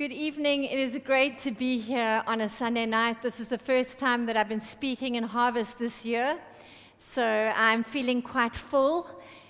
Good 0.00 0.12
evening. 0.12 0.64
It 0.64 0.78
is 0.78 0.98
great 1.04 1.38
to 1.40 1.50
be 1.50 1.78
here 1.78 2.22
on 2.26 2.40
a 2.40 2.48
Sunday 2.48 2.86
night. 2.86 3.20
This 3.20 3.38
is 3.38 3.48
the 3.48 3.58
first 3.58 3.98
time 3.98 4.24
that 4.24 4.34
I've 4.34 4.48
been 4.48 4.58
speaking 4.58 5.16
in 5.16 5.24
Harvest 5.24 5.78
this 5.78 6.06
year. 6.06 6.38
So 6.98 7.52
I'm 7.54 7.84
feeling 7.84 8.22
quite 8.22 8.56
full, 8.56 9.06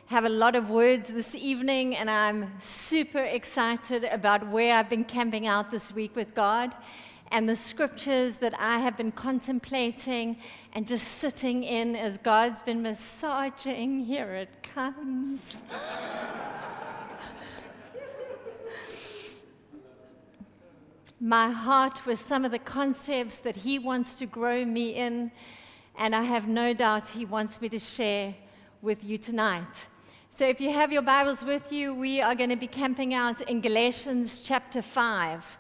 have 0.07 0.25
a 0.25 0.29
lot 0.29 0.57
of 0.57 0.69
words 0.69 1.09
this 1.09 1.37
evening, 1.37 1.95
and 1.95 2.11
I'm 2.11 2.51
super 2.59 3.23
excited 3.23 4.03
about 4.03 4.45
where 4.49 4.77
I've 4.77 4.91
been 4.91 5.05
camping 5.05 5.47
out 5.47 5.71
this 5.71 5.95
week 5.95 6.17
with 6.17 6.35
God 6.35 6.75
and 7.31 7.49
the 7.49 7.55
scriptures 7.55 8.39
that 8.39 8.59
I 8.59 8.79
have 8.79 8.97
been 8.97 9.13
contemplating 9.13 10.37
and 10.73 10.85
just 10.85 11.07
sitting 11.07 11.63
in 11.63 11.95
as 11.95 12.19
God's 12.19 12.61
been 12.65 12.83
massaging. 12.83 14.01
Here 14.01 14.35
it 14.35 14.65
comes. 14.65 15.55
My 21.21 21.51
heart 21.51 22.07
with 22.07 22.19
some 22.19 22.47
of 22.47 22.51
the 22.51 22.59
concepts 22.59 23.37
that 23.39 23.55
He 23.55 23.79
wants 23.79 24.15
to 24.15 24.27
grow 24.27 24.65
me 24.65 24.95
in, 24.95 25.31
and 25.99 26.17
I 26.17 26.23
have 26.23 26.49
no 26.49 26.73
doubt 26.73 27.09
He 27.09 27.27
wants 27.27 27.61
me 27.61 27.69
to 27.69 27.79
share 27.79 28.35
with 28.81 29.05
you 29.05 29.19
tonight. 29.19 29.87
So, 30.31 30.47
if 30.47 30.63
you 30.63 30.73
have 30.73 30.91
your 30.91 31.03
Bibles 31.03 31.45
with 31.45 31.71
you, 31.71 31.95
we 31.95 32.23
are 32.23 32.35
going 32.35 32.49
to 32.49 32.57
be 32.57 32.67
camping 32.67 33.13
out 33.13 33.43
in 33.43 33.61
Galatians 33.61 34.41
chapter 34.41 34.81
5. 34.81 35.59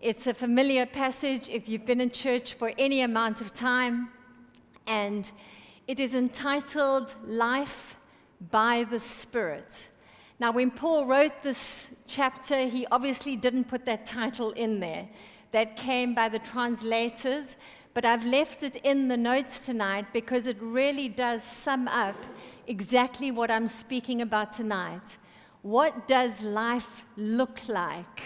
It's 0.00 0.28
a 0.28 0.34
familiar 0.34 0.86
passage 0.86 1.48
if 1.48 1.68
you've 1.68 1.86
been 1.86 2.00
in 2.00 2.10
church 2.10 2.54
for 2.54 2.72
any 2.78 3.00
amount 3.00 3.40
of 3.40 3.52
time, 3.52 4.08
and 4.86 5.28
it 5.88 5.98
is 5.98 6.14
entitled 6.14 7.12
Life 7.24 7.96
by 8.52 8.84
the 8.84 9.00
Spirit. 9.00 9.88
Now, 10.42 10.50
when 10.50 10.72
Paul 10.72 11.06
wrote 11.06 11.40
this 11.44 11.94
chapter, 12.08 12.66
he 12.66 12.84
obviously 12.90 13.36
didn't 13.36 13.68
put 13.68 13.86
that 13.86 14.04
title 14.04 14.50
in 14.50 14.80
there. 14.80 15.08
That 15.52 15.76
came 15.76 16.16
by 16.16 16.28
the 16.30 16.40
translators, 16.40 17.54
but 17.94 18.04
I've 18.04 18.26
left 18.26 18.64
it 18.64 18.74
in 18.82 19.06
the 19.06 19.16
notes 19.16 19.64
tonight 19.64 20.06
because 20.12 20.48
it 20.48 20.56
really 20.60 21.08
does 21.08 21.44
sum 21.44 21.86
up 21.86 22.16
exactly 22.66 23.30
what 23.30 23.52
I'm 23.52 23.68
speaking 23.68 24.20
about 24.20 24.52
tonight. 24.52 25.16
What 25.62 26.08
does 26.08 26.42
life 26.42 27.04
look 27.16 27.68
like 27.68 28.22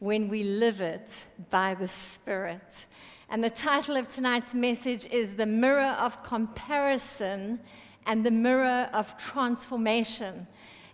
when 0.00 0.28
we 0.28 0.44
live 0.44 0.82
it 0.82 1.24
by 1.48 1.72
the 1.72 1.88
Spirit? 1.88 2.84
And 3.30 3.42
the 3.42 3.48
title 3.48 3.96
of 3.96 4.06
tonight's 4.06 4.52
message 4.52 5.06
is 5.06 5.34
The 5.34 5.46
Mirror 5.46 5.96
of 5.98 6.22
Comparison 6.22 7.58
and 8.04 8.22
the 8.22 8.30
Mirror 8.30 8.90
of 8.92 9.16
Transformation. 9.16 10.46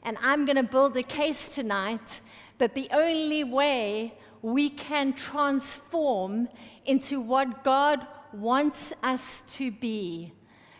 And 0.02 0.16
I'm 0.22 0.46
going 0.46 0.56
to 0.56 0.62
build 0.62 0.96
a 0.96 1.02
case 1.02 1.54
tonight 1.54 2.20
that 2.58 2.74
the 2.74 2.88
only 2.92 3.44
way 3.44 4.14
we 4.42 4.70
can 4.70 5.12
transform 5.12 6.48
into 6.86 7.20
what 7.20 7.62
God 7.64 8.06
wants 8.32 8.92
us 9.02 9.42
to 9.42 9.70
be, 9.70 10.32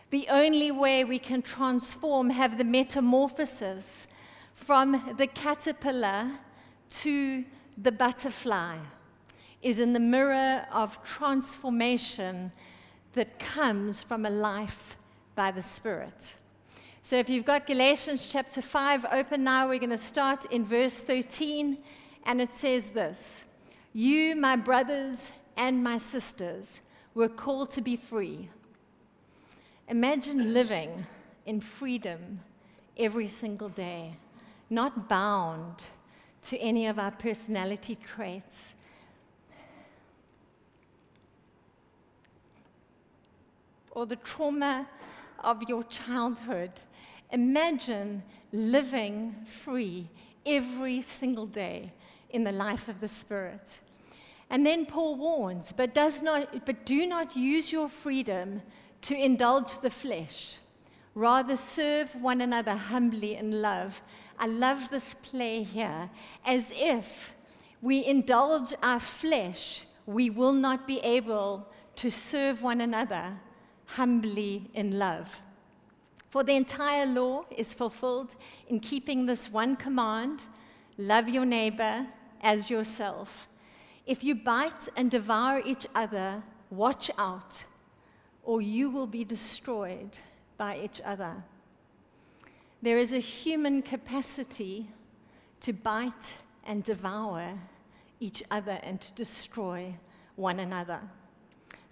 the 0.09 0.27
only 0.29 0.71
way 0.71 1.03
we 1.03 1.19
can 1.19 1.41
transform, 1.41 2.29
have 2.29 2.57
the 2.57 2.63
metamorphosis 2.63 4.07
from 4.55 5.15
the 5.17 5.27
caterpillar 5.27 6.31
to 6.89 7.45
the 7.77 7.91
butterfly, 7.91 8.77
is 9.61 9.79
in 9.79 9.93
the 9.93 9.99
mirror 9.99 10.65
of 10.71 11.03
transformation 11.03 12.51
that 13.13 13.37
comes 13.37 14.01
from 14.01 14.25
a 14.25 14.29
life 14.29 14.97
by 15.35 15.51
the 15.51 15.61
Spirit. 15.61 16.33
So 17.03 17.17
if 17.17 17.29
you've 17.29 17.45
got 17.45 17.65
Galatians 17.65 18.27
chapter 18.27 18.61
5 18.61 19.07
open 19.11 19.43
now, 19.43 19.67
we're 19.67 19.79
going 19.79 19.89
to 19.89 19.97
start 19.97 20.45
in 20.45 20.63
verse 20.63 20.99
13, 20.99 21.79
and 22.25 22.39
it 22.39 22.53
says 22.53 22.91
this 22.91 23.43
You, 23.91 24.35
my 24.35 24.55
brothers 24.55 25.31
and 25.57 25.83
my 25.83 25.97
sisters, 25.97 26.79
were 27.15 27.27
called 27.27 27.71
to 27.71 27.81
be 27.81 27.95
free. 27.95 28.49
Imagine 29.87 30.53
living 30.53 31.07
in 31.47 31.59
freedom 31.59 32.39
every 32.95 33.27
single 33.27 33.69
day, 33.69 34.15
not 34.69 35.09
bound 35.09 35.83
to 36.43 36.57
any 36.59 36.85
of 36.85 36.99
our 36.99 37.11
personality 37.11 37.97
traits. 38.05 38.67
Or 43.89 44.05
the 44.05 44.17
trauma 44.17 44.87
of 45.43 45.63
your 45.63 45.83
childhood 45.85 46.71
Imagine 47.31 48.23
living 48.51 49.35
free 49.45 50.09
every 50.45 51.01
single 51.01 51.45
day 51.45 51.93
in 52.29 52.43
the 52.43 52.51
life 52.51 52.87
of 52.87 52.99
the 52.99 53.07
Spirit. 53.07 53.79
And 54.49 54.65
then 54.65 54.85
Paul 54.85 55.15
warns, 55.15 55.71
but, 55.71 55.93
does 55.93 56.21
not, 56.21 56.65
but 56.65 56.85
do 56.85 57.07
not 57.07 57.35
use 57.35 57.71
your 57.71 57.87
freedom 57.87 58.61
to 59.03 59.15
indulge 59.15 59.79
the 59.79 59.89
flesh. 59.89 60.57
Rather, 61.15 61.55
serve 61.55 62.13
one 62.15 62.41
another 62.41 62.75
humbly 62.75 63.35
in 63.35 63.61
love. 63.61 64.01
I 64.37 64.47
love 64.47 64.89
this 64.89 65.13
play 65.15 65.63
here. 65.63 66.09
As 66.45 66.71
if 66.75 67.33
we 67.81 68.05
indulge 68.05 68.73
our 68.83 68.99
flesh, 68.99 69.85
we 70.05 70.29
will 70.29 70.53
not 70.53 70.87
be 70.87 70.99
able 70.99 71.67
to 71.97 72.09
serve 72.09 72.61
one 72.61 72.81
another 72.81 73.37
humbly 73.85 74.69
in 74.73 74.97
love. 74.97 75.39
For 76.31 76.45
the 76.45 76.55
entire 76.55 77.05
law 77.05 77.43
is 77.57 77.73
fulfilled 77.73 78.35
in 78.69 78.79
keeping 78.79 79.25
this 79.25 79.51
one 79.51 79.75
command 79.75 80.41
love 80.97 81.27
your 81.27 81.43
neighbor 81.43 82.07
as 82.39 82.69
yourself. 82.69 83.49
If 84.05 84.23
you 84.23 84.35
bite 84.35 84.87
and 84.95 85.11
devour 85.11 85.61
each 85.65 85.85
other, 85.93 86.41
watch 86.69 87.11
out, 87.17 87.65
or 88.43 88.61
you 88.61 88.89
will 88.89 89.07
be 89.07 89.25
destroyed 89.25 90.19
by 90.57 90.77
each 90.77 91.01
other. 91.03 91.43
There 92.81 92.97
is 92.97 93.11
a 93.11 93.19
human 93.19 93.81
capacity 93.81 94.87
to 95.59 95.73
bite 95.73 96.35
and 96.63 96.81
devour 96.81 97.59
each 98.21 98.41
other 98.49 98.79
and 98.83 99.01
to 99.01 99.11
destroy 99.15 99.93
one 100.37 100.61
another. 100.61 101.01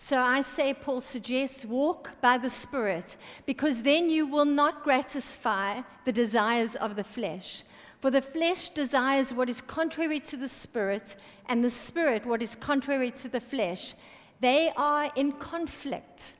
So 0.02 0.18
I 0.22 0.40
say, 0.40 0.74
Paul 0.74 1.02
suggests, 1.02 1.66
walk 1.66 2.22
by 2.22 2.38
the 2.38 2.50
Spirit, 2.50 3.18
because 3.46 3.84
then 3.84 4.10
you 4.10 4.26
will 4.28 4.46
not 4.46 4.82
gratify 4.82 5.82
the 6.06 6.14
desires 6.14 6.76
of 6.78 6.96
the 6.96 7.04
flesh. 7.04 7.64
For 8.00 8.10
the 8.10 8.22
flesh 8.22 8.70
desires 8.70 9.34
what 9.34 9.50
is 9.50 9.60
contrary 9.60 10.22
to 10.22 10.38
the 10.38 10.48
Spirit, 10.48 11.18
and 11.50 11.62
the 11.62 11.70
Spirit 11.70 12.26
what 12.26 12.42
is 12.42 12.56
contrary 12.56 13.12
to 13.12 13.28
the 13.28 13.42
flesh. 13.42 13.94
They 14.40 14.72
are 14.78 15.12
in 15.18 15.34
conflict 15.34 16.32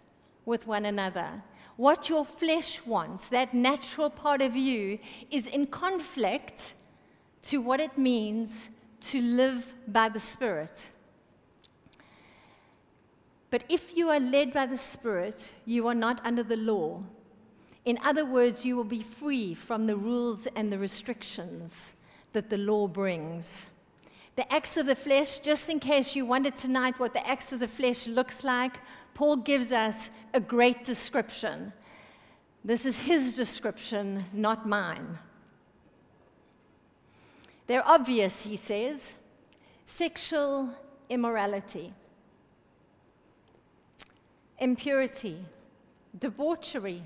with 0.46 0.66
one 0.66 0.86
another. 0.86 1.44
What 1.76 2.08
your 2.08 2.24
flesh 2.24 2.82
wants, 2.86 3.28
that 3.28 3.54
natural 3.54 4.10
part 4.10 4.42
of 4.42 4.56
you, 4.56 5.00
is 5.32 5.48
in 5.48 5.68
conflict 5.68 6.76
to 7.44 7.60
what 7.60 7.82
it 7.82 7.98
means 7.98 8.70
to 9.02 9.22
live 9.22 9.76
by 9.86 10.08
the 10.08 10.20
Spirit. 10.22 10.90
But 13.52 13.64
if 13.68 13.96
you 13.98 14.10
are 14.10 14.20
led 14.20 14.54
by 14.54 14.66
the 14.66 14.78
Spirit, 14.78 15.52
you 15.66 15.88
are 15.88 15.96
not 15.96 16.22
under 16.24 16.44
the 16.44 16.58
law. 16.58 17.04
In 17.86 17.98
other 18.04 18.26
words, 18.26 18.64
you 18.64 18.76
will 18.76 18.84
be 18.84 19.02
free 19.02 19.54
from 19.54 19.88
the 19.88 19.96
rules 19.96 20.48
and 20.56 20.72
the 20.72 20.78
restrictions 20.78 21.94
that 22.34 22.50
the 22.50 22.58
law 22.58 22.88
brings. 22.88 23.66
The 24.36 24.52
acts 24.54 24.78
of 24.78 24.86
the 24.86 24.96
flesh, 24.96 25.40
just 25.40 25.70
in 25.70 25.80
case 25.80 26.16
you 26.16 26.26
wondered 26.26 26.56
tonight 26.56 27.00
what 27.00 27.14
the 27.14 27.28
acts 27.28 27.52
of 27.52 27.60
the 27.60 27.68
flesh 27.68 28.08
looks 28.08 28.44
like, 28.44 28.78
Paul 29.16 29.38
gives 29.38 29.72
us 29.72 30.12
a 30.34 30.40
great 30.40 30.84
description. 30.84 31.74
This 32.64 32.86
is 32.86 33.00
his 33.00 33.34
description, 33.34 34.26
not 34.32 34.68
mine. 34.68 35.18
They're 37.68 37.88
obvious, 37.88 38.44
he 38.44 38.56
says 38.56 39.14
sexual 39.86 40.70
immorality 41.10 41.94
impurity, 44.60 45.38
debauchery, 46.20 47.02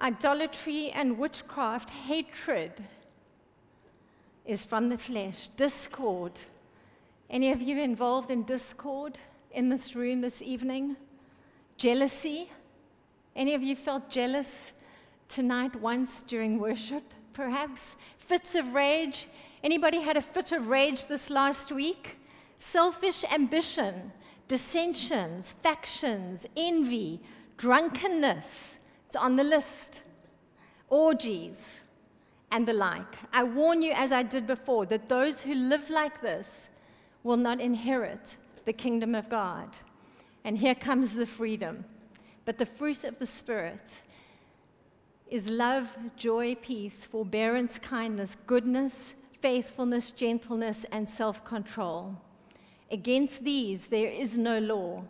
idolatry, 0.00 0.90
and 0.90 1.18
witchcraft, 1.18 1.90
hatred 1.90 2.72
is 4.44 4.64
from 4.64 4.88
the 4.88 4.98
flesh, 4.98 5.48
discord. 5.56 6.32
Any 7.30 7.52
of 7.52 7.60
you 7.60 7.78
involved 7.78 8.30
in 8.30 8.44
discord 8.44 9.18
in 9.52 9.68
this 9.68 9.94
room 9.94 10.20
this 10.20 10.42
evening? 10.42 10.96
Jealousy? 11.76 12.50
Any 13.36 13.54
of 13.54 13.62
you 13.62 13.76
felt 13.76 14.10
jealous 14.10 14.72
tonight 15.28 15.76
once 15.76 16.22
during 16.22 16.58
worship, 16.58 17.04
perhaps? 17.32 17.96
Fits 18.16 18.54
of 18.54 18.72
rage? 18.72 19.28
Anybody 19.62 20.00
had 20.00 20.16
a 20.16 20.22
fit 20.22 20.52
of 20.52 20.68
rage 20.68 21.06
this 21.06 21.30
last 21.30 21.70
week? 21.70 22.16
Selfish 22.58 23.24
ambition 23.30 24.12
dissensions, 24.48 25.52
factions, 25.52 26.46
envy, 26.56 27.20
drunkenness. 27.56 28.78
It's 29.06 29.16
on 29.16 29.36
the 29.36 29.44
list. 29.44 30.00
Orgies, 30.88 31.80
and 32.50 32.66
the 32.66 32.72
like. 32.72 33.14
I 33.32 33.42
warn 33.44 33.82
you, 33.82 33.92
as 33.92 34.10
I 34.10 34.22
did 34.22 34.46
before, 34.46 34.86
that 34.86 35.08
those 35.08 35.42
who 35.42 35.54
live 35.54 35.90
like 35.90 36.20
this 36.20 36.68
will 37.22 37.36
not 37.36 37.60
inherit 37.60 38.36
the 38.64 38.72
kingdom 38.72 39.14
of 39.14 39.28
God. 39.28 39.68
And 40.44 40.56
here 40.56 40.74
comes 40.74 41.14
the 41.14 41.26
freedom. 41.26 41.84
But 42.44 42.58
the 42.58 42.66
fruit 42.66 43.04
of 43.04 43.18
the 43.18 43.26
Spirit 43.26 43.82
is 45.30 45.48
love, 45.48 45.94
joy, 46.16 46.54
peace, 46.54 47.04
forbearance, 47.04 47.78
kindness, 47.78 48.36
goodness, 48.46 49.12
faithfulness, 49.42 50.10
gentleness, 50.10 50.84
and 50.90 51.06
self 51.06 51.44
control. 51.44 52.16
Against 52.90 53.44
these 53.44 53.88
there 53.88 54.08
is 54.08 54.38
no 54.38 54.58
law. 54.58 55.04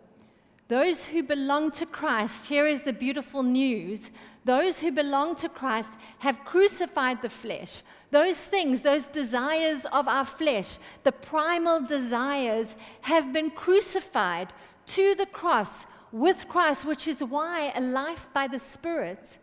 Those 0.68 1.06
who 1.06 1.22
belong 1.22 1.70
to 1.72 1.86
Christ, 1.86 2.46
here 2.46 2.66
is 2.66 2.82
the 2.82 2.92
beautiful 2.92 3.42
news. 3.42 4.10
Those 4.44 4.78
who 4.78 4.92
belong 4.92 5.34
to 5.36 5.48
Christ 5.48 5.90
have 6.18 6.44
crucified 6.44 7.22
the 7.22 7.30
flesh. 7.30 7.82
Those 8.10 8.44
things, 8.44 8.82
those 8.82 9.06
desires 9.06 9.86
of 9.92 10.08
our 10.08 10.26
flesh, 10.26 10.78
the 11.04 11.12
primal 11.12 11.80
desires, 11.80 12.76
have 13.00 13.32
been 13.32 13.50
crucified 13.50 14.52
to 14.86 15.14
the 15.14 15.26
cross 15.26 15.86
with 16.12 16.48
Christ, 16.48 16.84
which 16.84 17.08
is 17.08 17.24
why 17.24 17.72
a 17.74 17.80
life 17.80 18.28
by 18.34 18.46
the 18.46 18.58
Spirit 18.58 19.38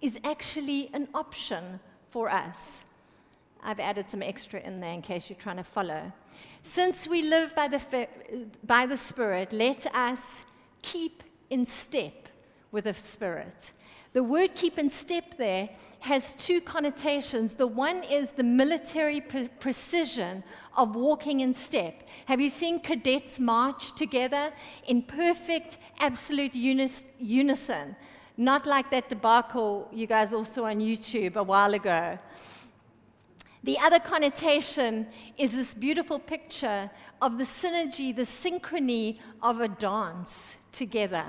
is 0.00 0.18
actually 0.22 0.90
an 0.92 1.08
option 1.12 1.80
for 2.10 2.30
us. 2.30 2.84
I've 3.62 3.80
added 3.80 4.08
some 4.10 4.22
extra 4.22 4.60
in 4.60 4.80
there 4.80 4.92
in 4.92 5.02
case 5.02 5.28
you're 5.28 5.38
trying 5.38 5.56
to 5.56 5.64
follow. 5.64 6.12
Since 6.70 7.06
we 7.06 7.22
live 7.22 7.54
by 7.56 7.66
the, 7.66 8.06
by 8.62 8.84
the 8.84 8.98
Spirit, 8.98 9.54
let 9.54 9.86
us 9.94 10.42
keep 10.82 11.22
in 11.48 11.64
step 11.64 12.28
with 12.70 12.84
the 12.84 12.92
Spirit. 12.92 13.72
The 14.12 14.22
word 14.22 14.54
keep 14.54 14.78
in 14.78 14.90
step 14.90 15.38
there 15.38 15.70
has 16.00 16.34
two 16.34 16.60
connotations. 16.60 17.54
The 17.54 17.66
one 17.66 18.04
is 18.04 18.32
the 18.32 18.44
military 18.44 19.22
pre- 19.22 19.48
precision 19.48 20.44
of 20.76 20.94
walking 20.94 21.40
in 21.40 21.54
step. 21.54 22.06
Have 22.26 22.38
you 22.38 22.50
seen 22.50 22.80
cadets 22.80 23.40
march 23.40 23.94
together 23.94 24.52
in 24.86 25.00
perfect, 25.02 25.78
absolute 25.98 26.54
unis- 26.54 27.04
unison? 27.18 27.96
Not 28.36 28.66
like 28.66 28.90
that 28.90 29.08
debacle 29.08 29.88
you 29.90 30.06
guys 30.06 30.34
all 30.34 30.44
saw 30.44 30.66
on 30.66 30.80
YouTube 30.80 31.36
a 31.36 31.42
while 31.42 31.72
ago. 31.72 32.18
The 33.68 33.78
other 33.80 33.98
connotation 33.98 35.06
is 35.36 35.52
this 35.52 35.74
beautiful 35.74 36.18
picture 36.18 36.90
of 37.20 37.36
the 37.36 37.44
synergy, 37.44 38.16
the 38.16 38.22
synchrony 38.22 39.18
of 39.42 39.60
a 39.60 39.68
dance 39.68 40.56
together. 40.72 41.26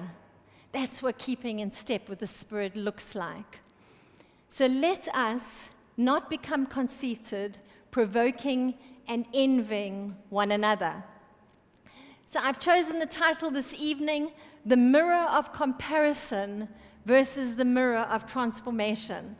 That's 0.71 1.03
what 1.03 1.17
keeping 1.17 1.59
in 1.59 1.69
step 1.69 2.07
with 2.07 2.19
the 2.19 2.27
Spirit 2.27 2.77
looks 2.77 3.13
like. 3.13 3.59
So 4.47 4.67
let 4.67 5.09
us 5.13 5.67
not 5.97 6.29
become 6.29 6.65
conceited, 6.65 7.57
provoking, 7.91 8.75
and 9.09 9.25
envying 9.33 10.15
one 10.29 10.53
another. 10.53 11.03
So 12.25 12.39
I've 12.41 12.57
chosen 12.57 12.99
the 12.99 13.05
title 13.05 13.51
this 13.51 13.73
evening 13.77 14.31
The 14.65 14.77
Mirror 14.77 15.27
of 15.29 15.51
Comparison 15.51 16.69
versus 17.05 17.57
the 17.57 17.65
Mirror 17.65 18.07
of 18.09 18.25
Transformation. 18.27 19.35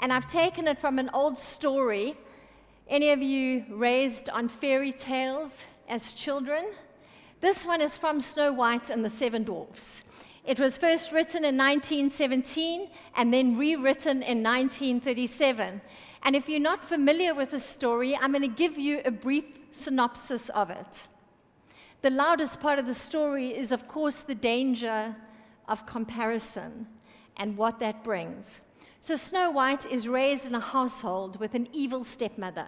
And 0.00 0.12
I've 0.12 0.28
taken 0.28 0.66
it 0.66 0.80
from 0.80 0.98
an 0.98 1.10
old 1.12 1.36
story. 1.36 2.16
Any 2.88 3.10
of 3.10 3.20
you 3.20 3.66
raised 3.68 4.30
on 4.30 4.48
fairy 4.48 4.92
tales 4.92 5.66
as 5.90 6.14
children? 6.14 6.68
This 7.40 7.66
one 7.66 7.82
is 7.82 7.98
from 7.98 8.18
Snow 8.18 8.50
White 8.50 8.88
and 8.88 9.04
the 9.04 9.10
Seven 9.10 9.44
Dwarfs. 9.44 10.02
It 10.46 10.58
was 10.58 10.78
first 10.78 11.12
written 11.12 11.44
in 11.44 11.58
1917 11.58 12.88
and 13.14 13.34
then 13.34 13.58
rewritten 13.58 14.22
in 14.22 14.42
1937. 14.42 15.82
And 16.22 16.34
if 16.34 16.48
you're 16.48 16.60
not 16.60 16.82
familiar 16.82 17.34
with 17.34 17.50
the 17.50 17.60
story, 17.60 18.16
I'm 18.16 18.32
going 18.32 18.40
to 18.40 18.48
give 18.48 18.78
you 18.78 19.02
a 19.04 19.10
brief 19.10 19.44
synopsis 19.70 20.48
of 20.48 20.70
it. 20.70 21.08
The 22.00 22.08
loudest 22.08 22.58
part 22.58 22.78
of 22.78 22.86
the 22.86 22.94
story 22.94 23.48
is, 23.48 23.70
of 23.70 23.86
course, 23.86 24.22
the 24.22 24.34
danger 24.34 25.14
of 25.68 25.84
comparison 25.84 26.86
and 27.36 27.54
what 27.58 27.80
that 27.80 28.02
brings. 28.02 28.62
So, 29.00 29.14
Snow 29.14 29.50
White 29.50 29.86
is 29.86 30.08
raised 30.08 30.46
in 30.46 30.54
a 30.54 30.60
household 30.60 31.38
with 31.38 31.54
an 31.54 31.68
evil 31.72 32.02
stepmother, 32.02 32.66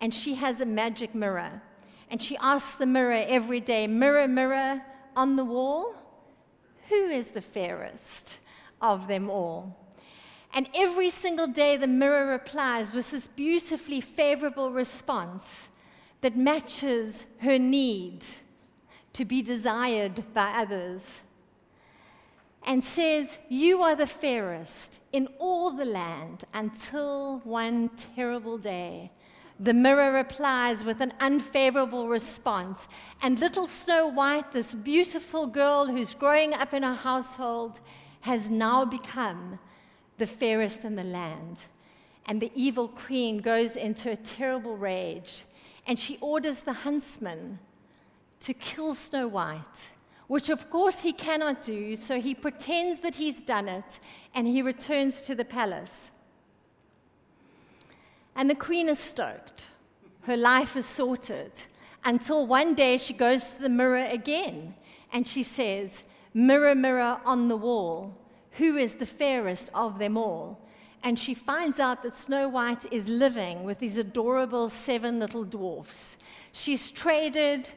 and 0.00 0.12
she 0.12 0.34
has 0.34 0.60
a 0.60 0.66
magic 0.66 1.14
mirror. 1.14 1.62
And 2.10 2.22
she 2.22 2.36
asks 2.38 2.76
the 2.76 2.86
mirror 2.86 3.24
every 3.26 3.60
day, 3.60 3.86
Mirror, 3.86 4.28
mirror 4.28 4.82
on 5.14 5.36
the 5.36 5.44
wall, 5.44 5.94
who 6.88 7.08
is 7.08 7.28
the 7.28 7.42
fairest 7.42 8.38
of 8.80 9.06
them 9.08 9.28
all? 9.28 9.76
And 10.54 10.70
every 10.74 11.10
single 11.10 11.46
day, 11.46 11.76
the 11.76 11.88
mirror 11.88 12.26
replies 12.26 12.92
with 12.92 13.10
this 13.10 13.26
beautifully 13.26 14.00
favorable 14.00 14.70
response 14.70 15.68
that 16.22 16.36
matches 16.36 17.26
her 17.40 17.58
need 17.58 18.24
to 19.12 19.24
be 19.24 19.42
desired 19.42 20.24
by 20.32 20.52
others 20.52 21.20
and 22.66 22.82
says, 22.82 23.38
You 23.48 23.82
are 23.82 23.96
the 23.96 24.06
fairest 24.06 25.00
in 25.12 25.28
all 25.38 25.70
the 25.70 25.84
land 25.84 26.44
until 26.52 27.38
one 27.44 27.90
terrible 27.96 28.58
day 28.58 29.10
the 29.58 29.72
mirror 29.72 30.12
replies 30.12 30.84
with 30.84 31.00
an 31.00 31.14
unfavorable 31.20 32.08
response. 32.08 32.88
And 33.22 33.38
little 33.38 33.66
Snow 33.66 34.06
White, 34.06 34.52
this 34.52 34.74
beautiful 34.74 35.46
girl 35.46 35.86
who's 35.86 36.14
growing 36.14 36.52
up 36.52 36.74
in 36.74 36.84
a 36.84 36.94
household, 36.94 37.80
has 38.20 38.50
now 38.50 38.84
become 38.84 39.58
the 40.18 40.26
fairest 40.26 40.84
in 40.84 40.96
the 40.96 41.04
land. 41.04 41.64
And 42.26 42.40
the 42.40 42.52
evil 42.54 42.88
queen 42.88 43.38
goes 43.38 43.76
into 43.76 44.10
a 44.10 44.16
terrible 44.16 44.76
rage 44.76 45.44
and 45.86 45.98
she 45.98 46.18
orders 46.20 46.62
the 46.62 46.72
huntsman 46.72 47.58
to 48.40 48.52
kill 48.52 48.94
Snow 48.94 49.28
White, 49.28 49.88
which 50.28 50.48
of 50.48 50.70
course 50.70 51.00
he 51.00 51.12
cannot 51.12 51.62
do, 51.62 51.96
so 51.96 52.20
he 52.20 52.34
pretends 52.34 53.00
that 53.00 53.14
he's 53.14 53.40
done 53.40 53.68
it 53.68 54.00
and 54.34 54.46
he 54.46 54.62
returns 54.62 55.20
to 55.22 55.34
the 55.34 55.44
palace. 55.44 56.10
And 58.34 58.50
the 58.50 58.54
queen 58.54 58.88
is 58.88 58.98
stoked. 58.98 59.68
Her 60.22 60.36
life 60.36 60.76
is 60.76 60.86
sorted 60.86 61.52
until 62.04 62.46
one 62.46 62.74
day 62.74 62.96
she 62.98 63.14
goes 63.14 63.54
to 63.54 63.62
the 63.62 63.68
mirror 63.68 64.06
again 64.10 64.74
and 65.12 65.26
she 65.26 65.42
says, 65.42 66.02
Mirror, 66.34 66.74
mirror 66.74 67.20
on 67.24 67.48
the 67.48 67.56
wall, 67.56 68.12
who 68.52 68.76
is 68.76 68.96
the 68.96 69.06
fairest 69.06 69.70
of 69.72 69.98
them 69.98 70.16
all? 70.16 70.60
And 71.02 71.18
she 71.18 71.34
finds 71.34 71.78
out 71.78 72.02
that 72.02 72.16
Snow 72.16 72.48
White 72.48 72.84
is 72.92 73.08
living 73.08 73.64
with 73.64 73.78
these 73.78 73.96
adorable 73.96 74.68
seven 74.68 75.18
little 75.18 75.44
dwarfs. 75.44 76.16
She's 76.52 76.90
traded 76.90 77.70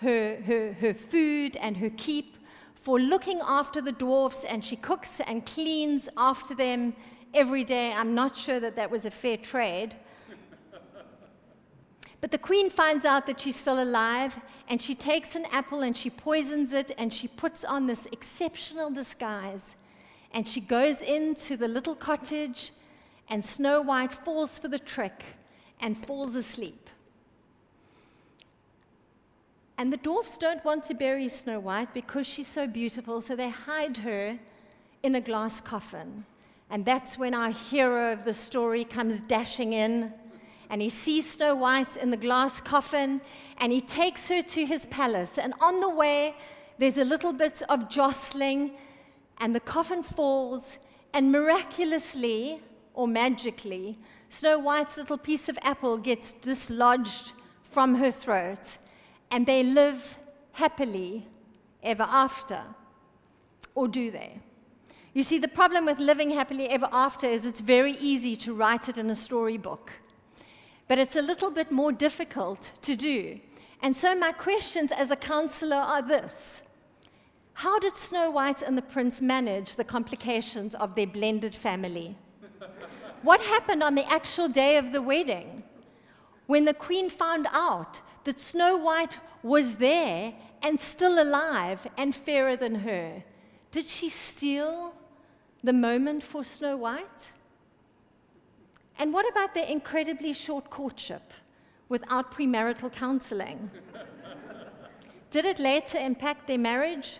her, 0.00 0.36
her, 0.42 0.72
her 0.74 0.94
food 0.94 1.56
and 1.56 1.76
her 1.76 1.90
keep 1.90 2.36
for 2.74 3.00
looking 3.00 3.40
after 3.44 3.80
the 3.80 3.92
dwarfs, 3.92 4.44
and 4.44 4.64
she 4.64 4.76
cooks 4.76 5.20
and 5.20 5.44
cleans 5.44 6.08
after 6.16 6.54
them 6.54 6.94
every 7.34 7.64
day. 7.64 7.92
I'm 7.92 8.14
not 8.14 8.36
sure 8.36 8.60
that 8.60 8.76
that 8.76 8.90
was 8.90 9.04
a 9.04 9.10
fair 9.10 9.36
trade. 9.36 9.96
But 12.20 12.30
the 12.30 12.38
queen 12.38 12.70
finds 12.70 13.04
out 13.04 13.26
that 13.26 13.40
she's 13.40 13.56
still 13.56 13.82
alive, 13.82 14.38
and 14.68 14.80
she 14.80 14.94
takes 14.94 15.36
an 15.36 15.46
apple 15.52 15.82
and 15.82 15.96
she 15.96 16.10
poisons 16.10 16.72
it, 16.72 16.92
and 16.96 17.12
she 17.12 17.28
puts 17.28 17.64
on 17.64 17.86
this 17.86 18.06
exceptional 18.12 18.90
disguise. 18.90 19.76
And 20.32 20.46
she 20.48 20.60
goes 20.60 21.02
into 21.02 21.56
the 21.56 21.68
little 21.68 21.94
cottage, 21.94 22.72
and 23.28 23.44
Snow 23.44 23.82
White 23.82 24.12
falls 24.12 24.58
for 24.58 24.68
the 24.68 24.78
trick 24.78 25.24
and 25.80 25.96
falls 26.06 26.36
asleep. 26.36 26.85
And 29.78 29.92
the 29.92 29.98
dwarfs 29.98 30.38
don't 30.38 30.64
want 30.64 30.84
to 30.84 30.94
bury 30.94 31.28
Snow 31.28 31.60
White 31.60 31.92
because 31.92 32.26
she's 32.26 32.46
so 32.48 32.66
beautiful, 32.66 33.20
so 33.20 33.36
they 33.36 33.50
hide 33.50 33.98
her 33.98 34.38
in 35.02 35.14
a 35.14 35.20
glass 35.20 35.60
coffin. 35.60 36.24
And 36.70 36.84
that's 36.84 37.18
when 37.18 37.34
our 37.34 37.50
hero 37.50 38.12
of 38.12 38.24
the 38.24 38.34
story 38.34 38.84
comes 38.84 39.20
dashing 39.20 39.74
in. 39.74 40.12
And 40.70 40.82
he 40.82 40.88
sees 40.88 41.30
Snow 41.30 41.54
White 41.54 41.96
in 41.96 42.10
the 42.10 42.16
glass 42.16 42.60
coffin 42.60 43.20
and 43.58 43.70
he 43.70 43.80
takes 43.80 44.28
her 44.28 44.42
to 44.42 44.66
his 44.66 44.86
palace. 44.86 45.38
And 45.38 45.54
on 45.60 45.80
the 45.80 45.90
way, 45.90 46.34
there's 46.78 46.98
a 46.98 47.04
little 47.04 47.32
bit 47.32 47.62
of 47.68 47.88
jostling, 47.88 48.72
and 49.38 49.54
the 49.54 49.60
coffin 49.60 50.02
falls, 50.02 50.76
and 51.14 51.32
miraculously 51.32 52.60
or 52.92 53.08
magically, 53.08 53.98
Snow 54.28 54.58
White's 54.58 54.98
little 54.98 55.18
piece 55.18 55.48
of 55.48 55.58
apple 55.62 55.96
gets 55.96 56.32
dislodged 56.32 57.32
from 57.62 57.94
her 57.94 58.10
throat, 58.10 58.78
and 59.30 59.46
they 59.46 59.62
live 59.62 60.18
happily 60.52 61.26
ever 61.82 62.04
after. 62.04 62.62
Or 63.74 63.88
do 63.88 64.10
they? 64.10 64.40
You 65.12 65.22
see, 65.22 65.38
the 65.38 65.48
problem 65.48 65.86
with 65.86 65.98
living 65.98 66.30
happily 66.30 66.68
ever 66.68 66.88
after 66.92 67.26
is 67.26 67.46
it's 67.46 67.60
very 67.60 67.92
easy 67.92 68.36
to 68.36 68.52
write 68.52 68.88
it 68.88 68.98
in 68.98 69.08
a 69.08 69.14
storybook, 69.14 69.92
but 70.88 70.98
it's 70.98 71.16
a 71.16 71.22
little 71.22 71.50
bit 71.50 71.72
more 71.72 71.90
difficult 71.90 72.72
to 72.82 72.96
do. 72.96 73.40
And 73.80 73.96
so, 73.96 74.14
my 74.14 74.32
questions 74.32 74.92
as 74.92 75.10
a 75.10 75.16
counselor 75.16 75.76
are 75.76 76.02
this 76.02 76.60
How 77.54 77.78
did 77.78 77.96
Snow 77.96 78.30
White 78.30 78.60
and 78.60 78.76
the 78.76 78.82
prince 78.82 79.22
manage 79.22 79.76
the 79.76 79.84
complications 79.84 80.74
of 80.74 80.94
their 80.94 81.06
blended 81.06 81.54
family? 81.54 82.16
What 83.22 83.40
happened 83.40 83.82
on 83.82 83.94
the 83.94 84.06
actual 84.10 84.48
day 84.48 84.76
of 84.76 84.92
the 84.92 85.02
wedding? 85.02 85.64
When 86.46 86.64
the 86.64 86.74
queen 86.74 87.10
found 87.10 87.46
out 87.52 88.00
that 88.26 88.40
Snow 88.40 88.76
White 88.76 89.18
was 89.42 89.76
there 89.76 90.34
and 90.60 90.78
still 90.80 91.22
alive 91.22 91.86
and 91.96 92.14
fairer 92.14 92.56
than 92.56 92.74
her, 92.74 93.22
did 93.70 93.84
she 93.84 94.08
steal 94.08 94.92
the 95.62 95.72
moment 95.72 96.24
for 96.24 96.42
Snow 96.42 96.76
White? 96.76 97.30
And 98.98 99.12
what 99.12 99.30
about 99.30 99.54
their 99.54 99.66
incredibly 99.66 100.32
short 100.32 100.70
courtship 100.70 101.32
without 101.88 102.32
premarital 102.32 102.92
counseling? 102.92 103.70
Did 105.30 105.44
it 105.44 105.58
later 105.58 105.98
impact 105.98 106.46
their 106.46 106.58
marriage? 106.58 107.18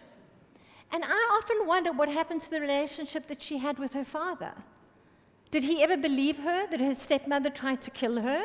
And 0.90 1.04
I 1.04 1.38
often 1.38 1.66
wonder 1.66 1.92
what 1.92 2.08
happened 2.08 2.40
to 2.42 2.50
the 2.50 2.60
relationship 2.60 3.26
that 3.26 3.42
she 3.42 3.58
had 3.58 3.78
with 3.78 3.92
her 3.92 4.04
father. 4.04 4.54
Did 5.50 5.64
he 5.64 5.82
ever 5.82 5.96
believe 5.96 6.38
her 6.38 6.66
that 6.68 6.80
her 6.80 6.94
stepmother 6.94 7.50
tried 7.50 7.82
to 7.82 7.90
kill 7.90 8.20
her? 8.20 8.44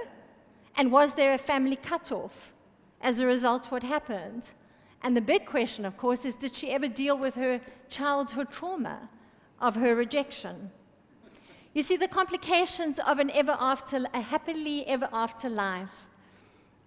And 0.75 0.91
was 0.91 1.13
there 1.13 1.33
a 1.33 1.37
family 1.37 1.75
cutoff 1.75 2.53
as 3.01 3.19
a 3.19 3.25
result 3.25 3.65
of 3.65 3.71
what 3.71 3.83
happened? 3.83 4.51
And 5.03 5.17
the 5.17 5.21
big 5.21 5.45
question, 5.45 5.85
of 5.85 5.97
course, 5.97 6.25
is 6.25 6.35
did 6.35 6.55
she 6.55 6.71
ever 6.71 6.87
deal 6.87 7.17
with 7.17 7.35
her 7.35 7.59
childhood 7.89 8.51
trauma 8.51 9.09
of 9.59 9.75
her 9.75 9.95
rejection? 9.95 10.71
You 11.73 11.83
see, 11.83 11.95
the 11.95 12.07
complications 12.07 12.99
of 12.99 13.19
an 13.19 13.31
ever 13.31 13.55
after, 13.59 14.05
a 14.13 14.21
happily 14.21 14.85
ever 14.87 15.09
after 15.13 15.49
life 15.49 16.07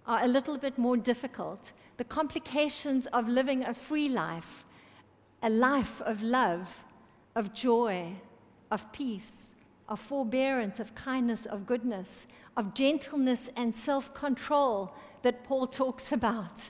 are 0.05 0.23
a 0.23 0.27
little 0.27 0.57
bit 0.57 0.77
more 0.77 0.95
difficult. 0.95 1.73
The 1.97 2.03
complications 2.03 3.07
of 3.07 3.27
living 3.27 3.63
a 3.63 3.73
free 3.73 4.09
life, 4.09 4.63
a 5.41 5.49
life 5.49 6.01
of 6.01 6.21
love, 6.21 6.83
of 7.35 7.53
joy, 7.53 8.13
of 8.69 8.91
peace, 8.91 9.49
of 9.89 9.99
forbearance, 9.99 10.79
of 10.79 10.93
kindness, 10.95 11.45
of 11.45 11.65
goodness, 11.65 12.27
of 12.57 12.73
gentleness 12.73 13.49
and 13.55 13.73
self 13.73 14.13
control 14.13 14.93
that 15.23 15.43
Paul 15.43 15.67
talks 15.67 16.11
about 16.11 16.69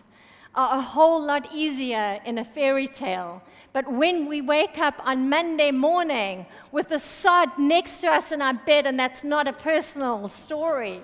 are 0.55 0.77
a 0.77 0.81
whole 0.81 1.21
lot 1.21 1.53
easier 1.53 2.19
in 2.25 2.37
a 2.37 2.43
fairy 2.43 2.87
tale. 2.87 3.43
But 3.73 3.91
when 3.91 4.25
we 4.25 4.41
wake 4.41 4.77
up 4.77 4.95
on 5.05 5.29
Monday 5.29 5.71
morning 5.71 6.45
with 6.71 6.87
the 6.89 6.99
sod 6.99 7.49
next 7.57 7.99
to 8.01 8.07
us 8.07 8.31
in 8.31 8.41
our 8.41 8.53
bed, 8.53 8.87
and 8.87 8.97
that's 8.97 9.23
not 9.23 9.47
a 9.47 9.53
personal 9.53 10.29
story, 10.29 11.01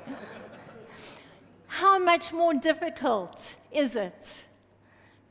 how 1.68 2.00
much 2.00 2.32
more 2.32 2.54
difficult 2.54 3.56
is 3.72 3.96
it 3.96 4.34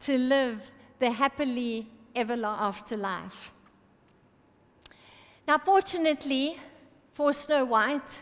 to 0.01 0.19
live 0.19 0.71
the 0.99 1.11
happily 1.11 1.89
ever 2.15 2.37
after 2.45 2.97
life? 2.97 3.53
Now, 5.49 5.59
fortunately 5.59 6.59
for 7.13 7.33
Snow 7.33 7.65
White, 7.65 8.21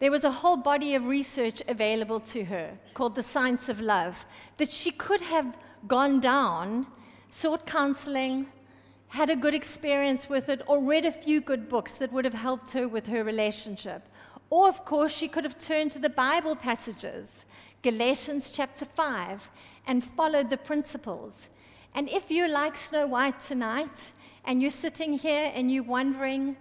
there 0.00 0.10
was 0.10 0.24
a 0.24 0.30
whole 0.30 0.56
body 0.56 0.94
of 0.94 1.06
research 1.06 1.62
available 1.68 2.18
to 2.20 2.44
her 2.44 2.76
called 2.94 3.14
The 3.14 3.22
Science 3.22 3.68
of 3.68 3.80
Love 3.80 4.24
that 4.56 4.70
she 4.70 4.90
could 4.90 5.20
have 5.20 5.56
gone 5.86 6.20
down, 6.20 6.86
sought 7.30 7.66
counseling, 7.66 8.46
had 9.08 9.28
a 9.28 9.36
good 9.36 9.54
experience 9.54 10.28
with 10.28 10.48
it, 10.48 10.62
or 10.66 10.82
read 10.82 11.04
a 11.04 11.12
few 11.12 11.40
good 11.40 11.68
books 11.68 11.94
that 11.98 12.12
would 12.12 12.24
have 12.24 12.34
helped 12.34 12.70
her 12.72 12.88
with 12.88 13.06
her 13.08 13.22
relationship. 13.22 14.08
Or, 14.48 14.68
of 14.68 14.84
course, 14.84 15.12
she 15.12 15.28
could 15.28 15.44
have 15.44 15.58
turned 15.58 15.92
to 15.92 15.98
the 15.98 16.10
Bible 16.10 16.56
passages, 16.56 17.44
Galatians 17.82 18.50
chapter 18.50 18.84
5, 18.84 19.50
and 19.86 20.02
followed 20.02 20.48
the 20.48 20.56
principles. 20.56 21.48
And 21.94 22.08
if 22.08 22.30
you're 22.30 22.48
like 22.48 22.76
Snow 22.76 23.06
White 23.06 23.40
tonight, 23.40 24.12
and 24.44 24.62
you're 24.62 24.70
sitting 24.70 25.12
here 25.12 25.52
and 25.54 25.70
you're 25.70 25.84
wondering, 25.84 26.56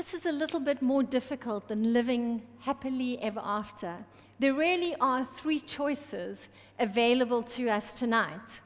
this 0.00 0.14
is 0.14 0.24
a 0.24 0.32
little 0.32 0.60
bit 0.60 0.80
more 0.80 1.02
difficult 1.02 1.68
than 1.68 1.92
living 1.92 2.40
happily 2.60 3.20
ever 3.20 3.42
after. 3.44 3.98
There 4.38 4.54
really 4.54 4.94
are 4.98 5.26
three 5.26 5.60
choices 5.60 6.48
available 6.78 7.42
to 7.42 7.68
us 7.68 7.98
tonight. 7.98 8.62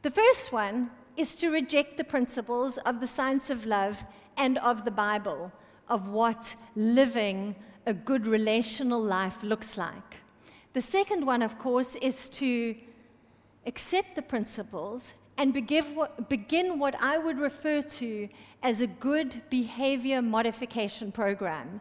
The 0.00 0.10
first 0.10 0.52
one 0.52 0.90
is 1.18 1.34
to 1.34 1.50
reject 1.50 1.98
the 1.98 2.04
principles 2.04 2.78
of 2.78 2.98
the 2.98 3.06
science 3.06 3.50
of 3.50 3.66
love 3.66 4.02
and 4.38 4.56
of 4.56 4.86
the 4.86 4.90
Bible, 4.90 5.52
of 5.90 6.08
what 6.08 6.56
living 6.74 7.56
a 7.84 7.92
good 7.92 8.26
relational 8.26 9.02
life 9.02 9.42
looks 9.42 9.76
like. 9.76 10.16
The 10.72 10.80
second 10.80 11.26
one, 11.26 11.42
of 11.42 11.58
course, 11.58 11.94
is 11.96 12.26
to 12.40 12.74
accept 13.66 14.14
the 14.14 14.22
principles 14.22 15.12
and 15.40 15.54
begin 15.54 16.78
what 16.78 16.94
I 17.00 17.16
would 17.16 17.38
refer 17.38 17.80
to 17.80 18.28
as 18.62 18.82
a 18.82 18.86
good 18.86 19.40
behavior 19.48 20.20
modification 20.20 21.10
program. 21.10 21.80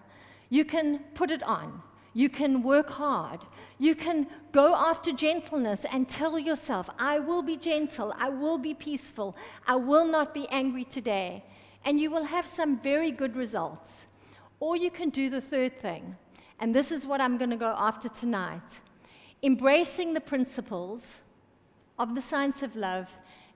You 0.50 0.64
can 0.64 1.00
put 1.14 1.30
it 1.30 1.44
on. 1.44 1.84
You 2.14 2.30
can 2.30 2.64
work 2.64 2.90
hard. 2.90 3.42
You 3.78 3.96
can 3.96 4.28
go 4.54 4.74
after 4.74 5.12
gentleness 5.12 5.86
and 5.92 6.08
tell 6.08 6.40
yourself, 6.40 6.90
I 6.98 7.20
will 7.20 7.42
be 7.42 7.58
gentle. 7.58 8.16
I 8.18 8.30
will 8.30 8.58
be 8.58 8.74
peaceful. 8.74 9.36
I 9.68 9.76
will 9.76 10.06
not 10.06 10.34
be 10.34 10.48
angry 10.48 10.86
today. 10.86 11.44
And 11.84 12.00
you 12.00 12.12
will 12.12 12.24
have 12.24 12.48
some 12.48 12.80
very 12.80 13.12
good 13.12 13.36
results. 13.36 14.06
Or 14.62 14.78
you 14.78 14.90
can 14.90 15.10
do 15.10 15.30
the 15.30 15.42
third 15.42 15.82
thing. 15.82 16.16
And 16.62 16.74
this 16.74 16.94
is 16.94 17.06
what 17.06 17.20
I'm 17.20 17.38
going 17.38 17.50
to 17.50 17.58
go 17.58 17.76
after 17.78 18.08
tonight 18.08 18.80
embracing 19.44 20.14
the 20.14 20.22
principles 20.22 21.18
of 21.98 22.16
the 22.16 22.22
science 22.22 22.64
of 22.64 22.78
love 22.78 23.10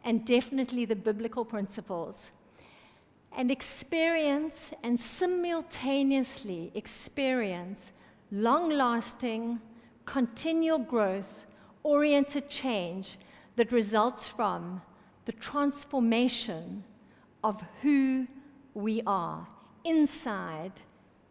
and 0.03 0.25
definitely 0.25 0.85
the 0.85 0.95
biblical 0.95 1.45
principles. 1.45 2.31
And 3.35 3.49
experience 3.49 4.73
and 4.83 4.99
simultaneously 4.99 6.71
experience 6.75 7.91
long 8.31 8.69
lasting, 8.69 9.59
continual 10.05 10.79
growth 10.79 11.45
oriented 11.83 12.49
change 12.49 13.17
that 13.55 13.71
results 13.71 14.27
from 14.27 14.81
the 15.25 15.31
transformation 15.31 16.83
of 17.43 17.63
who 17.81 18.27
we 18.73 19.01
are, 19.05 19.47
inside 19.83 20.71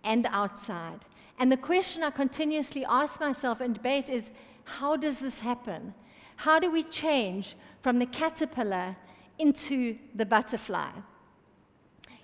and 0.04 0.26
outside. 0.30 1.00
And 1.38 1.50
the 1.50 1.56
question 1.56 2.02
I 2.02 2.10
continuously 2.10 2.84
ask 2.84 3.20
myself 3.20 3.60
and 3.60 3.74
debate 3.74 4.08
is 4.08 4.30
how 4.64 4.96
does 4.96 5.18
this 5.18 5.40
happen? 5.40 5.94
How 6.36 6.58
do 6.58 6.70
we 6.70 6.82
change 6.82 7.56
from 7.82 7.98
the 7.98 8.06
caterpillar 8.06 8.96
into 9.38 9.98
the 10.14 10.24
butterfly. 10.24 10.90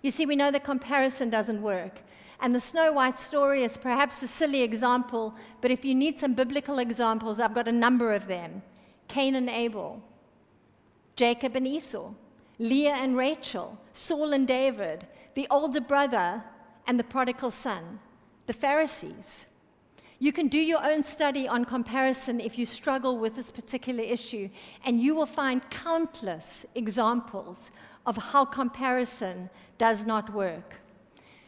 You 0.03 0.11
see, 0.11 0.25
we 0.25 0.37
know 0.37 0.51
the 0.51 0.61
comparison 0.61 1.29
doesn't 1.29 1.61
work. 1.61 2.01
And 2.41 2.55
the 2.55 2.61
Snow 2.61 2.93
White 2.93 3.19
story 3.19 3.65
is 3.65 3.77
perhaps 3.77 4.23
a 4.23 4.29
silly 4.29 4.63
example, 4.63 5.35
but 5.61 5.73
if 5.73 5.85
you 5.85 5.95
need 5.95 6.21
some 6.21 6.35
biblical 6.35 6.79
examples, 6.79 7.41
I've 7.41 7.55
got 7.55 7.67
a 7.67 7.73
number 7.73 8.15
of 8.15 8.29
them 8.29 8.63
Cain 9.09 9.35
and 9.35 9.51
Abel, 9.51 10.01
Jacob 11.17 11.57
and 11.57 11.67
Esau, 11.67 12.13
Leah 12.61 12.95
and 12.95 13.17
Rachel, 13.17 13.77
Saul 13.93 14.33
and 14.33 14.47
David, 14.47 15.07
the 15.35 15.49
older 15.51 15.81
brother 15.81 16.45
and 16.87 16.99
the 16.99 17.05
prodigal 17.05 17.51
son, 17.51 17.99
the 18.47 18.53
Pharisees. 18.53 19.47
You 20.21 20.33
can 20.33 20.49
do 20.49 20.59
your 20.59 20.85
own 20.85 21.05
study 21.05 21.47
on 21.47 21.65
comparison 21.65 22.41
if 22.41 22.59
you 22.59 22.67
struggle 22.67 23.19
with 23.19 23.37
this 23.37 23.53
particular 23.53 24.03
issue, 24.03 24.51
and 24.85 25.01
you 25.01 25.15
will 25.15 25.27
find 25.27 25.69
countless 25.71 26.67
examples 26.75 27.71
of 28.05 28.17
how 28.17 28.45
comparison 28.45 29.49
does 29.79 30.05
not 30.05 30.33
work. 30.33 30.75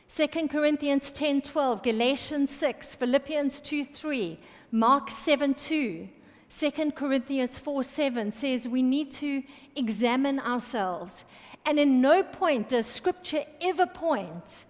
2 0.06 0.48
Corinthians 0.48 1.12
10:12, 1.12 1.82
Galatians 1.82 2.50
6, 2.50 2.94
Philippians 2.94 3.60
2:3, 3.60 4.38
Mark 4.70 5.08
7:2, 5.08 6.08
2 6.48 6.92
Corinthians 6.92 7.58
4:7 7.58 8.32
says 8.32 8.68
we 8.68 8.82
need 8.82 9.10
to 9.10 9.42
examine 9.74 10.38
ourselves. 10.38 11.24
And 11.66 11.80
in 11.80 12.00
no 12.00 12.22
point 12.22 12.68
does 12.68 12.86
scripture 12.86 13.44
ever 13.60 13.86
point 13.86 14.64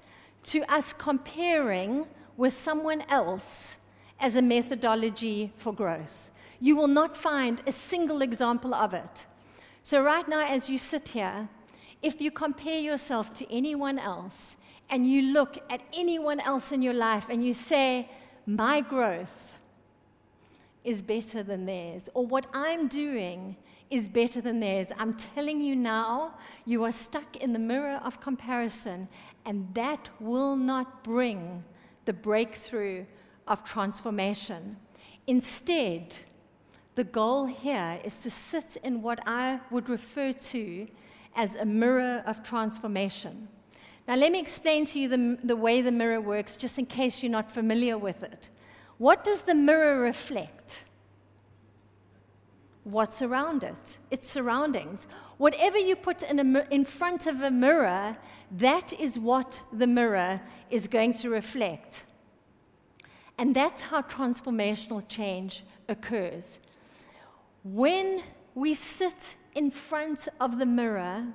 to 0.45 0.63
us 0.73 0.95
comparing 0.95 2.07
with 2.39 2.55
someone 2.55 3.03
else 3.09 3.77
as 4.21 4.37
a 4.37 4.43
methodology 4.43 5.53
for 5.57 5.73
growth. 5.73 6.31
You 6.61 6.77
will 6.77 6.89
not 6.89 7.17
find 7.17 7.63
a 7.67 7.73
single 7.73 8.21
example 8.23 8.75
of 8.75 8.93
it. 8.93 9.27
So, 9.83 10.03
right 10.03 10.29
now, 10.29 10.45
as 10.47 10.69
you 10.69 10.77
sit 10.77 11.09
here, 11.09 11.49
if 12.03 12.21
you 12.21 12.31
compare 12.31 12.79
yourself 12.79 13.33
to 13.35 13.53
anyone 13.53 13.99
else 13.99 14.57
and 14.91 15.11
you 15.11 15.33
look 15.33 15.59
at 15.71 15.81
anyone 15.93 16.41
else 16.41 16.71
in 16.73 16.83
your 16.83 16.95
life 16.95 17.29
and 17.31 17.45
you 17.45 17.55
say, 17.55 18.11
My 18.47 18.83
growth 18.83 19.55
is 20.85 21.01
better 21.03 21.43
than 21.43 21.67
theirs, 21.67 22.09
or 22.15 22.27
what 22.27 22.47
I'm 22.53 22.89
doing 22.89 23.57
is 23.91 24.07
better 24.07 24.41
than 24.41 24.61
theirs. 24.61 24.93
I'm 24.99 25.15
telling 25.15 25.61
you 25.61 25.77
now, 25.77 26.35
you 26.65 26.85
are 26.85 26.93
stuck 26.93 27.37
in 27.37 27.53
the 27.53 27.59
mirror 27.59 28.01
of 28.05 28.21
comparison, 28.21 29.09
and 29.45 29.69
that 29.75 30.09
will 30.21 30.57
not 30.57 31.03
bring 31.03 31.65
the 32.05 32.13
breakthrough 32.13 33.05
of 33.51 33.65
transformation. 33.65 34.77
Instead, 35.27 36.17
the 36.95 37.05
goal 37.05 37.45
here 37.47 37.99
is 38.05 38.21
to 38.21 38.31
sit 38.31 38.77
in 38.83 39.03
what 39.03 39.21
I 39.27 39.61
would 39.71 39.89
refer 39.89 40.33
to 40.33 40.87
as 41.37 41.57
a 41.57 41.65
mirror 41.65 42.23
of 42.27 42.43
transformation. 42.43 43.49
Now, 44.09 44.15
let 44.17 44.33
me 44.33 44.41
explain 44.41 44.85
to 44.87 44.99
you 44.99 45.09
the, 45.09 45.39
the 45.45 45.57
way 45.57 45.83
the 45.83 45.93
mirror 45.93 46.21
works, 46.21 46.57
just 46.57 46.79
in 46.79 46.87
case 46.87 47.23
you're 47.23 47.31
not 47.31 47.51
familiar 47.51 47.99
with 47.99 48.23
it. 48.23 48.49
What 48.99 49.25
does 49.25 49.43
the 49.43 49.55
mirror 49.55 50.01
reflect? 50.01 50.85
What's 52.85 53.23
around 53.23 53.63
it? 53.63 53.99
Its 54.11 54.29
surroundings. 54.29 55.07
Whatever 55.39 55.79
you 55.79 55.97
put 55.97 56.23
in, 56.23 56.57
a, 56.57 56.67
in 56.71 56.85
front 56.85 57.27
of 57.27 57.41
a 57.43 57.51
mirror, 57.51 58.17
that 58.53 58.93
is 58.95 59.19
what 59.19 59.61
the 59.73 59.87
mirror 59.87 60.41
is 60.71 60.87
going 60.87 61.13
to 61.15 61.31
reflect. 61.31 62.05
And 63.41 63.57
that's 63.57 63.81
how 63.81 64.03
transformational 64.03 65.03
change 65.09 65.65
occurs. 65.89 66.59
When 67.65 68.23
we 68.55 68.75
sit 68.75 69.37
in 69.55 69.71
front 69.71 70.29
of 70.39 70.59
the 70.59 70.67
mirror 70.67 71.27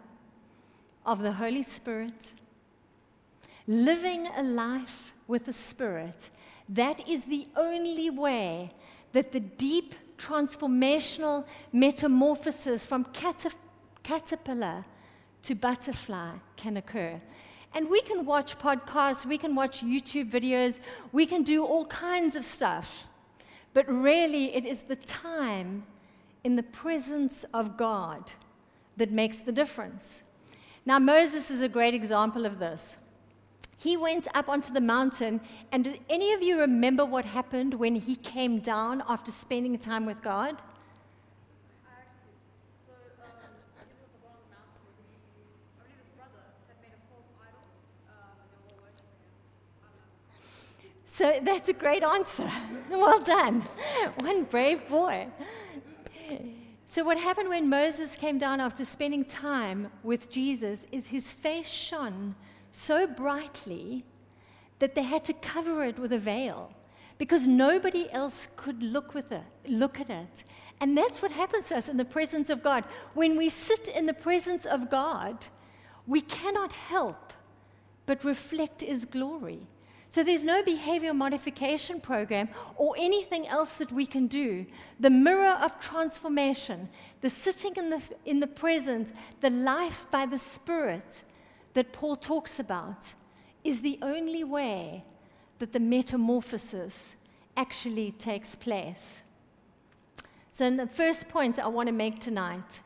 of 1.03 1.23
the 1.23 1.31
Holy 1.31 1.63
Spirit, 1.63 2.33
living 3.65 4.27
a 4.37 4.43
life 4.43 5.15
with 5.27 5.45
the 5.45 5.53
Spirit, 5.53 6.29
that 6.69 7.09
is 7.09 7.25
the 7.25 7.47
only 7.55 8.11
way 8.11 8.69
that 9.13 9.31
the 9.31 9.39
deep 9.39 9.95
transformational 10.19 11.43
metamorphosis 11.73 12.85
from 12.85 13.07
caterpillar 14.03 14.85
to 15.41 15.55
butterfly 15.55 16.33
can 16.55 16.77
occur. 16.77 17.19
And 17.75 17.89
we 17.89 18.01
can 18.01 18.25
watch 18.25 18.57
podcasts, 18.57 19.25
we 19.25 19.37
can 19.37 19.53
watch 19.53 19.81
YouTube 19.81 20.31
videos, 20.31 20.79
we 21.11 21.25
can 21.25 21.43
do 21.43 21.65
all 21.65 21.85
kinds 21.85 22.37
of 22.37 22.45
stuff. 22.45 23.05
But 23.73 23.85
really, 23.87 24.55
it 24.55 24.65
is 24.65 24.83
the 24.83 24.95
time 24.95 25.85
in 26.45 26.55
the 26.55 26.63
presence 26.63 27.43
of 27.53 27.75
God 27.75 28.31
that 28.95 29.11
makes 29.11 29.39
the 29.39 29.51
difference. 29.51 30.23
Now, 30.85 30.99
Moses 30.99 31.51
is 31.51 31.61
a 31.61 31.67
great 31.67 31.93
example 31.93 32.45
of 32.45 32.59
this. 32.59 32.95
He 33.77 33.97
went 33.97 34.27
up 34.33 34.47
onto 34.47 34.71
the 34.71 34.79
mountain, 34.79 35.41
and 35.73 35.83
did 35.83 35.99
any 36.09 36.31
of 36.31 36.41
you 36.41 36.59
remember 36.59 37.03
what 37.03 37.25
happened 37.25 37.73
when 37.73 37.95
he 37.95 38.15
came 38.15 38.59
down 38.59 39.03
after 39.09 39.31
spending 39.31 39.77
time 39.77 40.05
with 40.05 40.21
God? 40.21 40.61
So 51.15 51.39
that's 51.41 51.69
a 51.69 51.73
great 51.73 52.03
answer. 52.03 52.51
well 52.89 53.21
done. 53.21 53.61
One 54.17 54.43
brave 54.43 54.85
boy. 54.89 55.27
So, 56.85 57.05
what 57.05 57.17
happened 57.17 57.47
when 57.47 57.69
Moses 57.69 58.17
came 58.17 58.37
down 58.37 58.59
after 58.59 58.83
spending 58.83 59.23
time 59.23 59.89
with 60.03 60.29
Jesus 60.29 60.85
is 60.91 61.07
his 61.07 61.31
face 61.31 61.69
shone 61.69 62.35
so 62.69 63.07
brightly 63.07 64.03
that 64.79 64.93
they 64.93 65.03
had 65.03 65.23
to 65.23 65.31
cover 65.31 65.85
it 65.85 65.97
with 65.97 66.11
a 66.11 66.19
veil 66.19 66.73
because 67.17 67.47
nobody 67.47 68.11
else 68.11 68.49
could 68.57 68.83
look, 68.83 69.13
with 69.13 69.31
it, 69.31 69.45
look 69.69 70.01
at 70.01 70.09
it. 70.09 70.43
And 70.81 70.97
that's 70.97 71.21
what 71.21 71.31
happens 71.31 71.69
to 71.69 71.77
us 71.77 71.87
in 71.87 71.95
the 71.95 72.03
presence 72.03 72.49
of 72.49 72.61
God. 72.61 72.83
When 73.13 73.37
we 73.37 73.47
sit 73.47 73.87
in 73.87 74.05
the 74.05 74.13
presence 74.13 74.65
of 74.65 74.89
God, 74.89 75.47
we 76.07 76.19
cannot 76.19 76.73
help 76.73 77.31
but 78.05 78.25
reflect 78.25 78.81
His 78.81 79.05
glory. 79.05 79.65
So 80.09 80.23
there's 80.23 80.43
no 80.43 80.63
behavior 80.63 81.13
modification 81.13 81.99
program 81.99 82.49
or 82.77 82.95
anything 82.97 83.47
else 83.47 83.77
that 83.77 83.91
we 83.91 84.05
can 84.05 84.27
do. 84.27 84.65
The 84.99 85.09
mirror 85.09 85.57
of 85.61 85.79
transformation, 85.79 86.89
the 87.21 87.29
sitting 87.29 87.73
in 87.75 87.89
the, 87.89 88.01
in 88.25 88.39
the 88.39 88.47
presence, 88.47 89.11
the 89.41 89.49
life 89.49 90.05
by 90.11 90.25
the 90.25 90.37
Spirit 90.37 91.23
that 91.73 91.91
Paul 91.91 92.15
talks 92.15 92.59
about 92.59 93.13
is 93.63 93.81
the 93.81 93.99
only 94.01 94.43
way 94.43 95.03
that 95.59 95.73
the 95.73 95.79
metamorphosis 95.79 97.15
actually 97.57 98.11
takes 98.11 98.55
place. 98.55 99.21
So, 100.51 100.69
the 100.69 100.87
first 100.87 101.27
point 101.27 101.59
I 101.59 101.67
want 101.67 101.87
to 101.87 101.93
make 101.93 102.19
tonight 102.19 102.81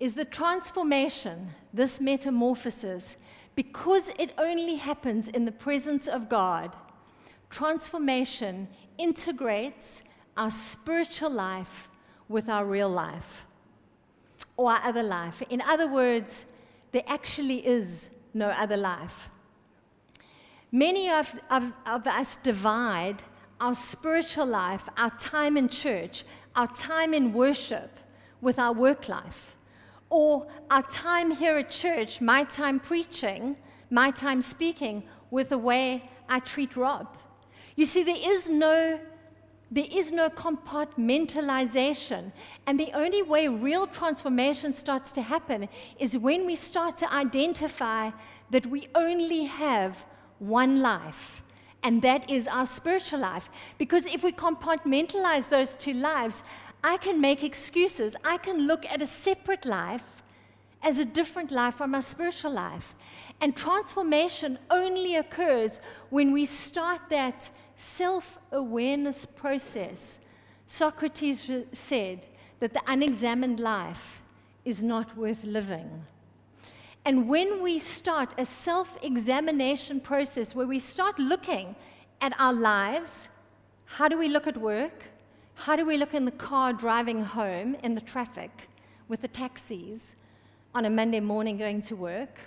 is 0.00 0.14
the 0.14 0.24
transformation, 0.24 1.50
this 1.72 2.00
metamorphosis, 2.00 3.16
because 3.54 4.08
it 4.18 4.32
only 4.38 4.76
happens 4.76 5.28
in 5.28 5.44
the 5.44 5.52
presence 5.52 6.08
of 6.08 6.28
God, 6.28 6.74
transformation 7.50 8.68
integrates 8.98 10.02
our 10.36 10.50
spiritual 10.50 11.30
life 11.30 11.90
with 12.28 12.48
our 12.48 12.64
real 12.64 12.88
life 12.88 13.46
or 14.56 14.72
our 14.72 14.82
other 14.84 15.02
life. 15.02 15.42
In 15.50 15.60
other 15.62 15.86
words, 15.86 16.44
there 16.92 17.04
actually 17.06 17.66
is 17.66 18.08
no 18.32 18.48
other 18.48 18.76
life. 18.76 19.28
Many 20.70 21.10
of, 21.10 21.34
of, 21.50 21.72
of 21.84 22.06
us 22.06 22.36
divide 22.38 23.22
our 23.60 23.74
spiritual 23.74 24.46
life, 24.46 24.88
our 24.96 25.10
time 25.10 25.56
in 25.56 25.68
church, 25.68 26.24
our 26.56 26.66
time 26.68 27.12
in 27.12 27.32
worship 27.32 28.00
with 28.40 28.58
our 28.58 28.72
work 28.72 29.08
life 29.08 29.56
or 30.12 30.46
our 30.70 30.82
time 30.82 31.30
here 31.30 31.56
at 31.56 31.70
church, 31.70 32.20
my 32.20 32.44
time 32.44 32.78
preaching, 32.78 33.56
my 33.90 34.10
time 34.10 34.42
speaking, 34.42 35.02
with 35.30 35.48
the 35.48 35.56
way 35.56 36.02
I 36.28 36.40
treat 36.40 36.76
Rob. 36.76 37.16
You 37.76 37.86
see, 37.86 38.02
there 38.04 38.30
is 38.32 38.50
no 38.50 39.00
there 39.70 39.86
is 39.90 40.12
no 40.12 40.28
compartmentalization. 40.28 42.30
And 42.66 42.78
the 42.78 42.90
only 42.92 43.22
way 43.22 43.48
real 43.48 43.86
transformation 43.86 44.74
starts 44.74 45.12
to 45.12 45.22
happen 45.22 45.66
is 45.98 46.14
when 46.14 46.44
we 46.44 46.56
start 46.56 46.98
to 46.98 47.10
identify 47.10 48.10
that 48.50 48.66
we 48.66 48.88
only 48.94 49.44
have 49.44 50.04
one 50.40 50.82
life, 50.82 51.42
and 51.82 52.02
that 52.02 52.28
is 52.28 52.46
our 52.48 52.66
spiritual 52.66 53.20
life. 53.20 53.48
Because 53.78 54.04
if 54.04 54.22
we 54.22 54.32
compartmentalize 54.32 55.48
those 55.48 55.72
two 55.72 55.94
lives, 55.94 56.42
I 56.84 56.96
can 56.96 57.20
make 57.20 57.42
excuses. 57.44 58.16
I 58.24 58.38
can 58.38 58.66
look 58.66 58.84
at 58.86 59.00
a 59.00 59.06
separate 59.06 59.64
life 59.64 60.22
as 60.82 60.98
a 60.98 61.04
different 61.04 61.50
life 61.50 61.76
from 61.76 61.92
my 61.92 62.00
spiritual 62.00 62.52
life. 62.52 62.94
And 63.40 63.56
transformation 63.56 64.58
only 64.70 65.16
occurs 65.16 65.80
when 66.10 66.32
we 66.32 66.44
start 66.46 67.00
that 67.10 67.50
self 67.76 68.38
awareness 68.50 69.24
process. 69.26 70.18
Socrates 70.66 71.48
said 71.72 72.26
that 72.60 72.72
the 72.72 72.82
unexamined 72.86 73.60
life 73.60 74.22
is 74.64 74.82
not 74.82 75.16
worth 75.16 75.44
living. 75.44 76.04
And 77.04 77.28
when 77.28 77.62
we 77.62 77.78
start 77.78 78.32
a 78.38 78.46
self 78.46 78.96
examination 79.02 80.00
process 80.00 80.54
where 80.54 80.66
we 80.66 80.78
start 80.78 81.18
looking 81.18 81.74
at 82.20 82.32
our 82.40 82.52
lives, 82.52 83.28
how 83.84 84.08
do 84.08 84.18
we 84.18 84.28
look 84.28 84.46
at 84.46 84.56
work? 84.56 85.11
How 85.54 85.76
do 85.76 85.86
we 85.86 85.96
look 85.96 86.14
in 86.14 86.24
the 86.24 86.30
car 86.30 86.72
driving 86.72 87.24
home 87.24 87.76
in 87.82 87.94
the 87.94 88.00
traffic 88.00 88.68
with 89.08 89.22
the 89.22 89.28
taxis 89.28 90.12
on 90.74 90.84
a 90.84 90.90
Monday 90.90 91.20
morning 91.20 91.56
going 91.56 91.82
to 91.82 91.96
work? 91.96 92.38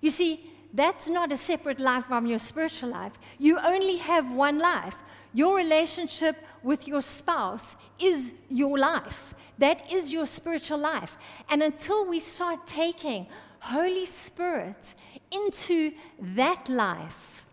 You 0.00 0.10
see, 0.10 0.50
that's 0.72 1.08
not 1.08 1.32
a 1.32 1.36
separate 1.36 1.80
life 1.80 2.06
from 2.06 2.26
your 2.26 2.38
spiritual 2.38 2.90
life. 2.90 3.12
You 3.38 3.58
only 3.58 3.96
have 3.96 4.30
one 4.30 4.58
life. 4.58 4.96
Your 5.32 5.56
relationship 5.56 6.36
with 6.62 6.88
your 6.88 7.02
spouse 7.02 7.76
is 7.98 8.32
your 8.48 8.78
life. 8.78 9.34
That 9.58 9.90
is 9.90 10.12
your 10.12 10.26
spiritual 10.26 10.78
life. 10.78 11.16
And 11.48 11.62
until 11.62 12.06
we 12.06 12.20
start 12.20 12.66
taking 12.66 13.26
Holy 13.58 14.06
Spirit 14.06 14.94
into 15.30 15.92
that 16.20 16.68
life, 16.68 17.44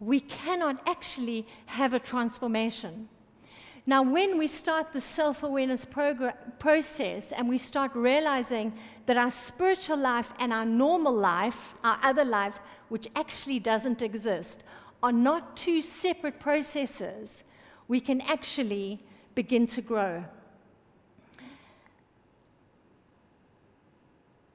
we 0.00 0.20
cannot 0.20 0.80
actually 0.86 1.46
have 1.66 1.92
a 1.92 1.98
transformation. 1.98 3.08
Now, 3.88 4.02
when 4.02 4.36
we 4.36 4.48
start 4.48 4.92
the 4.92 5.00
self 5.00 5.42
awareness 5.42 5.86
process 5.86 7.32
and 7.32 7.48
we 7.48 7.56
start 7.56 7.90
realizing 7.94 8.74
that 9.06 9.16
our 9.16 9.30
spiritual 9.30 9.96
life 9.96 10.30
and 10.38 10.52
our 10.52 10.66
normal 10.66 11.14
life, 11.14 11.72
our 11.82 11.98
other 12.02 12.26
life, 12.26 12.60
which 12.90 13.08
actually 13.16 13.60
doesn't 13.60 14.02
exist, 14.02 14.62
are 15.02 15.10
not 15.10 15.56
two 15.56 15.80
separate 15.80 16.38
processes, 16.38 17.44
we 17.88 17.98
can 17.98 18.20
actually 18.20 19.00
begin 19.34 19.64
to 19.64 19.80
grow. 19.80 20.22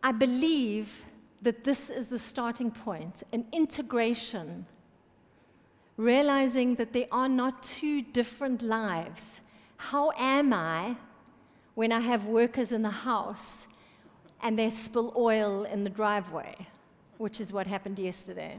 I 0.03 0.11
believe 0.11 1.05
that 1.41 1.63
this 1.63 1.89
is 1.89 2.07
the 2.07 2.19
starting 2.19 2.69
point 2.69 3.23
an 3.33 3.47
integration 3.51 4.67
realizing 5.97 6.75
that 6.75 6.93
there 6.93 7.07
are 7.11 7.29
not 7.29 7.63
two 7.63 8.01
different 8.01 8.61
lives. 8.61 9.41
How 9.77 10.11
am 10.17 10.53
I 10.53 10.95
when 11.75 11.91
I 11.91 11.99
have 11.99 12.25
workers 12.25 12.71
in 12.71 12.81
the 12.81 12.89
house 12.89 13.67
and 14.41 14.57
they 14.57 14.69
spill 14.69 15.13
oil 15.15 15.63
in 15.63 15.83
the 15.83 15.89
driveway, 15.89 16.55
which 17.17 17.39
is 17.39 17.53
what 17.53 17.67
happened 17.67 17.99
yesterday? 17.99 18.57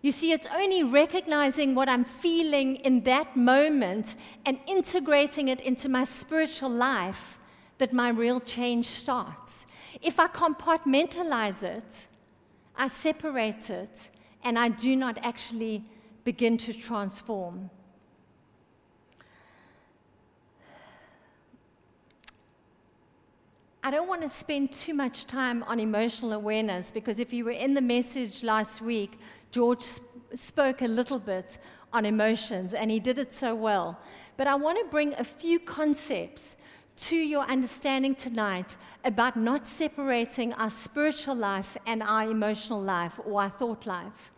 You 0.00 0.10
see, 0.10 0.32
it's 0.32 0.48
only 0.52 0.82
recognizing 0.82 1.76
what 1.76 1.88
I'm 1.88 2.04
feeling 2.04 2.76
in 2.76 3.02
that 3.04 3.36
moment 3.36 4.16
and 4.44 4.58
integrating 4.66 5.48
it 5.48 5.60
into 5.60 5.88
my 5.88 6.02
spiritual 6.02 6.70
life 6.70 7.38
that 7.78 7.92
my 7.92 8.08
real 8.08 8.40
change 8.40 8.86
starts. 8.86 9.66
If 10.00 10.18
I 10.18 10.26
compartmentalize 10.26 11.62
it, 11.62 12.08
I 12.74 12.88
separate 12.88 13.70
it 13.70 14.10
and 14.44 14.58
I 14.58 14.68
do 14.68 14.96
not 14.96 15.18
actually 15.22 15.84
begin 16.24 16.56
to 16.58 16.72
transform. 16.72 17.70
I 23.84 23.90
don't 23.90 24.06
want 24.06 24.22
to 24.22 24.28
spend 24.28 24.72
too 24.72 24.94
much 24.94 25.26
time 25.26 25.64
on 25.64 25.80
emotional 25.80 26.34
awareness 26.34 26.92
because 26.92 27.18
if 27.18 27.32
you 27.32 27.44
were 27.44 27.50
in 27.50 27.74
the 27.74 27.80
message 27.80 28.44
last 28.44 28.80
week, 28.80 29.18
George 29.50 29.82
sp- 29.82 30.06
spoke 30.34 30.82
a 30.82 30.86
little 30.86 31.18
bit 31.18 31.58
on 31.92 32.06
emotions 32.06 32.74
and 32.74 32.90
he 32.90 33.00
did 33.00 33.18
it 33.18 33.34
so 33.34 33.56
well. 33.56 33.98
But 34.36 34.46
I 34.46 34.54
want 34.54 34.78
to 34.78 34.84
bring 34.88 35.14
a 35.14 35.24
few 35.24 35.58
concepts 35.58 36.56
to 36.96 37.16
your 37.16 37.42
understanding 37.44 38.14
tonight 38.14 38.76
about 39.04 39.36
not 39.36 39.66
separating 39.66 40.52
our 40.54 40.70
spiritual 40.70 41.34
life 41.34 41.76
and 41.86 42.02
our 42.02 42.24
emotional 42.30 42.80
life 42.80 43.18
or 43.24 43.42
our 43.42 43.50
thought 43.50 43.86
life. 43.86 44.31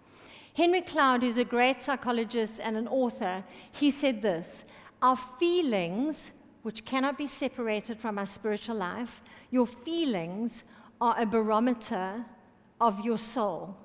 Henry 0.55 0.83
Cloud, 0.83 1.23
who's 1.23 1.39
a 1.39 1.45
great 1.45 1.83
psychologist 1.83 2.61
and 2.63 2.77
an 2.77 2.87
author, 2.87 3.43
he 3.73 3.91
said 3.91 4.23
this 4.23 4.65
Our 5.03 5.17
feelings, 5.17 6.31
which 6.63 6.85
cannot 6.85 7.19
be 7.19 7.27
separated 7.27 7.99
from 7.99 8.19
our 8.19 8.27
spiritual 8.27 8.77
life, 8.77 9.21
your 9.51 9.67
feelings 9.67 10.63
are 11.01 11.17
a 11.19 11.27
barometer 11.27 12.25
of 12.81 13.05
your 13.05 13.19
soul. 13.19 13.77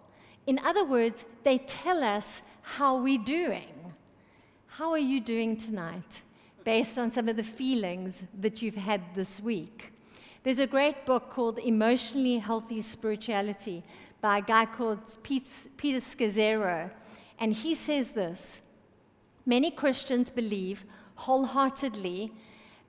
In 0.46 0.60
other 0.60 0.86
words, 0.86 1.26
they 1.44 1.58
tell 1.58 2.04
us 2.04 2.44
how 2.62 3.02
we're 3.02 3.24
doing. 3.24 3.94
How 4.68 4.92
are 4.92 4.98
you 5.00 5.20
doing 5.20 5.58
tonight? 5.58 6.22
Based 6.64 7.00
on 7.00 7.10
some 7.10 7.28
of 7.28 7.36
the 7.36 7.44
feelings 7.44 8.24
that 8.40 8.62
you've 8.62 8.76
had 8.76 9.02
this 9.16 9.42
week. 9.42 9.92
There's 10.44 10.60
a 10.60 10.68
great 10.68 11.06
book 11.06 11.32
called 11.32 11.58
Emotionally 11.60 12.38
Healthy 12.38 12.82
Spirituality 12.82 13.84
by 14.22 14.40
a 14.40 14.42
guy 14.42 14.66
called 14.66 15.00
Peter 15.24 16.00
Scazzero. 16.00 16.92
And 17.40 17.54
he 17.54 17.76
says 17.76 18.12
this 18.12 18.62
Many 19.46 19.72
Christians 19.72 20.30
believe 20.30 20.86
wholeheartedly 21.16 22.32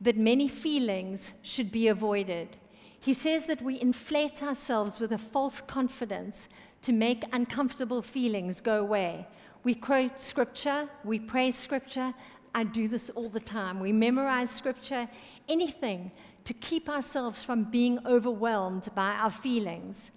that 0.00 0.16
many 0.16 0.48
feelings 0.48 1.32
should 1.42 1.70
be 1.70 1.88
avoided. 1.88 2.56
He 2.98 3.12
says 3.14 3.46
that 3.46 3.62
we 3.62 3.80
inflate 3.80 4.42
ourselves 4.42 5.00
with 5.00 5.12
a 5.12 5.18
false 5.18 5.60
confidence 5.62 6.48
to 6.82 6.92
make 6.92 7.24
uncomfortable 7.32 8.02
feelings 8.02 8.60
go 8.60 8.78
away. 8.78 9.26
We 9.64 9.74
quote 9.74 10.18
scripture, 10.18 10.88
we 11.04 11.18
pray 11.18 11.50
scripture. 11.50 12.14
I 12.54 12.64
do 12.64 12.88
this 12.88 13.10
all 13.10 13.28
the 13.28 13.40
time. 13.40 13.78
We 13.78 13.92
memorize 13.92 14.50
scripture, 14.50 15.08
anything 15.48 16.10
to 16.44 16.54
keep 16.54 16.88
ourselves 16.88 17.42
from 17.42 17.64
being 17.64 17.98
overwhelmed 18.06 18.88
by 18.94 19.12
our 19.12 19.30
feelings. 19.30 20.10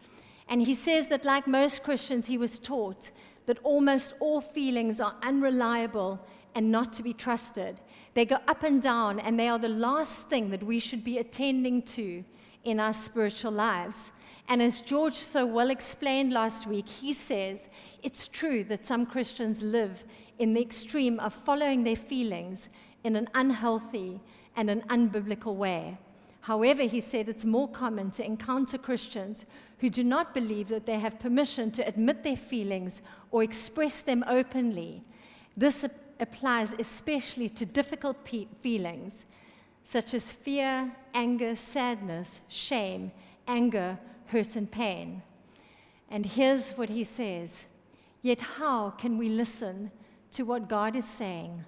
And 0.53 0.61
he 0.61 0.75
says 0.75 1.07
that, 1.07 1.25
like 1.25 1.47
most 1.47 1.81
Christians, 1.81 2.27
he 2.27 2.37
was 2.37 2.59
taught 2.59 3.09
that 3.47 3.57
almost 3.63 4.13
all 4.19 4.39
feelings 4.39 4.99
are 4.99 5.15
unreliable 5.23 6.23
and 6.53 6.71
not 6.71 6.93
to 6.93 7.01
be 7.01 7.11
trusted. 7.11 7.79
They 8.13 8.25
go 8.25 8.37
up 8.47 8.61
and 8.61 8.79
down, 8.79 9.19
and 9.19 9.39
they 9.39 9.47
are 9.47 9.57
the 9.57 9.67
last 9.67 10.27
thing 10.27 10.51
that 10.51 10.61
we 10.61 10.77
should 10.77 11.03
be 11.03 11.17
attending 11.17 11.81
to 11.97 12.23
in 12.65 12.79
our 12.79 12.93
spiritual 12.93 13.51
lives. 13.51 14.11
And 14.47 14.61
as 14.61 14.79
George 14.79 15.15
so 15.15 15.43
well 15.43 15.71
explained 15.71 16.33
last 16.33 16.67
week, 16.67 16.87
he 16.87 17.13
says 17.13 17.67
it's 18.03 18.27
true 18.27 18.63
that 18.65 18.85
some 18.85 19.07
Christians 19.07 19.63
live 19.63 20.03
in 20.37 20.53
the 20.53 20.61
extreme 20.61 21.19
of 21.19 21.33
following 21.33 21.83
their 21.83 21.95
feelings 21.95 22.69
in 23.03 23.15
an 23.15 23.27
unhealthy 23.33 24.19
and 24.55 24.69
an 24.69 24.81
unbiblical 24.81 25.55
way. 25.55 25.97
However, 26.41 26.83
he 26.83 26.99
said 26.99 27.29
it's 27.29 27.45
more 27.45 27.69
common 27.69 28.11
to 28.11 28.25
encounter 28.25 28.77
Christians 28.77 29.45
who 29.83 29.89
do 29.89 30.01
not 30.01 30.33
believe 30.33 30.69
that 30.69 30.85
they 30.85 30.97
have 30.97 31.19
permission 31.19 31.69
to 31.69 31.85
admit 31.85 32.23
their 32.23 32.37
feelings 32.37 33.01
or 33.31 33.43
express 33.43 34.01
them 34.01 34.23
openly. 34.29 35.03
This 35.57 35.83
applies 36.21 36.71
especially 36.79 37.49
to 37.49 37.65
difficult 37.65 38.23
pe- 38.23 38.47
feelings 38.61 39.25
such 39.83 40.13
as 40.13 40.31
fear, 40.31 40.89
anger, 41.13 41.53
sadness, 41.57 42.39
shame, 42.47 43.11
anger, 43.45 43.99
hurt, 44.27 44.55
and 44.55 44.71
pain. 44.71 45.21
And 46.09 46.25
here's 46.25 46.71
what 46.77 46.87
he 46.87 47.03
says 47.03 47.65
Yet, 48.21 48.39
how 48.39 48.91
can 48.91 49.17
we 49.17 49.27
listen 49.27 49.91
to 50.31 50.43
what 50.43 50.69
God 50.69 50.95
is 50.95 51.03
saying 51.03 51.65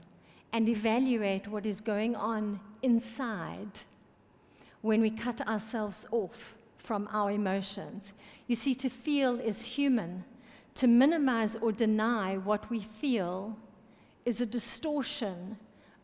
and 0.53 0.69
evaluate 0.69 1.49
what 1.49 1.65
is 1.65 1.81
going 1.81 2.15
on 2.15 2.61
inside 2.81 3.81
when 4.79 5.01
we 5.01 5.09
cut 5.09 5.45
ourselves 5.45 6.07
off 6.11 6.54
from 6.85 7.09
our 7.11 7.31
emotions? 7.31 8.13
You 8.47 8.55
see, 8.55 8.75
to 8.75 8.89
feel 8.89 9.39
is 9.39 9.61
human. 9.61 10.23
To 10.75 10.87
minimize 10.87 11.55
or 11.55 11.71
deny 11.71 12.37
what 12.37 12.69
we 12.69 12.81
feel 12.81 13.57
is 14.25 14.41
a 14.41 14.45
distortion 14.45 15.57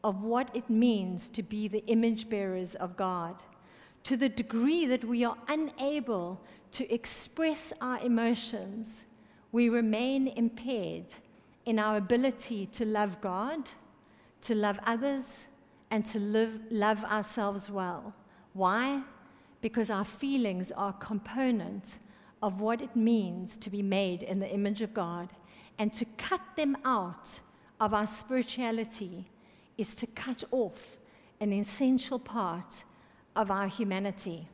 of 0.03 0.23
what 0.23 0.49
it 0.55 0.69
means 0.69 1.29
to 1.29 1.43
be 1.43 1.67
the 1.67 1.85
image 1.87 2.29
bearers 2.29 2.75
of 2.75 2.97
God. 2.97 3.35
To 4.03 4.17
the 4.17 4.29
degree 4.29 4.85
that 4.87 5.03
we 5.03 5.23
are 5.23 5.37
unable 5.47 6.41
to 6.71 6.91
express 6.91 7.73
our 7.81 7.99
emotions, 7.99 9.03
we 9.51 9.69
remain 9.69 10.29
impaired 10.29 11.13
in 11.65 11.77
our 11.77 11.97
ability 11.97 12.65
to 12.67 12.85
love 12.85 13.21
God, 13.21 13.69
to 14.41 14.55
love 14.55 14.79
others, 14.85 15.45
and 15.91 16.05
to 16.05 16.19
live, 16.19 16.59
love 16.71 17.03
ourselves 17.03 17.69
well. 17.69 18.15
Why? 18.53 19.03
Because 19.61 19.89
our 19.89 20.05
feelings 20.05 20.71
are 20.71 20.89
a 20.89 21.05
component 21.05 21.99
of 22.41 22.59
what 22.59 22.81
it 22.81 22.95
means 22.95 23.57
to 23.57 23.69
be 23.69 23.81
made 23.81 24.23
in 24.23 24.39
the 24.39 24.49
image 24.49 24.81
of 24.81 24.93
God. 24.93 25.29
And 25.77 25.93
to 25.93 26.05
cut 26.17 26.41
them 26.55 26.77
out 26.83 27.39
of 27.79 27.93
our 27.93 28.07
spirituality 28.07 29.25
is 29.77 29.95
to 29.95 30.07
cut 30.07 30.43
off 30.51 30.97
an 31.39 31.53
essential 31.53 32.19
part 32.19 32.83
of 33.35 33.49
our 33.49 33.67
humanity. 33.67 34.47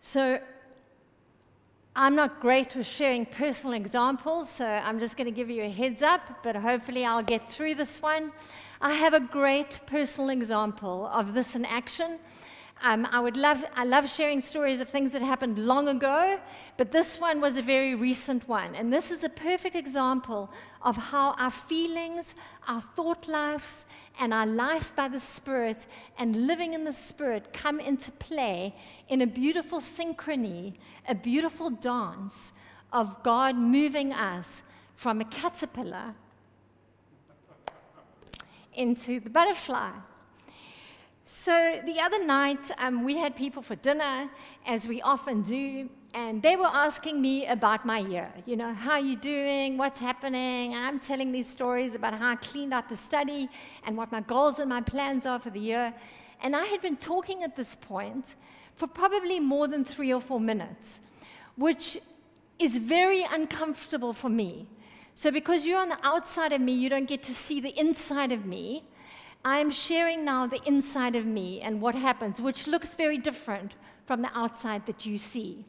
So, 0.00 0.40
I'm 1.94 2.14
not 2.14 2.40
great 2.40 2.76
with 2.76 2.86
sharing 2.86 3.26
personal 3.26 3.74
examples, 3.74 4.48
so 4.48 4.64
I'm 4.64 5.00
just 5.00 5.16
going 5.16 5.26
to 5.26 5.32
give 5.32 5.50
you 5.50 5.64
a 5.64 5.68
heads 5.68 6.02
up, 6.02 6.42
but 6.42 6.54
hopefully 6.54 7.04
I'll 7.04 7.22
get 7.22 7.50
through 7.50 7.74
this 7.74 8.00
one. 8.00 8.32
I 8.80 8.94
have 8.94 9.12
a 9.12 9.20
great 9.20 9.80
personal 9.86 10.30
example 10.30 11.10
of 11.12 11.34
this 11.34 11.56
in 11.56 11.64
action. 11.64 12.20
Um, 12.82 13.06
I 13.12 13.20
would 13.20 13.36
love, 13.36 13.62
I 13.76 13.84
love 13.84 14.08
sharing 14.08 14.40
stories 14.40 14.80
of 14.80 14.88
things 14.88 15.12
that 15.12 15.20
happened 15.20 15.58
long 15.58 15.88
ago, 15.88 16.40
but 16.78 16.90
this 16.90 17.20
one 17.20 17.38
was 17.40 17.58
a 17.58 17.62
very 17.62 17.94
recent 17.94 18.48
one. 18.48 18.74
And 18.74 18.90
this 18.90 19.10
is 19.10 19.22
a 19.22 19.28
perfect 19.28 19.76
example 19.76 20.50
of 20.80 20.96
how 20.96 21.32
our 21.32 21.50
feelings, 21.50 22.34
our 22.66 22.80
thought 22.80 23.28
lives, 23.28 23.84
and 24.18 24.32
our 24.32 24.46
life 24.46 24.94
by 24.96 25.08
the 25.08 25.20
Spirit 25.20 25.86
and 26.18 26.34
living 26.34 26.72
in 26.72 26.84
the 26.84 26.92
Spirit 26.92 27.52
come 27.52 27.80
into 27.80 28.10
play 28.12 28.74
in 29.08 29.20
a 29.20 29.26
beautiful 29.26 29.80
synchrony, 29.80 30.74
a 31.06 31.14
beautiful 31.14 31.68
dance 31.68 32.54
of 32.94 33.22
God 33.22 33.56
moving 33.56 34.12
us 34.14 34.62
from 34.96 35.20
a 35.20 35.24
caterpillar 35.24 36.14
into 38.72 39.20
the 39.20 39.30
butterfly. 39.30 39.90
So 41.32 41.80
the 41.86 42.00
other 42.00 42.24
night, 42.26 42.72
um, 42.78 43.04
we 43.04 43.16
had 43.16 43.36
people 43.36 43.62
for 43.62 43.76
dinner, 43.76 44.28
as 44.66 44.84
we 44.84 45.00
often 45.00 45.42
do, 45.42 45.88
and 46.12 46.42
they 46.42 46.56
were 46.56 46.66
asking 46.66 47.22
me 47.22 47.46
about 47.46 47.86
my 47.86 48.00
year. 48.00 48.32
You 48.46 48.56
know, 48.56 48.74
how 48.74 48.96
you 48.98 49.14
doing? 49.14 49.78
What's 49.78 50.00
happening? 50.00 50.74
I'm 50.74 50.98
telling 50.98 51.30
these 51.30 51.46
stories 51.48 51.94
about 51.94 52.14
how 52.14 52.30
I 52.30 52.34
cleaned 52.34 52.74
out 52.74 52.88
the 52.88 52.96
study 52.96 53.48
and 53.86 53.96
what 53.96 54.10
my 54.10 54.22
goals 54.22 54.58
and 54.58 54.68
my 54.68 54.80
plans 54.80 55.24
are 55.24 55.38
for 55.38 55.50
the 55.50 55.60
year. 55.60 55.94
And 56.42 56.56
I 56.56 56.64
had 56.64 56.82
been 56.82 56.96
talking 56.96 57.44
at 57.44 57.54
this 57.54 57.76
point 57.76 58.34
for 58.74 58.88
probably 58.88 59.38
more 59.38 59.68
than 59.68 59.84
three 59.84 60.12
or 60.12 60.20
four 60.20 60.40
minutes, 60.40 60.98
which 61.54 61.96
is 62.58 62.76
very 62.76 63.22
uncomfortable 63.30 64.12
for 64.12 64.28
me. 64.28 64.66
So, 65.14 65.30
because 65.30 65.64
you're 65.64 65.78
on 65.78 65.90
the 65.90 65.98
outside 66.02 66.52
of 66.52 66.60
me, 66.60 66.72
you 66.72 66.88
don't 66.88 67.06
get 67.06 67.22
to 67.22 67.32
see 67.32 67.60
the 67.60 67.78
inside 67.78 68.32
of 68.32 68.46
me. 68.46 68.82
I'm 69.44 69.70
sharing 69.70 70.24
now 70.24 70.46
the 70.46 70.60
inside 70.66 71.16
of 71.16 71.24
me 71.24 71.60
and 71.60 71.80
what 71.80 71.94
happens, 71.94 72.40
which 72.40 72.66
looks 72.66 72.94
very 72.94 73.16
different 73.16 73.72
from 74.04 74.22
the 74.22 74.30
outside 74.38 74.84
that 74.86 75.06
you 75.06 75.16
see. 75.16 75.64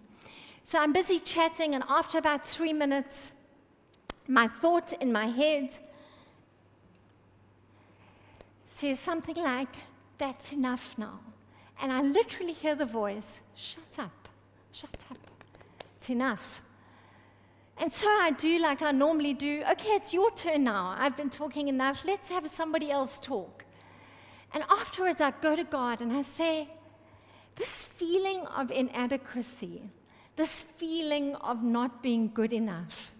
So 0.64 0.80
I'm 0.80 0.94
busy 0.94 1.20
chatting, 1.20 1.74
and 1.74 1.84
after 1.88 2.18
about 2.18 2.46
three 2.46 2.74
minutes, 2.74 3.32
my 4.28 4.48
thought 4.48 4.94
in 4.94 5.12
my 5.12 5.28
head 5.28 5.76
says 8.68 9.00
something 9.00 9.36
like, 9.36 9.74
That's 10.18 10.54
enough 10.54 10.98
now. 10.98 11.20
And 11.82 11.92
I 11.92 12.02
literally 12.02 12.54
hear 12.54 12.76
the 12.76 12.86
voice, 12.86 13.42
Shut 13.56 14.00
up, 14.00 14.30
shut 14.72 15.06
up, 15.10 15.18
it's 15.98 16.10
enough. 16.10 16.62
And 17.82 17.92
so 17.92 18.06
I 18.08 18.30
do 18.30 18.60
like 18.60 18.84
I 18.84 18.92
normally 18.92 19.34
do. 19.34 19.64
Okay, 19.72 19.90
it's 19.90 20.14
your 20.14 20.30
turn 20.32 20.66
now. 20.66 20.96
I've 21.00 21.18
been 21.18 21.32
talking 21.32 21.68
enough. 21.68 22.06
Let's 22.06 22.30
have 22.30 22.48
somebody 22.48 22.92
else 22.92 23.18
talk. 23.18 23.66
And 24.54 24.64
afterwards, 24.70 25.20
I 25.20 25.32
go 25.42 25.56
to 25.56 25.64
God 25.64 26.00
and 26.00 26.14
I 26.14 26.22
say, 26.22 26.70
This 27.56 27.86
feeling 27.86 28.46
of 28.56 28.70
inadequacy, 28.70 29.82
this 30.36 30.62
feeling 30.62 31.36
of 31.38 31.64
not 31.64 32.04
being 32.04 32.30
good 32.32 32.54
enough. 32.54 33.12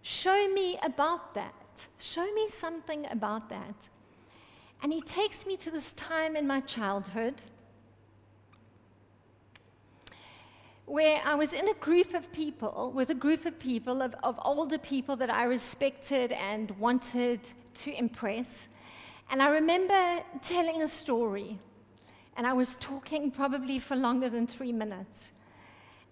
Show 0.00 0.48
me 0.48 0.78
about 0.82 1.34
that. 1.34 1.86
Show 1.98 2.32
me 2.32 2.48
something 2.48 3.06
about 3.10 3.50
that. 3.50 3.90
And 4.82 4.94
he 4.94 5.02
takes 5.02 5.46
me 5.46 5.58
to 5.58 5.70
this 5.70 5.92
time 5.92 6.36
in 6.36 6.46
my 6.46 6.60
childhood 6.60 7.34
where 10.86 11.20
I 11.24 11.34
was 11.34 11.52
in 11.52 11.68
a 11.68 11.74
group 11.74 12.14
of 12.14 12.30
people, 12.32 12.92
with 12.94 13.10
a 13.10 13.14
group 13.14 13.46
of 13.46 13.58
people, 13.58 14.02
of, 14.02 14.14
of 14.22 14.38
older 14.44 14.78
people 14.78 15.16
that 15.16 15.30
I 15.30 15.44
respected 15.44 16.32
and 16.32 16.70
wanted 16.72 17.40
to 17.74 17.94
impress. 17.94 18.68
And 19.30 19.42
I 19.42 19.48
remember 19.48 20.22
telling 20.42 20.82
a 20.82 20.88
story, 20.88 21.58
and 22.36 22.46
I 22.46 22.52
was 22.52 22.76
talking 22.76 23.30
probably 23.30 23.78
for 23.78 23.96
longer 23.96 24.28
than 24.28 24.46
three 24.46 24.72
minutes. 24.72 25.30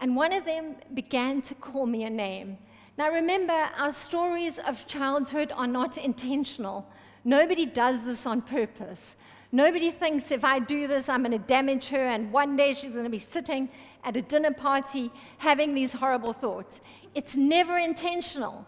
And 0.01 0.17
one 0.17 0.33
of 0.33 0.45
them 0.45 0.77
began 0.95 1.43
to 1.43 1.55
call 1.55 1.87
me 1.87 2.05
a 2.05 2.11
name. 2.11 2.57
Now, 2.97 3.11
remember, 3.11 3.69
our 3.79 3.93
stories 3.93 4.59
of 4.59 4.87
childhood 4.87 5.53
are 5.55 5.67
not 5.67 5.99
intentional. 5.99 6.87
Nobody 7.25 7.67
does 7.67 8.05
this 8.05 8.27
on 8.27 8.43
purpose. 8.43 9.17
Nobody 9.53 9.91
thinks 9.91 10.31
if 10.31 10.45
I 10.45 10.59
do 10.59 10.89
this, 10.89 11.11
I'm 11.11 11.23
going 11.23 11.33
to 11.33 11.47
damage 11.47 11.89
her, 11.91 12.07
and 12.07 12.33
one 12.33 12.57
day 12.57 12.73
she's 12.73 12.93
going 12.93 13.05
to 13.05 13.11
be 13.11 13.19
sitting 13.19 13.69
at 14.05 14.17
a 14.17 14.23
dinner 14.23 14.53
party 14.53 15.11
having 15.39 15.75
these 15.75 15.93
horrible 15.93 16.33
thoughts. 16.33 16.81
It's 17.15 17.37
never 17.37 17.79
intentional. 17.79 18.67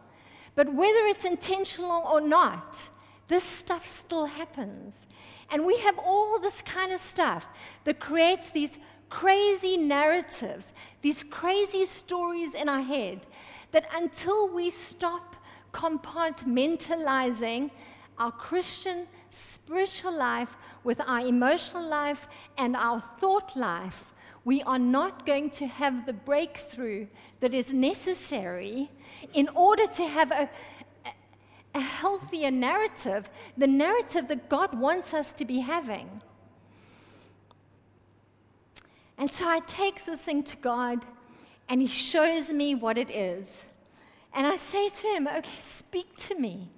But 0.54 0.72
whether 0.72 1.00
it's 1.06 1.24
intentional 1.24 2.04
or 2.10 2.20
not, 2.20 2.88
this 3.28 3.44
stuff 3.44 3.86
still 3.86 4.26
happens. 4.26 5.06
And 5.50 5.64
we 5.64 5.78
have 5.78 5.98
all 5.98 6.38
this 6.38 6.62
kind 6.62 6.92
of 6.92 7.00
stuff 7.00 7.46
that 7.84 7.98
creates 8.00 8.50
these 8.50 8.78
crazy 9.10 9.76
narratives, 9.76 10.72
these 11.02 11.22
crazy 11.22 11.86
stories 11.86 12.54
in 12.54 12.68
our 12.68 12.82
head 12.82 13.26
that 13.72 13.86
until 13.94 14.48
we 14.48 14.70
stop 14.70 15.36
compartmentalizing 15.72 17.70
our 18.18 18.30
Christian 18.30 19.06
spiritual 19.30 20.16
life 20.16 20.56
with 20.84 21.00
our 21.00 21.20
emotional 21.20 21.82
life 21.82 22.28
and 22.56 22.76
our 22.76 23.00
thought 23.00 23.56
life, 23.56 24.13
we 24.44 24.62
are 24.62 24.78
not 24.78 25.26
going 25.26 25.50
to 25.50 25.66
have 25.66 26.06
the 26.06 26.12
breakthrough 26.12 27.06
that 27.40 27.54
is 27.54 27.72
necessary 27.72 28.90
in 29.32 29.48
order 29.54 29.86
to 29.86 30.04
have 30.04 30.30
a, 30.30 30.50
a 31.74 31.80
healthier 31.80 32.50
narrative, 32.50 33.30
the 33.56 33.66
narrative 33.66 34.28
that 34.28 34.48
God 34.48 34.78
wants 34.78 35.14
us 35.14 35.32
to 35.34 35.44
be 35.44 35.60
having. 35.60 36.20
And 39.16 39.30
so 39.30 39.48
I 39.48 39.60
take 39.60 40.04
this 40.04 40.20
thing 40.20 40.42
to 40.44 40.56
God, 40.56 41.06
and 41.68 41.80
He 41.80 41.86
shows 41.86 42.52
me 42.52 42.74
what 42.74 42.98
it 42.98 43.10
is. 43.10 43.64
And 44.34 44.46
I 44.46 44.56
say 44.56 44.88
to 44.88 45.06
Him, 45.08 45.28
Okay, 45.28 45.60
speak 45.60 46.16
to 46.16 46.34
me. 46.34 46.68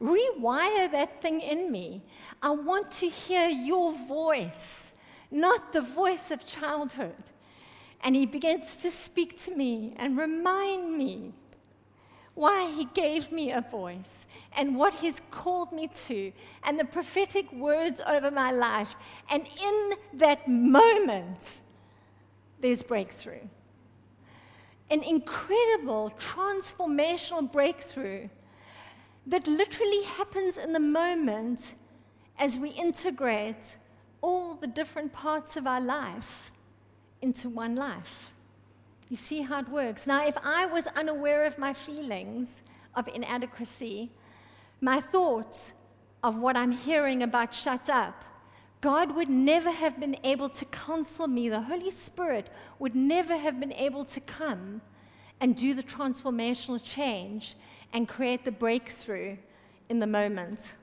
Rewire 0.00 0.90
that 0.92 1.20
thing 1.20 1.40
in 1.40 1.72
me. 1.72 2.02
I 2.40 2.50
want 2.50 2.90
to 2.92 3.08
hear 3.08 3.48
your 3.48 3.92
voice, 4.06 4.87
not 5.30 5.72
the 5.72 5.80
voice 5.80 6.30
of 6.30 6.46
childhood. 6.46 7.14
And 8.02 8.14
He 8.14 8.26
begins 8.26 8.76
to 8.76 8.90
speak 8.90 9.38
to 9.44 9.54
me 9.54 9.94
and 9.96 10.16
remind 10.16 10.96
me 10.96 11.32
why 12.34 12.70
He 12.70 12.84
gave 12.94 13.32
me 13.32 13.50
a 13.50 13.60
voice 13.60 14.24
and 14.56 14.76
what 14.76 14.94
He's 14.94 15.20
called 15.30 15.72
me 15.72 15.88
to 16.06 16.32
and 16.62 16.78
the 16.78 16.84
prophetic 16.84 17.52
words 17.52 18.00
over 18.06 18.30
my 18.30 18.52
life. 18.52 18.94
And 19.30 19.46
in 19.62 19.92
that 20.14 20.48
moment, 20.48 21.58
there's 22.60 22.82
breakthrough. 22.82 23.46
An 24.90 25.02
incredible 25.02 26.12
transformational 26.18 27.50
breakthrough 27.50 28.28
that 29.26 29.46
literally 29.46 30.04
happens 30.04 30.56
in 30.56 30.72
the 30.72 30.80
moment 30.80 31.74
as 32.38 32.56
we 32.56 32.70
integrate 32.70 33.76
all 34.20 34.54
the 34.54 34.66
different 34.66 35.12
parts 35.12 35.56
of 35.56 35.66
our 35.66 35.80
life 35.80 36.50
into 37.20 37.48
one 37.48 37.74
life. 37.74 38.32
You 39.08 39.16
see 39.16 39.42
how 39.42 39.60
it 39.60 39.68
works. 39.68 40.06
Now, 40.06 40.26
if 40.26 40.36
I 40.44 40.66
was 40.66 40.86
unaware 40.88 41.44
of 41.44 41.58
my 41.58 41.72
feelings 41.72 42.60
of 42.94 43.08
inadequacy, 43.08 44.10
my 44.80 45.00
thoughts 45.00 45.72
of 46.22 46.36
what 46.36 46.56
I'm 46.56 46.72
hearing 46.72 47.22
about 47.22 47.54
shut 47.54 47.88
up, 47.88 48.24
God 48.80 49.16
would 49.16 49.28
never 49.28 49.70
have 49.70 49.98
been 49.98 50.16
able 50.22 50.48
to 50.50 50.64
counsel 50.66 51.26
me. 51.26 51.48
The 51.48 51.62
Holy 51.62 51.90
Spirit 51.90 52.48
would 52.78 52.94
never 52.94 53.36
have 53.36 53.58
been 53.58 53.72
able 53.72 54.04
to 54.04 54.20
come 54.20 54.82
and 55.40 55.56
do 55.56 55.74
the 55.74 55.82
transformational 55.82 56.80
change 56.82 57.56
and 57.92 58.08
create 58.08 58.44
the 58.44 58.52
breakthrough 58.52 59.36
in 59.88 59.98
the 59.98 60.06
moment. 60.06 60.74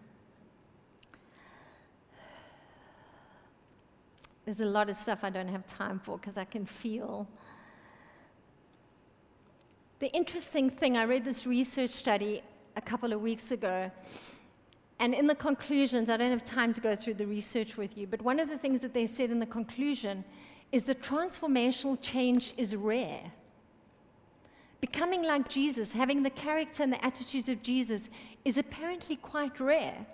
There's 4.46 4.62
a 4.62 4.66
lot 4.66 4.90
of 4.90 4.96
stuff 4.96 5.20
I 5.24 5.32
don't 5.32 5.48
have 5.48 5.66
time 5.66 6.00
for 6.00 6.18
because 6.18 6.38
I 6.38 6.46
can 6.46 6.66
feel. 6.66 7.28
The 10.00 10.12
interesting 10.14 10.70
thing, 10.70 10.98
I 10.98 11.04
read 11.04 11.26
this 11.26 11.48
research 11.48 11.90
study 11.90 12.44
a 12.76 12.82
couple 12.82 13.12
of 13.12 13.22
weeks 13.22 13.52
ago, 13.52 13.92
and 15.00 15.14
in 15.14 15.28
the 15.28 15.36
conclusions, 15.36 16.10
I 16.10 16.18
don't 16.18 16.32
have 16.32 16.44
time 16.44 16.74
to 16.74 16.82
go 16.82 16.96
through 16.96 17.16
the 17.16 17.26
research 17.26 17.76
with 17.76 17.98
you, 17.98 18.06
but 18.06 18.22
one 18.22 18.40
of 18.40 18.50
the 18.50 18.58
things 18.58 18.82
that 18.82 18.94
they 18.94 19.06
said 19.06 19.32
in 19.32 19.40
the 19.40 19.46
conclusion 19.46 20.24
is 20.72 20.84
that 20.84 21.02
transformational 21.02 21.98
change 22.02 22.54
is 22.58 22.76
rare. 22.76 23.32
Becoming 24.82 25.24
like 25.24 25.50
Jesus, 25.50 25.94
having 25.94 26.22
the 26.22 26.30
character 26.30 26.84
and 26.84 26.94
the 26.94 27.04
attitudes 27.04 27.50
of 27.50 27.64
Jesus, 27.64 28.10
is 28.44 28.58
apparently 28.58 29.16
quite 29.16 29.60
rare. 29.60 30.06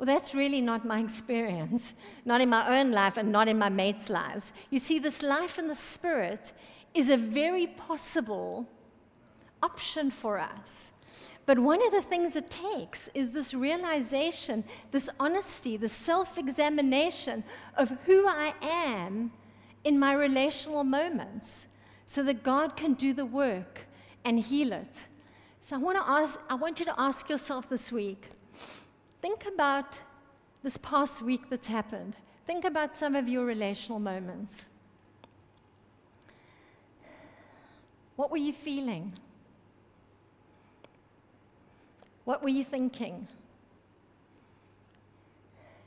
Well, 0.00 0.06
that's 0.06 0.34
really 0.34 0.62
not 0.62 0.86
my 0.86 0.98
experience, 1.04 1.92
not 2.24 2.40
in 2.40 2.48
my 2.48 2.80
own 2.80 2.90
life 2.90 3.18
and 3.18 3.30
not 3.30 3.48
in 3.48 3.58
my 3.58 3.68
mates' 3.68 4.08
lives. 4.08 4.54
You 4.70 4.78
see, 4.78 4.98
this 4.98 5.22
life 5.22 5.58
in 5.58 5.68
the 5.68 5.74
Spirit 5.74 6.52
is 6.94 7.10
a 7.10 7.18
very 7.18 7.66
possible 7.66 8.66
option 9.62 10.10
for 10.10 10.38
us. 10.38 10.90
But 11.44 11.58
one 11.58 11.86
of 11.86 11.92
the 11.92 12.00
things 12.00 12.34
it 12.34 12.48
takes 12.48 13.08
is 13.12 13.32
this 13.32 13.52
realization, 13.52 14.64
this 14.90 15.10
honesty, 15.20 15.76
this 15.76 15.92
self 15.92 16.38
examination 16.38 17.44
of 17.76 17.90
who 18.06 18.26
I 18.26 18.54
am 18.62 19.32
in 19.84 19.98
my 19.98 20.14
relational 20.14 20.82
moments 20.82 21.66
so 22.06 22.22
that 22.22 22.42
God 22.42 22.74
can 22.74 22.94
do 22.94 23.12
the 23.12 23.26
work 23.26 23.80
and 24.24 24.40
heal 24.40 24.72
it. 24.72 25.08
So 25.60 25.76
I 25.76 25.78
want, 25.78 25.98
to 25.98 26.08
ask, 26.08 26.38
I 26.48 26.54
want 26.54 26.78
you 26.78 26.86
to 26.86 26.98
ask 26.98 27.28
yourself 27.28 27.68
this 27.68 27.92
week 27.92 28.28
think 29.20 29.46
about 29.46 30.00
this 30.62 30.76
past 30.76 31.22
week 31.22 31.48
that's 31.48 31.68
happened. 31.68 32.16
Think 32.46 32.64
about 32.64 32.96
some 32.96 33.14
of 33.14 33.28
your 33.28 33.44
relational 33.44 33.98
moments. 33.98 34.64
What 38.16 38.30
were 38.30 38.36
you 38.36 38.52
feeling? 38.52 39.12
What 42.24 42.42
were 42.42 42.48
you 42.48 42.64
thinking? 42.64 43.26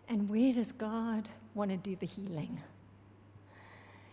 And 0.10 0.30
where 0.30 0.54
does 0.54 0.72
God 0.72 1.30
want 1.54 1.72
to 1.72 1.78
do 1.78 1.96
the 1.96 2.06
healing? 2.06 2.62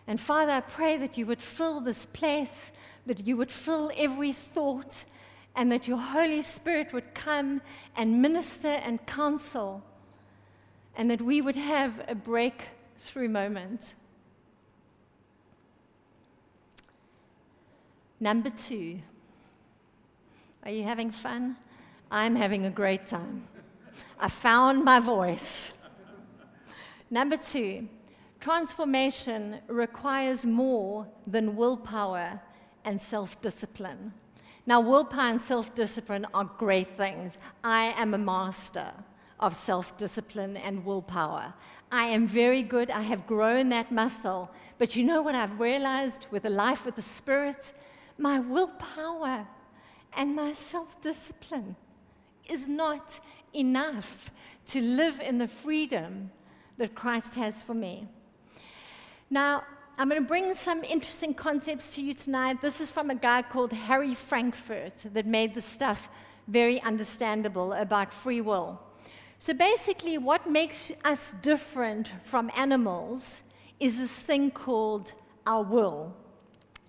And 0.07 0.19
Father, 0.19 0.51
I 0.51 0.61
pray 0.61 0.97
that 0.97 1.17
you 1.17 1.25
would 1.25 1.41
fill 1.41 1.79
this 1.79 2.05
place 2.05 2.71
that 3.05 3.25
you 3.25 3.37
would 3.37 3.51
fill 3.51 3.91
every 3.95 4.31
thought, 4.31 5.03
and 5.55 5.71
that 5.71 5.87
your 5.87 5.97
Holy 5.97 6.41
Spirit 6.41 6.93
would 6.93 7.13
come 7.13 7.61
and 7.95 8.21
minister 8.21 8.69
and 8.69 9.05
counsel, 9.05 9.83
and 10.95 11.09
that 11.11 11.21
we 11.21 11.41
would 11.41 11.55
have 11.55 12.03
a 12.07 12.15
breakthrough 12.15 13.27
moment. 13.29 13.95
Number 18.19 18.49
two, 18.49 18.99
are 20.63 20.71
you 20.71 20.83
having 20.83 21.11
fun? 21.11 21.57
I'm 22.11 22.35
having 22.35 22.65
a 22.65 22.69
great 22.69 23.07
time. 23.07 23.47
I 24.19 24.27
found 24.27 24.83
my 24.83 24.99
voice. 24.99 25.73
Number 27.09 27.35
two, 27.35 27.87
transformation 28.39 29.59
requires 29.67 30.45
more 30.45 31.07
than 31.25 31.55
willpower 31.55 32.39
and 32.85 32.99
self 33.01 33.41
discipline. 33.41 34.13
Now, 34.65 34.79
willpower 34.79 35.29
and 35.29 35.41
self 35.41 35.73
discipline 35.73 36.27
are 36.33 36.45
great 36.45 36.97
things. 36.97 37.37
I 37.63 37.93
am 37.97 38.13
a 38.13 38.17
master 38.17 38.91
of 39.39 39.55
self 39.55 39.97
discipline 39.97 40.57
and 40.57 40.85
willpower. 40.85 41.53
I 41.91 42.05
am 42.05 42.27
very 42.27 42.63
good. 42.63 42.89
I 42.89 43.01
have 43.01 43.27
grown 43.27 43.69
that 43.69 43.91
muscle. 43.91 44.51
But 44.77 44.95
you 44.95 45.03
know 45.03 45.21
what 45.21 45.35
I've 45.35 45.59
realized 45.59 46.27
with 46.31 46.45
a 46.45 46.49
life 46.49 46.85
with 46.85 46.95
the 46.95 47.01
Spirit? 47.01 47.73
My 48.17 48.39
willpower 48.39 49.47
and 50.15 50.35
my 50.35 50.53
self 50.53 51.01
discipline 51.01 51.75
is 52.47 52.67
not 52.67 53.19
enough 53.53 54.29
to 54.67 54.81
live 54.81 55.19
in 55.19 55.37
the 55.37 55.47
freedom 55.47 56.31
that 56.77 56.95
Christ 56.95 57.35
has 57.35 57.61
for 57.61 57.73
me. 57.73 58.07
Now, 59.29 59.63
I'm 59.97 60.09
going 60.09 60.21
to 60.21 60.27
bring 60.27 60.53
some 60.53 60.83
interesting 60.83 61.33
concepts 61.33 61.93
to 61.95 62.01
you 62.01 62.13
tonight. 62.13 62.61
This 62.61 62.81
is 62.81 62.89
from 62.89 63.09
a 63.09 63.15
guy 63.15 63.41
called 63.41 63.73
Harry 63.73 64.15
Frankfurt 64.15 65.05
that 65.13 65.25
made 65.25 65.53
the 65.53 65.61
stuff 65.61 66.09
very 66.47 66.81
understandable 66.81 67.73
about 67.73 68.11
free 68.11 68.41
will. 68.41 68.79
So 69.37 69.53
basically, 69.53 70.17
what 70.17 70.49
makes 70.49 70.91
us 71.03 71.35
different 71.41 72.13
from 72.23 72.49
animals 72.55 73.41
is 73.79 73.97
this 73.97 74.21
thing 74.21 74.49
called 74.49 75.11
our 75.45 75.63
will. 75.63 76.15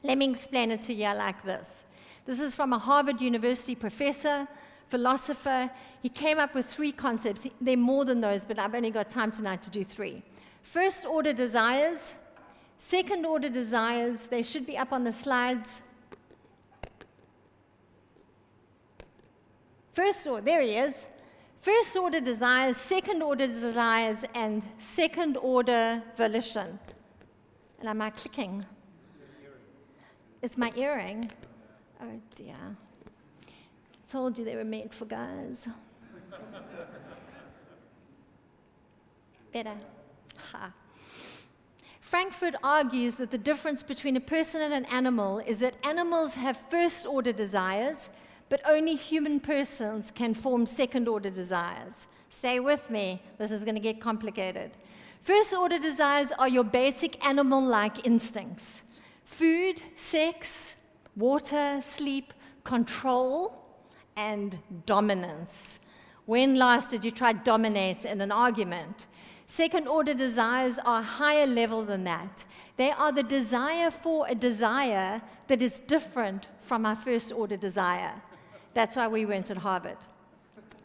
Let 0.03 0.17
me 0.17 0.31
explain 0.31 0.71
it 0.71 0.81
to 0.83 0.95
you 0.95 1.13
like 1.15 1.43
this. 1.43 1.83
This 2.25 2.41
is 2.41 2.55
from 2.55 2.73
a 2.73 2.79
Harvard 2.79 3.21
University 3.21 3.75
professor, 3.75 4.47
philosopher. 4.89 5.71
He 6.03 6.09
came 6.09 6.39
up 6.39 6.55
with 6.55 6.67
three 6.67 6.93
concepts. 6.93 7.47
There 7.61 7.75
are 7.75 7.77
more 7.77 8.05
than 8.05 8.21
those, 8.21 8.45
but 8.45 8.59
I've 8.59 8.75
only 8.75 8.91
got 8.91 9.11
time 9.11 9.31
tonight 9.31 9.63
to 9.65 9.71
do 9.71 9.83
three. 9.83 10.23
First 10.63 11.05
order 11.05 11.33
desires, 11.33 12.15
second 12.83 13.25
order 13.25 13.49
desires, 13.49 14.27
they 14.27 14.43
should 14.43 14.67
be 14.67 14.77
up 14.77 14.93
on 14.93 15.05
the 15.05 15.13
slides. 15.13 15.79
First 19.95 20.27
order, 20.27 20.43
there 20.43 20.61
he 20.61 20.77
is. 20.77 21.07
First 21.61 21.97
order 21.97 22.21
desires, 22.21 22.77
second 22.77 23.23
order 23.23 23.47
desires, 23.47 24.25
and 24.35 24.67
second 24.79 25.37
order 25.37 26.03
volition. 26.17 26.79
And 27.79 27.89
am 27.89 28.03
I 28.03 28.11
clicking? 28.11 28.67
It's 30.43 30.59
my 30.59 30.73
earring. 30.77 31.31
Oh 32.01 32.21
dear. 32.35 32.57
Told 34.11 34.37
you 34.37 34.45
they 34.45 34.57
were 34.57 34.65
made 34.65 34.93
for 34.93 35.05
guys. 35.05 35.69
Better. 39.53 39.77
Ha. 40.51 40.73
Frankfurt 42.13 42.57
argues 42.63 43.15
that 43.15 43.31
the 43.31 43.39
difference 43.39 43.83
between 43.83 44.19
a 44.19 44.21
person 44.21 44.61
and 44.61 44.75
an 44.75 44.85
animal 44.93 45.39
is 45.39 45.61
that 45.61 45.79
animals 45.83 46.35
have 46.35 46.59
first 46.69 47.07
order 47.07 47.33
desires, 47.33 48.11
but 48.51 48.61
only 48.69 48.97
human 48.97 49.41
persons 49.41 50.11
can 50.11 50.35
form 50.35 50.67
second 50.67 51.09
order 51.09 51.31
desires. 51.31 52.07
Stay 52.29 52.61
with 52.61 52.91
me, 52.91 53.23
this 53.39 53.51
is 53.51 53.65
going 53.65 53.77
to 53.77 53.81
get 53.81 53.99
complicated. 53.99 54.73
First 55.23 55.55
order 55.55 55.79
desires 55.79 56.33
are 56.33 56.51
your 56.51 56.65
basic 56.65 57.25
animal 57.25 57.65
like 57.65 58.07
instincts 58.07 58.83
food, 59.25 59.83
sex, 59.97 60.75
water, 61.17 61.79
sleep, 61.81 62.35
control, 62.63 63.59
and 64.19 64.59
dominance. 64.85 65.79
When 66.27 66.57
last 66.57 66.91
did 66.91 67.07
you 67.07 67.11
try 67.11 67.33
to 67.33 67.41
dominate 67.43 68.05
in 68.05 68.21
an 68.21 68.33
argument? 68.33 69.07
Second 69.53 69.87
order 69.87 70.15
desires 70.15 70.79
are 70.79 71.03
higher 71.03 71.45
level 71.47 71.83
than 71.83 72.05
that. 72.05 72.47
They 72.79 72.91
are 72.91 73.13
the 73.13 73.23
desire 73.23 73.91
for 73.91 74.27
a 74.27 74.35
desire 74.35 75.21
that 75.49 75.61
is 75.61 75.79
different 75.79 76.47
from 76.63 76.87
our 76.87 76.97
first 76.97 77.33
order 77.33 77.59
desire. 77.59 78.15
That's 78.73 78.97
why 78.97 79.09
we 79.09 79.27
went 79.27 79.51
at 79.51 79.59
Harvard. 79.59 79.99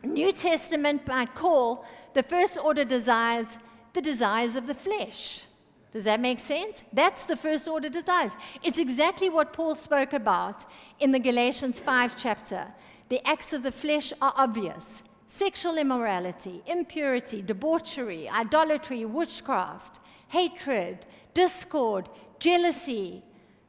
New 0.04 0.34
Testament 0.34 1.08
might 1.08 1.34
call 1.34 1.86
the 2.14 2.24
first 2.24 2.58
order 2.58 2.84
desires 2.84 3.58
the 3.94 4.02
desires 4.02 4.58
of 4.58 4.68
the 4.68 4.74
flesh. 4.74 5.46
Does 5.94 6.04
that 6.04 6.20
make 6.20 6.42
sense? 6.42 6.84
That's 6.92 7.24
the 7.24 7.38
first 7.38 7.70
order 7.70 7.88
desires. 7.88 8.36
It's 8.64 8.80
exactly 8.80 9.30
what 9.30 9.54
Paul 9.54 9.76
spoke 9.76 10.12
about 10.12 10.66
in 11.00 11.14
the 11.14 11.20
Galatians 11.20 11.80
5 11.80 12.18
chapter. 12.18 12.68
The 13.08 13.26
acts 13.26 13.54
of 13.54 13.64
the 13.64 13.72
flesh 13.72 14.12
are 14.22 14.34
obvious 14.36 15.04
sexual 15.28 15.78
immorality, 15.78 16.64
impurity, 16.66 17.42
debauchery, 17.42 18.30
idolatry, 18.30 19.06
witchcraft, 19.06 20.00
hatred, 20.30 21.06
discord, 21.34 22.10
jealousy, 22.40 23.22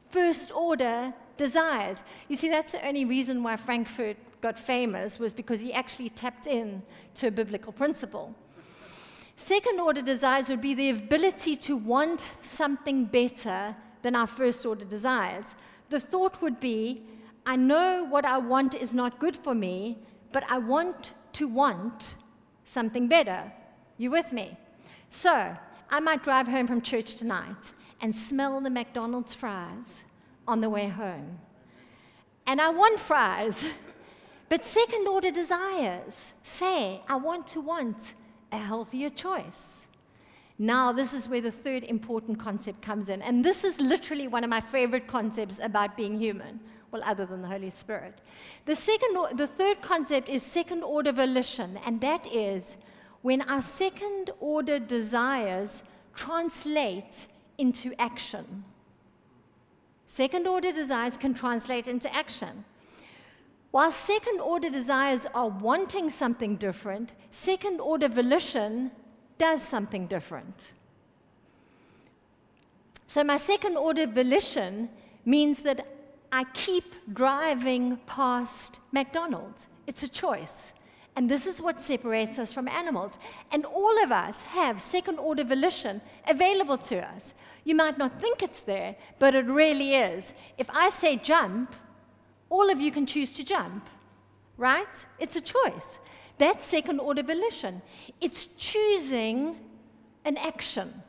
first 0.09 0.51
order 0.51 1.13
desires. 1.37 2.03
You 2.29 2.35
see, 2.35 2.49
that's 2.49 2.71
the 2.71 2.85
only 2.87 3.05
reason 3.05 3.43
why 3.43 3.57
Frankfurt 3.57 4.17
got 4.41 4.57
famous 4.57 5.19
was 5.19 5.33
because 5.33 5.59
he 5.59 5.73
actually 5.73 6.09
tapped 6.09 6.47
in 6.47 6.81
to 7.15 7.27
a 7.27 7.31
biblical 7.31 7.73
principle. 7.73 8.33
Second 9.35 9.79
order 9.79 10.01
desires 10.01 10.49
would 10.49 10.61
be 10.61 10.73
the 10.73 10.89
ability 10.89 11.55
to 11.55 11.77
want 11.77 12.33
something 12.41 13.05
better 13.05 13.75
than 14.01 14.15
our 14.15 14.27
first 14.27 14.65
order 14.65 14.85
desires. 14.85 15.55
The 15.89 15.99
thought 15.99 16.41
would 16.41 16.59
be, 16.59 17.03
I 17.45 17.55
know 17.55 18.05
what 18.09 18.25
I 18.25 18.37
want 18.37 18.75
is 18.75 18.93
not 18.93 19.19
good 19.19 19.35
for 19.35 19.55
me, 19.55 19.97
but 20.31 20.43
I 20.49 20.57
want 20.57 21.13
to 21.33 21.47
want 21.47 22.15
something 22.63 23.07
better. 23.07 23.51
You 23.97 24.11
with 24.11 24.31
me? 24.31 24.57
So, 25.09 25.55
I 25.89 25.99
might 25.99 26.23
drive 26.23 26.47
home 26.47 26.67
from 26.67 26.81
church 26.81 27.15
tonight 27.15 27.71
and 28.01 28.15
smell 28.15 28.61
the 28.61 28.69
McDonald's 28.69 29.33
fries 29.33 30.01
on 30.47 30.61
the 30.61 30.69
way 30.69 30.87
home. 30.87 31.39
And 32.45 32.61
I 32.61 32.69
want 32.69 32.99
fries, 32.99 33.65
but 34.49 34.65
second 34.65 35.07
order 35.07 35.31
desires 35.31 36.33
say, 36.43 37.01
I 37.07 37.15
want 37.15 37.47
to 37.47 37.61
want 37.61 38.13
a 38.51 38.57
healthier 38.57 39.09
choice. 39.09 39.87
Now, 40.57 40.91
this 40.91 41.13
is 41.13 41.27
where 41.27 41.41
the 41.41 41.51
third 41.51 41.85
important 41.85 42.37
concept 42.39 42.81
comes 42.81 43.07
in. 43.07 43.21
And 43.21 43.45
this 43.45 43.63
is 43.63 43.79
literally 43.79 44.27
one 44.27 44.43
of 44.43 44.49
my 44.49 44.59
favorite 44.59 45.07
concepts 45.07 45.59
about 45.59 45.95
being 45.95 46.19
human 46.19 46.59
well, 46.91 47.01
other 47.05 47.25
than 47.25 47.41
the 47.41 47.47
Holy 47.47 47.69
Spirit. 47.69 48.15
The, 48.65 48.75
second, 48.75 49.37
the 49.37 49.47
third 49.47 49.81
concept 49.81 50.29
is 50.29 50.43
second 50.43 50.83
order 50.83 51.11
volition, 51.11 51.77
and 51.85 52.01
that 52.01 52.25
is 52.27 52.77
when 53.21 53.41
our 53.43 53.61
second 53.61 54.31
order 54.39 54.79
desires 54.79 55.83
translate 56.15 57.27
into 57.57 57.93
action. 57.99 58.63
Second 60.05 60.47
order 60.47 60.71
desires 60.71 61.17
can 61.17 61.33
translate 61.33 61.87
into 61.87 62.13
action. 62.13 62.65
While 63.71 63.91
second 63.91 64.39
order 64.39 64.69
desires 64.69 65.27
are 65.35 65.49
wanting 65.49 66.09
something 66.09 66.55
different, 66.55 67.13
second 67.29 67.79
order 67.79 68.09
volition 68.09 68.89
does 69.37 69.61
something 69.61 70.07
different. 70.07 70.71
So, 73.05 73.23
my 73.23 73.37
second 73.37 73.77
order 73.77 74.07
volition 74.07 74.89
means 75.25 75.61
that 75.63 75.85
I 76.31 76.43
keep 76.53 76.95
driving 77.13 77.97
past 78.05 78.79
McDonald's. 78.91 79.67
It's 79.87 80.03
a 80.03 80.07
choice. 80.07 80.73
And 81.15 81.29
this 81.29 81.47
is 81.47 81.61
what 81.61 81.81
separates 81.81 82.39
us 82.39 82.53
from 82.53 82.67
animals. 82.67 83.17
And 83.51 83.65
all 83.65 84.03
of 84.03 84.11
us 84.11 84.41
have 84.41 84.79
second 84.79 85.17
order 85.19 85.43
volition 85.43 86.01
available 86.27 86.77
to 86.77 87.05
us. 87.05 87.33
You 87.63 87.75
might 87.75 87.97
not 87.97 88.21
think 88.21 88.41
it's 88.41 88.61
there, 88.61 88.95
but 89.17 89.35
it 89.35 89.45
really 89.45 89.95
is. 89.95 90.33
If 90.57 90.69
I 90.69 90.89
say 90.89 91.17
jump, 91.17 91.75
all 92.49 92.69
of 92.69 92.79
you 92.79 92.91
can 92.91 93.05
choose 93.05 93.33
to 93.33 93.43
jump, 93.43 93.89
right? 94.57 95.05
It's 95.19 95.35
a 95.35 95.41
choice. 95.41 95.99
That's 96.37 96.63
second 96.65 96.99
order 96.99 97.23
volition. 97.23 97.81
It's 98.21 98.45
choosing 98.45 99.57
an 100.25 100.37
action. 100.37 101.03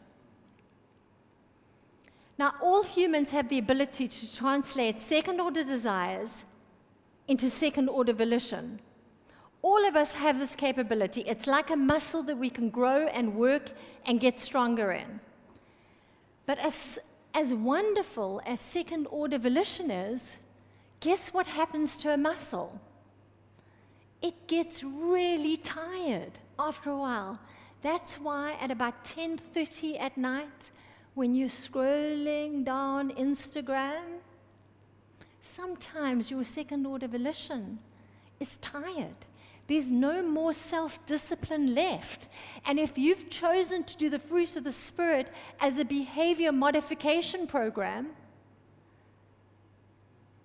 Now, 2.40 2.54
all 2.62 2.82
humans 2.82 3.30
have 3.32 3.50
the 3.50 3.58
ability 3.58 4.08
to 4.08 4.34
translate 4.34 4.98
second 4.98 5.40
order 5.42 5.62
desires 5.62 6.44
into 7.28 7.50
second 7.50 7.90
order 7.90 8.14
volition. 8.14 8.80
All 9.60 9.86
of 9.86 9.94
us 9.94 10.14
have 10.14 10.38
this 10.38 10.54
capability. 10.54 11.20
It's 11.26 11.46
like 11.46 11.68
a 11.68 11.76
muscle 11.76 12.22
that 12.22 12.38
we 12.38 12.48
can 12.48 12.70
grow 12.70 13.08
and 13.08 13.34
work 13.34 13.72
and 14.06 14.18
get 14.18 14.40
stronger 14.40 14.90
in. 14.92 15.20
But 16.46 16.58
as, 16.60 16.98
as 17.34 17.52
wonderful 17.52 18.40
as 18.46 18.58
second 18.58 19.06
order 19.10 19.36
volition 19.36 19.90
is, 19.90 20.38
guess 21.00 21.34
what 21.34 21.46
happens 21.46 21.94
to 21.98 22.14
a 22.14 22.16
muscle? 22.16 22.80
It 24.22 24.46
gets 24.46 24.82
really 24.82 25.58
tired 25.58 26.38
after 26.58 26.88
a 26.88 26.96
while. 26.96 27.38
That's 27.82 28.14
why 28.14 28.56
at 28.62 28.70
about 28.70 29.04
10:30 29.04 30.00
at 30.00 30.16
night, 30.16 30.70
when 31.14 31.34
you're 31.34 31.48
scrolling 31.48 32.64
down 32.64 33.10
Instagram, 33.12 34.18
sometimes 35.40 36.30
your 36.30 36.44
second 36.44 36.86
order 36.86 37.08
volition 37.08 37.78
is 38.38 38.56
tired. 38.58 39.16
There's 39.66 39.90
no 39.90 40.22
more 40.22 40.52
self 40.52 41.04
discipline 41.06 41.74
left. 41.74 42.28
And 42.66 42.78
if 42.78 42.98
you've 42.98 43.30
chosen 43.30 43.84
to 43.84 43.96
do 43.96 44.10
the 44.10 44.18
fruit 44.18 44.56
of 44.56 44.64
the 44.64 44.72
Spirit 44.72 45.28
as 45.60 45.78
a 45.78 45.84
behavior 45.84 46.50
modification 46.50 47.46
program, 47.46 48.08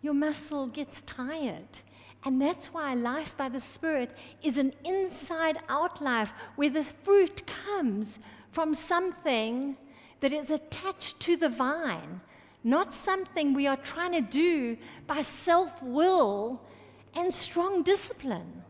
your 0.02 0.14
muscle 0.14 0.68
gets 0.68 1.02
tired. 1.02 1.80
And 2.24 2.40
that's 2.42 2.68
why 2.68 2.94
life 2.94 3.36
by 3.38 3.50
the 3.50 3.60
Spirit 3.60 4.12
is 4.44 4.58
an 4.58 4.74
inside 4.84 5.58
out 5.70 6.02
life 6.02 6.34
where 6.56 6.70
the 6.70 6.84
fruit 6.84 7.48
comes 7.48 8.20
from 8.52 8.76
something 8.76 9.76
that 10.20 10.34
is 10.34 10.50
attached 10.50 11.20
to 11.22 11.38
the 11.38 11.50
vine, 11.50 12.22
not 12.64 12.94
something 12.94 13.54
we 13.54 13.68
are 13.68 13.78
trying 13.78 14.14
to 14.14 14.22
do 14.22 14.78
by 15.08 15.22
self 15.22 15.82
will 15.84 16.62
and 17.16 17.34
strong 17.34 17.84
discipline. 17.84 18.64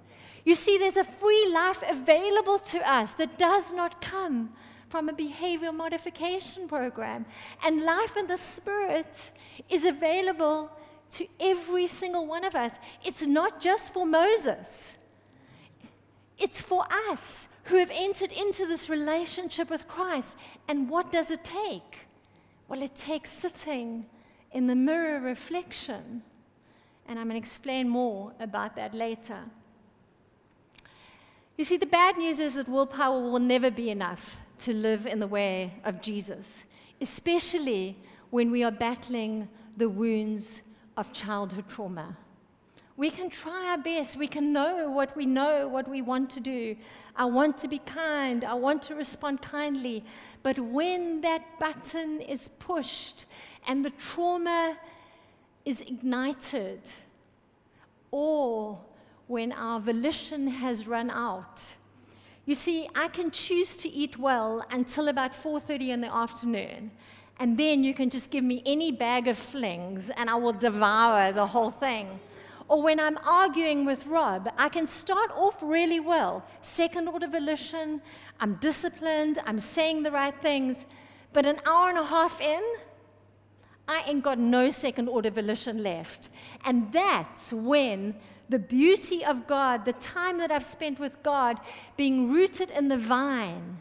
You 0.43 0.55
see, 0.55 0.77
there's 0.77 0.97
a 0.97 1.03
free 1.03 1.51
life 1.51 1.83
available 1.87 2.59
to 2.59 2.89
us 2.89 3.13
that 3.13 3.39
does 3.39 3.73
not 3.73 4.01
come 4.01 4.53
from 4.89 5.09
a 5.09 5.13
behavior 5.13 5.71
modification 5.71 6.67
program. 6.67 7.25
And 7.65 7.81
life 7.81 8.15
in 8.15 8.27
the 8.27 8.37
Spirit 8.37 9.31
is 9.69 9.85
available 9.85 10.71
to 11.11 11.27
every 11.39 11.87
single 11.87 12.27
one 12.27 12.45
of 12.45 12.55
us. 12.55 12.75
It's 13.03 13.23
not 13.23 13.59
just 13.59 13.93
for 13.93 14.05
Moses, 14.05 14.93
it's 16.37 16.61
for 16.61 16.85
us 17.09 17.49
who 17.65 17.77
have 17.77 17.91
entered 17.93 18.31
into 18.31 18.65
this 18.65 18.89
relationship 18.89 19.69
with 19.69 19.87
Christ. 19.87 20.37
And 20.67 20.89
what 20.89 21.11
does 21.11 21.31
it 21.31 21.43
take? 21.43 21.99
Well, 22.67 22.81
it 22.81 22.95
takes 22.95 23.31
sitting 23.31 24.05
in 24.51 24.67
the 24.67 24.75
mirror 24.75 25.19
reflection. 25.19 26.23
And 27.07 27.19
I'm 27.19 27.25
going 27.27 27.35
to 27.35 27.37
explain 27.37 27.87
more 27.87 28.33
about 28.39 28.75
that 28.75 28.93
later. 28.93 29.39
You 31.57 31.63
see, 31.63 31.77
the 31.77 31.85
bad 31.85 32.17
news 32.17 32.39
is 32.39 32.55
that 32.55 32.67
willpower 32.67 33.21
will 33.21 33.39
never 33.39 33.71
be 33.71 33.89
enough 33.89 34.37
to 34.59 34.73
live 34.73 35.05
in 35.05 35.19
the 35.19 35.27
way 35.27 35.73
of 35.85 36.01
Jesus, 36.01 36.63
especially 36.99 37.97
when 38.29 38.51
we 38.51 38.63
are 38.63 38.71
battling 38.71 39.47
the 39.77 39.87
wounds 39.87 40.61
of 40.97 41.13
childhood 41.13 41.69
trauma. 41.69 42.17
We 42.97 43.09
can 43.09 43.29
try 43.29 43.71
our 43.71 43.77
best. 43.77 44.15
We 44.15 44.27
can 44.27 44.53
know 44.53 44.89
what 44.89 45.15
we 45.17 45.25
know, 45.25 45.67
what 45.67 45.87
we 45.87 46.01
want 46.01 46.29
to 46.31 46.39
do. 46.39 46.77
I 47.15 47.25
want 47.25 47.57
to 47.57 47.67
be 47.67 47.79
kind. 47.79 48.45
I 48.45 48.53
want 48.53 48.81
to 48.83 48.95
respond 48.95 49.41
kindly. 49.41 50.05
But 50.43 50.57
when 50.59 51.21
that 51.21 51.59
button 51.59 52.21
is 52.21 52.49
pushed 52.59 53.25
and 53.67 53.83
the 53.83 53.89
trauma 53.91 54.77
is 55.65 55.81
ignited, 55.81 56.79
or 58.11 58.79
when 59.27 59.51
our 59.51 59.79
volition 59.79 60.47
has 60.47 60.87
run 60.87 61.09
out, 61.09 61.73
you 62.45 62.55
see, 62.55 62.87
I 62.95 63.07
can 63.07 63.31
choose 63.31 63.75
to 63.77 63.89
eat 63.89 64.17
well 64.17 64.63
until 64.69 65.07
about 65.07 65.33
4:30 65.33 65.89
in 65.89 66.01
the 66.01 66.15
afternoon. 66.15 66.91
And 67.39 67.57
then 67.57 67.83
you 67.83 67.93
can 67.93 68.09
just 68.09 68.31
give 68.31 68.43
me 68.43 68.61
any 68.65 68.91
bag 68.91 69.27
of 69.27 69.37
flings 69.37 70.09
and 70.11 70.29
I 70.29 70.35
will 70.35 70.53
devour 70.53 71.33
the 71.33 71.47
whole 71.47 71.71
thing. 71.71 72.19
Or 72.67 72.81
when 72.81 72.99
I'm 72.99 73.17
arguing 73.19 73.85
with 73.85 74.07
Rob, 74.07 74.51
I 74.57 74.69
can 74.69 74.87
start 74.87 75.31
off 75.31 75.57
really 75.61 75.99
well. 75.99 76.43
Second 76.61 77.07
order 77.07 77.27
volition, 77.27 78.01
I'm 78.39 78.55
disciplined, 78.55 79.39
I'm 79.45 79.59
saying 79.59 80.03
the 80.03 80.11
right 80.11 80.33
things. 80.41 80.85
But 81.31 81.45
an 81.45 81.59
hour 81.65 81.89
and 81.89 81.99
a 81.99 82.05
half 82.05 82.41
in, 82.41 82.63
I 83.87 84.03
ain't 84.07 84.23
got 84.23 84.39
no 84.39 84.71
second 84.71 85.09
order 85.09 85.29
volition 85.29 85.83
left. 85.83 86.29
And 86.63 86.91
that's 86.91 87.53
when 87.53 88.15
the 88.49 88.57
beauty 88.57 89.23
of 89.23 89.45
God, 89.45 89.85
the 89.85 89.93
time 89.93 90.39
that 90.39 90.49
I've 90.49 90.65
spent 90.65 90.99
with 90.99 91.21
God, 91.21 91.59
being 91.97 92.31
rooted 92.31 92.71
in 92.71 92.87
the 92.87 92.97
vine, 92.97 93.77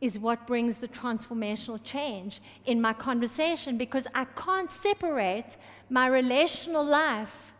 is 0.00 0.18
what 0.18 0.46
brings 0.46 0.78
the 0.78 0.88
transformational 0.88 1.78
change 1.84 2.40
in 2.64 2.80
my 2.80 2.92
conversation 2.92 3.76
because 3.76 4.06
I 4.14 4.24
can't 4.24 4.70
separate 4.70 5.58
my 5.90 6.06
relational 6.06 6.84
life 6.84 7.52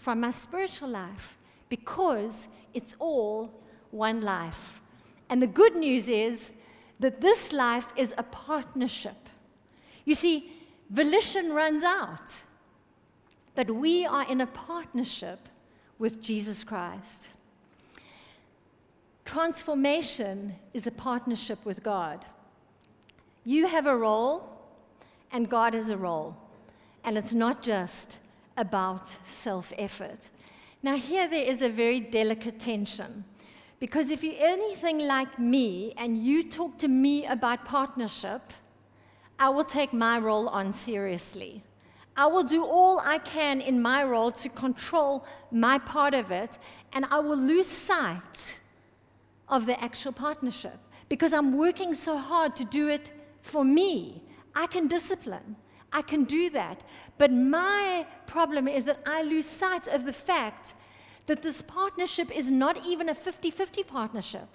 from 0.00 0.20
my 0.20 0.30
spiritual 0.30 0.88
life 0.88 1.36
because 1.68 2.48
it's 2.72 2.96
all 2.98 3.52
one 3.90 4.22
life. 4.22 4.80
And 5.28 5.42
the 5.42 5.46
good 5.46 5.76
news 5.76 6.08
is 6.08 6.50
that 7.00 7.20
this 7.20 7.52
life 7.52 7.86
is 7.96 8.14
a 8.16 8.22
partnership. 8.22 9.28
You 10.06 10.14
see, 10.14 10.52
volition 10.88 11.52
runs 11.52 11.82
out, 11.82 12.40
but 13.54 13.70
we 13.70 14.06
are 14.06 14.26
in 14.26 14.40
a 14.40 14.46
partnership 14.46 15.50
with 15.98 16.22
Jesus 16.22 16.64
Christ. 16.64 17.28
Transformation 19.26 20.56
is 20.72 20.86
a 20.86 20.92
partnership 20.92 21.62
with 21.66 21.82
God. 21.82 22.24
You 23.44 23.66
have 23.66 23.86
a 23.86 23.94
role, 23.94 24.50
and 25.30 25.48
God 25.48 25.74
has 25.74 25.90
a 25.90 25.96
role. 25.96 26.36
And 27.04 27.18
it's 27.18 27.34
not 27.34 27.62
just 27.62 28.18
about 28.60 29.06
self 29.24 29.72
effort. 29.78 30.28
Now, 30.82 30.96
here 30.96 31.28
there 31.28 31.44
is 31.44 31.62
a 31.62 31.68
very 31.68 32.00
delicate 32.00 32.60
tension. 32.60 33.24
Because 33.80 34.10
if 34.10 34.22
you're 34.22 34.34
anything 34.38 34.98
like 35.06 35.38
me 35.38 35.94
and 35.96 36.18
you 36.18 36.44
talk 36.44 36.76
to 36.78 36.88
me 36.88 37.24
about 37.24 37.64
partnership, 37.64 38.42
I 39.38 39.48
will 39.48 39.64
take 39.64 39.94
my 39.94 40.18
role 40.18 40.50
on 40.50 40.70
seriously. 40.70 41.62
I 42.14 42.26
will 42.26 42.42
do 42.42 42.62
all 42.62 43.00
I 43.00 43.18
can 43.18 43.62
in 43.62 43.80
my 43.80 44.04
role 44.04 44.30
to 44.32 44.50
control 44.50 45.24
my 45.50 45.78
part 45.78 46.12
of 46.12 46.30
it, 46.30 46.58
and 46.92 47.06
I 47.10 47.20
will 47.20 47.38
lose 47.38 47.66
sight 47.66 48.58
of 49.48 49.64
the 49.64 49.82
actual 49.82 50.12
partnership 50.12 50.78
because 51.08 51.32
I'm 51.32 51.56
working 51.56 51.94
so 51.94 52.18
hard 52.18 52.54
to 52.56 52.64
do 52.66 52.88
it 52.88 53.12
for 53.40 53.64
me. 53.64 54.22
I 54.54 54.66
can 54.66 54.88
discipline, 54.88 55.56
I 55.92 56.02
can 56.02 56.24
do 56.24 56.50
that. 56.50 56.82
But 57.18 57.32
my 57.32 58.06
problem 58.26 58.68
is 58.68 58.84
that 58.84 59.00
I 59.06 59.22
lose 59.22 59.46
sight 59.46 59.88
of 59.88 60.04
the 60.04 60.12
fact 60.12 60.74
that 61.26 61.42
this 61.42 61.62
partnership 61.62 62.30
is 62.36 62.50
not 62.50 62.84
even 62.86 63.08
a 63.08 63.14
50 63.14 63.50
50 63.50 63.82
partnership. 63.84 64.48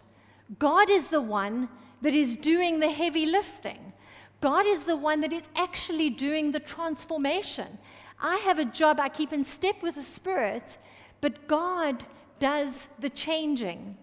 God 0.60 0.90
is 0.90 1.08
the 1.08 1.22
one 1.22 1.70
that 2.02 2.14
is 2.14 2.38
doing 2.38 2.80
the 2.80 2.90
heavy 2.90 3.26
lifting. 3.26 3.94
God 4.42 4.66
is 4.66 4.86
the 4.86 4.98
one 4.98 5.22
that 5.22 5.34
is 5.34 5.50
actually 5.56 6.10
doing 6.10 6.52
the 6.52 6.60
transformation. 6.60 7.78
I 8.22 8.38
have 8.38 8.60
a 8.60 8.66
job, 8.66 9.00
I 9.00 9.10
keep 9.10 9.34
in 9.34 9.44
step 9.44 9.82
with 9.82 9.96
the 9.96 10.04
Spirit, 10.04 10.78
but 11.22 11.48
God 11.48 12.04
does 12.40 12.88
the 13.00 13.10
changing. 13.10 13.98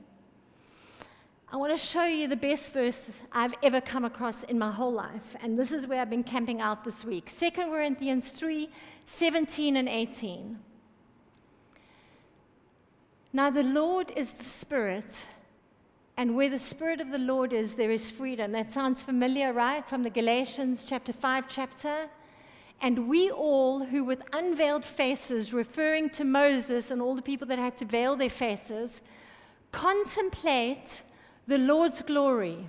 I 1.53 1.57
want 1.57 1.71
to 1.71 1.87
show 1.87 2.05
you 2.05 2.29
the 2.29 2.37
best 2.37 2.73
verse 2.73 3.21
I've 3.31 3.53
ever 3.63 3.83
come 3.83 4.07
across 4.07 4.43
in 4.45 4.59
my 4.59 4.73
whole 4.73 4.91
life. 4.91 5.37
And 5.43 5.59
this 5.59 5.71
is 5.71 5.87
where 5.87 6.01
I've 6.01 6.09
been 6.09 6.25
camping 6.25 6.63
out 6.63 6.83
this 6.83 7.05
week 7.05 7.31
2 7.31 7.51
Corinthians 7.51 8.31
3 8.31 8.71
17 9.05 9.77
and 9.77 9.87
18. 9.87 10.59
Now, 13.35 13.51
the 13.51 13.63
Lord 13.63 14.13
is 14.17 14.33
the 14.33 14.45
Spirit, 14.45 15.25
and 16.17 16.35
where 16.35 16.49
the 16.49 16.59
Spirit 16.59 17.03
of 17.03 17.11
the 17.11 17.19
Lord 17.19 17.53
is, 17.53 17.75
there 17.75 17.91
is 17.91 18.11
freedom. 18.11 18.53
That 18.53 18.71
sounds 18.71 19.03
familiar, 19.03 19.53
right? 19.53 19.87
From 19.87 20.05
the 20.05 20.11
Galatians 20.11 20.85
chapter 20.85 21.13
5 21.13 21.49
chapter. 21.49 22.09
And 22.81 23.09
we 23.09 23.31
all, 23.31 23.85
who 23.85 24.05
with 24.05 24.23
unveiled 24.33 24.87
faces, 24.87 25.53
referring 25.53 26.09
to 26.11 26.25
Moses 26.25 26.91
and 26.91 27.03
all 27.03 27.15
the 27.15 27.21
people 27.21 27.47
that 27.49 27.59
had 27.59 27.77
to 27.77 27.85
veil 27.85 28.17
their 28.17 28.31
faces, 28.31 29.03
contemplate 29.71 31.03
the 31.47 31.59
Lord's 31.59 32.03
glory. 32.03 32.69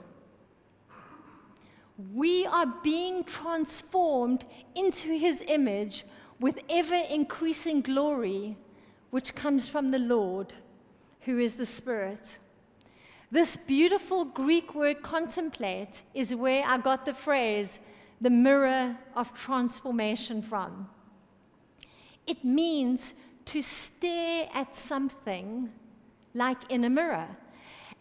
We 2.13 2.45
are 2.45 2.65
being 2.83 3.23
transformed 3.23 4.45
into 4.75 5.09
his 5.17 5.43
image 5.47 6.05
with 6.39 6.59
ever 6.69 7.01
increasing 7.09 7.81
glory, 7.81 8.57
which 9.11 9.35
comes 9.35 9.67
from 9.67 9.91
the 9.91 9.99
Lord, 9.99 10.53
who 11.21 11.37
is 11.37 11.53
the 11.53 11.65
Spirit. 11.65 12.37
This 13.31 13.55
beautiful 13.55 14.25
Greek 14.25 14.75
word 14.75 15.01
contemplate 15.01 16.01
is 16.13 16.35
where 16.35 16.63
I 16.65 16.77
got 16.77 17.05
the 17.05 17.13
phrase, 17.13 17.79
the 18.19 18.29
mirror 18.29 18.97
of 19.15 19.33
transformation, 19.33 20.41
from. 20.41 20.89
It 22.25 22.43
means 22.43 23.13
to 23.45 23.61
stare 23.61 24.49
at 24.53 24.75
something 24.75 25.71
like 26.33 26.71
in 26.71 26.83
a 26.85 26.89
mirror. 26.89 27.37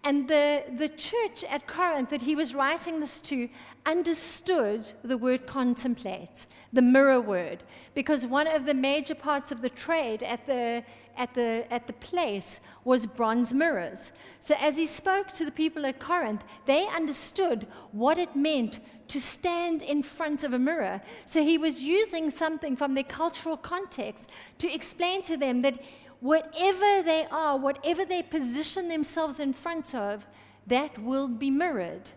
And 0.05 0.26
the, 0.26 0.64
the 0.78 0.88
church 0.88 1.44
at 1.44 1.68
Corinth 1.68 2.11
that 2.11 2.22
he 2.22 2.34
was 2.34 2.55
writing 2.55 2.98
this 2.98 3.20
to 3.20 3.48
understood 3.86 4.90
the 5.05 5.16
word 5.16 5.46
contemplate, 5.46 6.46
the 6.72 6.82
mirror 6.82 7.20
word, 7.20 7.62
because 7.94 8.26
one 8.26 8.48
of 8.48 8.66
the 8.66 8.74
major 8.74 9.14
parts 9.14 9.53
of 9.53 9.62
the 9.62 9.68
trade 9.68 10.24
at 10.24 10.44
the, 10.46 10.82
at 11.16 11.32
the, 11.34 11.66
at 11.70 11.86
the 11.86 11.92
place 11.94 12.61
was 12.84 13.07
bronze 13.07 13.55
mirrors. 13.55 14.11
So 14.40 14.57
as 14.59 14.76
he 14.76 14.86
spoke 14.86 15.28
to 15.28 15.44
the 15.44 15.53
people 15.53 15.86
at 15.86 16.00
Corinth, 16.00 16.42
they 16.66 16.88
understood 16.88 17.68
what 17.92 18.18
it 18.18 18.34
meant 18.34 18.80
to 19.07 19.20
stand 19.20 19.82
in 19.82 20.03
front 20.03 20.42
of 20.42 20.53
a 20.53 20.59
mirror. 20.59 21.00
So 21.26 21.44
he 21.44 21.59
was 21.59 21.82
using 21.82 22.28
something 22.28 22.76
from 22.76 22.94
their 22.94 23.05
cultural 23.05 23.57
context 23.57 24.30
to 24.59 24.72
explain 24.72 25.22
to 25.22 25.36
them 25.36 25.62
that 25.62 25.80
whatever 26.23 27.03
they 27.03 27.27
are, 27.33 27.59
whatever 27.59 28.05
they 28.05 28.23
position 28.23 28.87
themselves 28.87 29.41
in 29.41 29.53
front 29.53 29.93
of, 29.93 30.25
that 30.68 30.97
will 31.03 31.27
be 31.27 31.51
mirrored. 31.51 32.09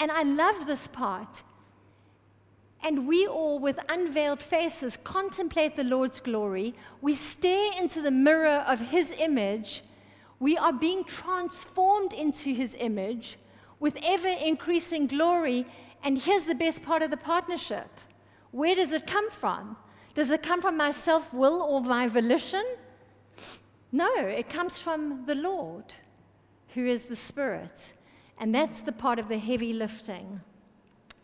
And 0.00 0.10
I 0.10 0.24
love 0.24 0.66
this 0.66 0.88
part. 0.88 1.42
And 2.82 3.06
we 3.06 3.28
all, 3.28 3.60
with 3.60 3.78
unveiled 3.88 4.42
faces, 4.42 4.98
contemplate 5.04 5.76
the 5.76 5.84
Lord's 5.84 6.18
glory. 6.18 6.74
We 7.00 7.14
stare 7.14 7.70
into 7.80 8.02
the 8.02 8.10
mirror 8.10 8.64
of 8.66 8.80
His 8.80 9.14
image. 9.16 9.84
We 10.40 10.58
are 10.58 10.72
being 10.72 11.04
transformed 11.04 12.12
into 12.12 12.52
His 12.52 12.74
image 12.80 13.38
with 13.78 13.96
ever 14.02 14.34
increasing 14.44 15.06
glory. 15.06 15.66
And 16.02 16.18
here's 16.18 16.46
the 16.46 16.56
best 16.56 16.82
part 16.82 17.02
of 17.02 17.12
the 17.12 17.16
partnership 17.16 17.88
where 18.50 18.74
does 18.74 18.90
it 18.90 19.06
come 19.06 19.30
from? 19.30 19.76
Does 20.14 20.30
it 20.30 20.42
come 20.42 20.60
from 20.60 20.76
my 20.76 20.90
self 20.90 21.32
will 21.32 21.62
or 21.62 21.80
my 21.80 22.08
volition? 22.08 22.64
No, 23.92 24.10
it 24.16 24.48
comes 24.48 24.78
from 24.78 25.26
the 25.26 25.34
Lord, 25.34 25.84
who 26.74 26.86
is 26.86 27.04
the 27.04 27.16
Spirit. 27.16 27.92
And 28.38 28.54
that's 28.54 28.80
the 28.80 28.92
part 28.92 29.18
of 29.18 29.28
the 29.28 29.38
heavy 29.38 29.74
lifting 29.74 30.40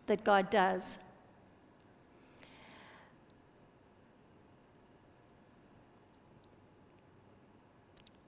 that 0.07 0.23
God 0.23 0.51
does. 0.51 0.99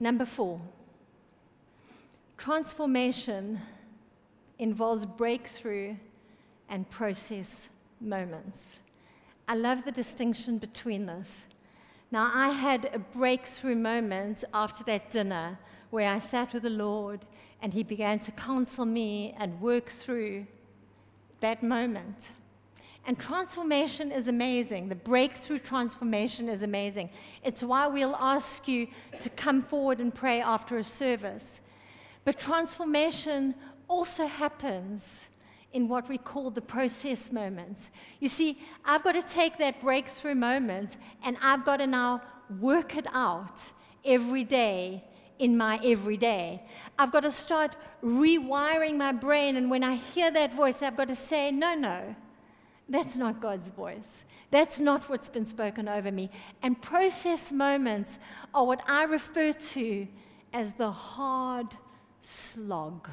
Number 0.02 0.24
four, 0.24 0.58
transformation 2.38 3.60
involves 4.58 5.04
breakthrough 5.04 5.94
and 6.70 6.88
process 6.88 7.68
moments. 8.00 8.78
I 9.46 9.56
love 9.56 9.84
the 9.84 9.92
distinction 9.92 10.56
between 10.56 11.04
this. 11.04 11.42
Now, 12.12 12.30
I 12.34 12.48
had 12.48 12.90
a 12.92 12.98
breakthrough 12.98 13.76
moment 13.76 14.42
after 14.52 14.82
that 14.84 15.10
dinner 15.10 15.58
where 15.90 16.10
I 16.10 16.18
sat 16.18 16.52
with 16.52 16.64
the 16.64 16.70
Lord 16.70 17.24
and 17.62 17.72
He 17.72 17.84
began 17.84 18.18
to 18.20 18.32
counsel 18.32 18.84
me 18.84 19.34
and 19.38 19.60
work 19.60 19.88
through 19.88 20.46
that 21.40 21.62
moment. 21.62 22.30
And 23.06 23.18
transformation 23.18 24.10
is 24.12 24.28
amazing. 24.28 24.88
The 24.88 24.94
breakthrough 24.94 25.60
transformation 25.60 26.48
is 26.48 26.62
amazing. 26.62 27.10
It's 27.44 27.62
why 27.62 27.86
we'll 27.86 28.16
ask 28.16 28.66
you 28.66 28.88
to 29.20 29.30
come 29.30 29.62
forward 29.62 30.00
and 30.00 30.14
pray 30.14 30.40
after 30.40 30.78
a 30.78 30.84
service. 30.84 31.60
But 32.24 32.38
transformation 32.38 33.54
also 33.88 34.26
happens 34.26 35.20
in 35.72 35.88
what 35.88 36.08
we 36.08 36.18
call 36.18 36.50
the 36.50 36.60
process 36.60 37.30
moments. 37.30 37.90
You 38.18 38.28
see, 38.28 38.58
I've 38.84 39.04
got 39.04 39.12
to 39.12 39.22
take 39.22 39.58
that 39.58 39.80
breakthrough 39.80 40.34
moment 40.34 40.96
and 41.22 41.36
I've 41.40 41.64
got 41.64 41.76
to 41.78 41.86
now 41.86 42.22
work 42.58 42.96
it 42.96 43.06
out 43.12 43.70
every 44.04 44.44
day 44.44 45.04
in 45.38 45.56
my 45.56 45.80
everyday. 45.82 46.62
I've 46.98 47.10
got 47.10 47.20
to 47.20 47.32
start 47.32 47.74
rewiring 48.04 48.96
my 48.96 49.12
brain, 49.12 49.56
and 49.56 49.70
when 49.70 49.82
I 49.82 49.94
hear 49.94 50.30
that 50.30 50.54
voice, 50.54 50.82
I've 50.82 50.98
got 50.98 51.08
to 51.08 51.16
say, 51.16 51.50
no, 51.50 51.74
no, 51.74 52.14
that's 52.88 53.16
not 53.16 53.40
God's 53.40 53.68
voice. 53.68 54.22
That's 54.50 54.78
not 54.78 55.08
what's 55.08 55.30
been 55.30 55.46
spoken 55.46 55.88
over 55.88 56.12
me. 56.12 56.28
And 56.62 56.80
process 56.80 57.52
moments 57.52 58.18
are 58.52 58.66
what 58.66 58.82
I 58.86 59.04
refer 59.04 59.52
to 59.52 60.08
as 60.52 60.74
the 60.74 60.90
hard 60.90 61.68
slog. 62.20 63.08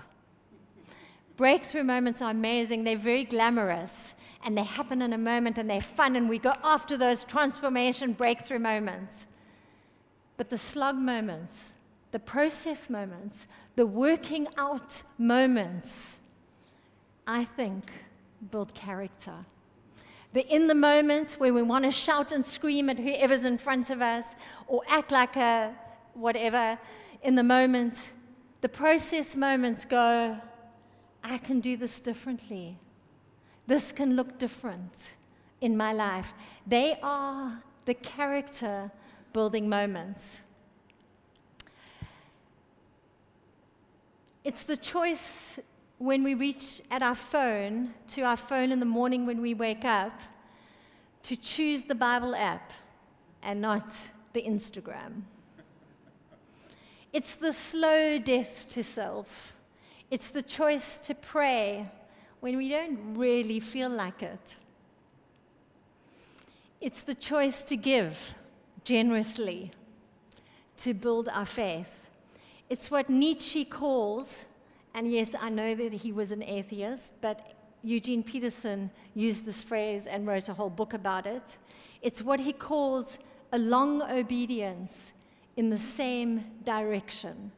Breakthrough 1.38 1.84
moments 1.84 2.22
are 2.22 2.32
amazing, 2.32 2.84
they're 2.84 2.98
very 2.98 3.24
glamorous, 3.24 4.14
and 4.44 4.58
they 4.58 4.64
happen 4.64 5.02
in 5.04 5.14
a 5.14 5.18
moment 5.18 5.58
and 5.58 5.70
they're 5.70 5.80
fun, 5.80 6.16
and 6.16 6.28
we 6.28 6.40
go 6.40 6.52
after 6.64 6.98
those 6.98 7.24
transformation 7.24 8.14
breakthrough 8.14 8.60
moments. 8.60 9.26
But 10.36 10.50
the 10.50 10.58
slog 10.58 10.96
moments, 10.96 11.70
the 12.12 12.20
process 12.20 12.90
moments, 12.90 13.48
the 13.76 13.86
working 13.86 14.48
out 14.58 15.04
moments, 15.20 16.16
I 17.28 17.44
think 17.44 17.92
build 18.52 18.74
character. 18.74 19.34
The 20.34 20.48
in 20.54 20.68
the 20.68 20.76
moment 20.76 21.34
where 21.34 21.54
we 21.54 21.62
want 21.62 21.86
to 21.86 21.92
shout 21.92 22.32
and 22.32 22.44
scream 22.44 22.90
at 22.90 22.98
whoever's 22.98 23.46
in 23.46 23.58
front 23.58 23.90
of 23.90 24.02
us 24.02 24.36
or 24.68 24.82
act 24.88 25.12
like 25.12 25.36
a 25.36 25.74
whatever 26.14 26.80
in 27.22 27.36
the 27.36 27.44
moment, 27.44 28.12
the 28.62 28.70
process 28.70 29.36
moments 29.36 29.86
go, 29.86 30.38
I 31.24 31.38
can 31.38 31.60
do 31.60 31.78
this 31.78 32.00
differently. 32.00 32.78
This 33.68 33.92
can 33.92 34.16
look 34.16 34.38
different 34.38 35.16
in 35.62 35.76
my 35.76 35.94
life. 35.94 36.34
They 36.66 36.96
are 37.04 37.62
the 37.86 37.94
character 37.94 38.92
building 39.34 39.68
moments. 39.68 40.42
It's 44.44 44.64
the 44.64 44.78
choice 44.78 45.60
when 45.98 46.24
we 46.24 46.34
reach 46.34 46.82
at 46.90 47.02
our 47.02 47.16
phone 47.16 47.94
to 48.10 48.22
our 48.22 48.38
phone 48.38 48.72
in 48.72 48.80
the 48.80 48.86
morning 48.86 49.26
when 49.26 49.42
we 49.42 49.54
wake 49.54 49.84
up 49.84 50.22
to 51.24 51.36
choose 51.36 51.84
the 51.84 51.96
Bible 51.96 52.34
app 52.36 52.72
and 53.44 53.60
not 53.60 53.92
the 54.32 54.42
Instagram. 54.44 55.24
It's 57.12 57.36
the 57.36 57.52
slow 57.52 58.20
death 58.20 58.68
to 58.70 58.84
self 58.84 59.57
it's 60.10 60.30
the 60.30 60.42
choice 60.42 60.98
to 61.00 61.16
pray 61.16 61.90
when 62.40 62.58
we 62.58 62.70
don't 62.70 63.16
really 63.16 63.60
feel 63.60 63.90
like 63.90 64.24
it. 64.24 64.56
It's 66.80 67.04
the 67.04 67.16
choice 67.16 67.64
to 67.64 67.76
give 67.76 68.34
generously 68.84 69.72
to 70.78 70.94
build 70.94 71.28
our 71.30 71.46
faith. 71.46 72.10
It's 72.70 72.92
what 72.92 73.10
Nietzsche 73.10 73.66
calls, 73.66 74.46
and 74.94 75.12
yes, 75.12 75.36
I 75.40 75.50
know 75.50 75.74
that 75.76 75.92
he 75.92 76.12
was 76.12 76.32
an 76.32 76.44
atheist, 76.44 77.16
but 77.20 77.54
Eugene 77.84 78.24
Peterson 78.24 78.92
used 79.14 79.46
this 79.46 79.64
phrase 79.64 80.08
and 80.08 80.28
wrote 80.28 80.50
a 80.50 80.54
whole 80.54 80.70
book 80.70 80.94
about 80.94 81.26
it. 81.26 81.58
It's 82.02 82.22
what 82.22 82.40
he 82.40 82.54
calls 82.54 83.18
a 83.52 83.58
long 83.58 84.02
obedience 84.04 85.12
in 85.56 85.70
the 85.70 85.78
same 85.78 86.46
direction. 86.64 87.52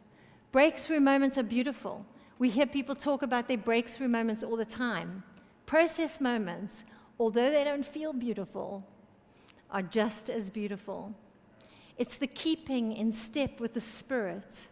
Breakthrough 0.51 0.99
moments 0.99 1.37
are 1.37 1.43
beautiful. 1.43 2.05
We 2.39 2.49
hear 2.49 2.65
people 2.65 2.95
talk 2.95 3.21
about 3.21 3.49
their 3.49 3.57
breakthrough 3.57 4.07
moments 4.07 4.43
all 4.43 4.55
the 4.55 4.65
time. 4.65 5.23
Process 5.65 6.21
moments, 6.21 6.83
although 7.19 7.51
they 7.51 7.65
don't 7.65 7.85
feel 7.85 8.13
beautiful, 8.13 8.87
are 9.69 9.81
just 9.81 10.29
as 10.29 10.49
beautiful. 10.49 11.13
It's 11.97 12.15
the 12.15 12.27
keeping 12.27 12.93
in 12.93 13.11
step 13.11 13.59
with 13.59 13.73
the 13.73 13.81
Spirit. 13.81 14.67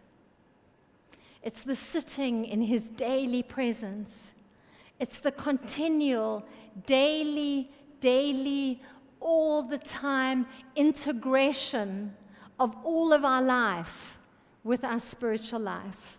It's 1.42 1.62
the 1.62 1.76
sitting 1.76 2.46
in 2.46 2.62
His 2.62 2.88
daily 2.88 3.42
presence. 3.42 4.32
It's 4.98 5.20
the 5.20 5.30
continual, 5.30 6.44
daily, 6.86 7.70
daily, 8.00 8.82
all 9.20 9.62
the 9.62 9.78
time 9.78 10.46
integration 10.74 12.16
of 12.58 12.74
all 12.82 13.12
of 13.12 13.24
our 13.24 13.42
life 13.42 14.16
with 14.64 14.84
our 14.84 14.98
spiritual 14.98 15.60
life. 15.60 16.17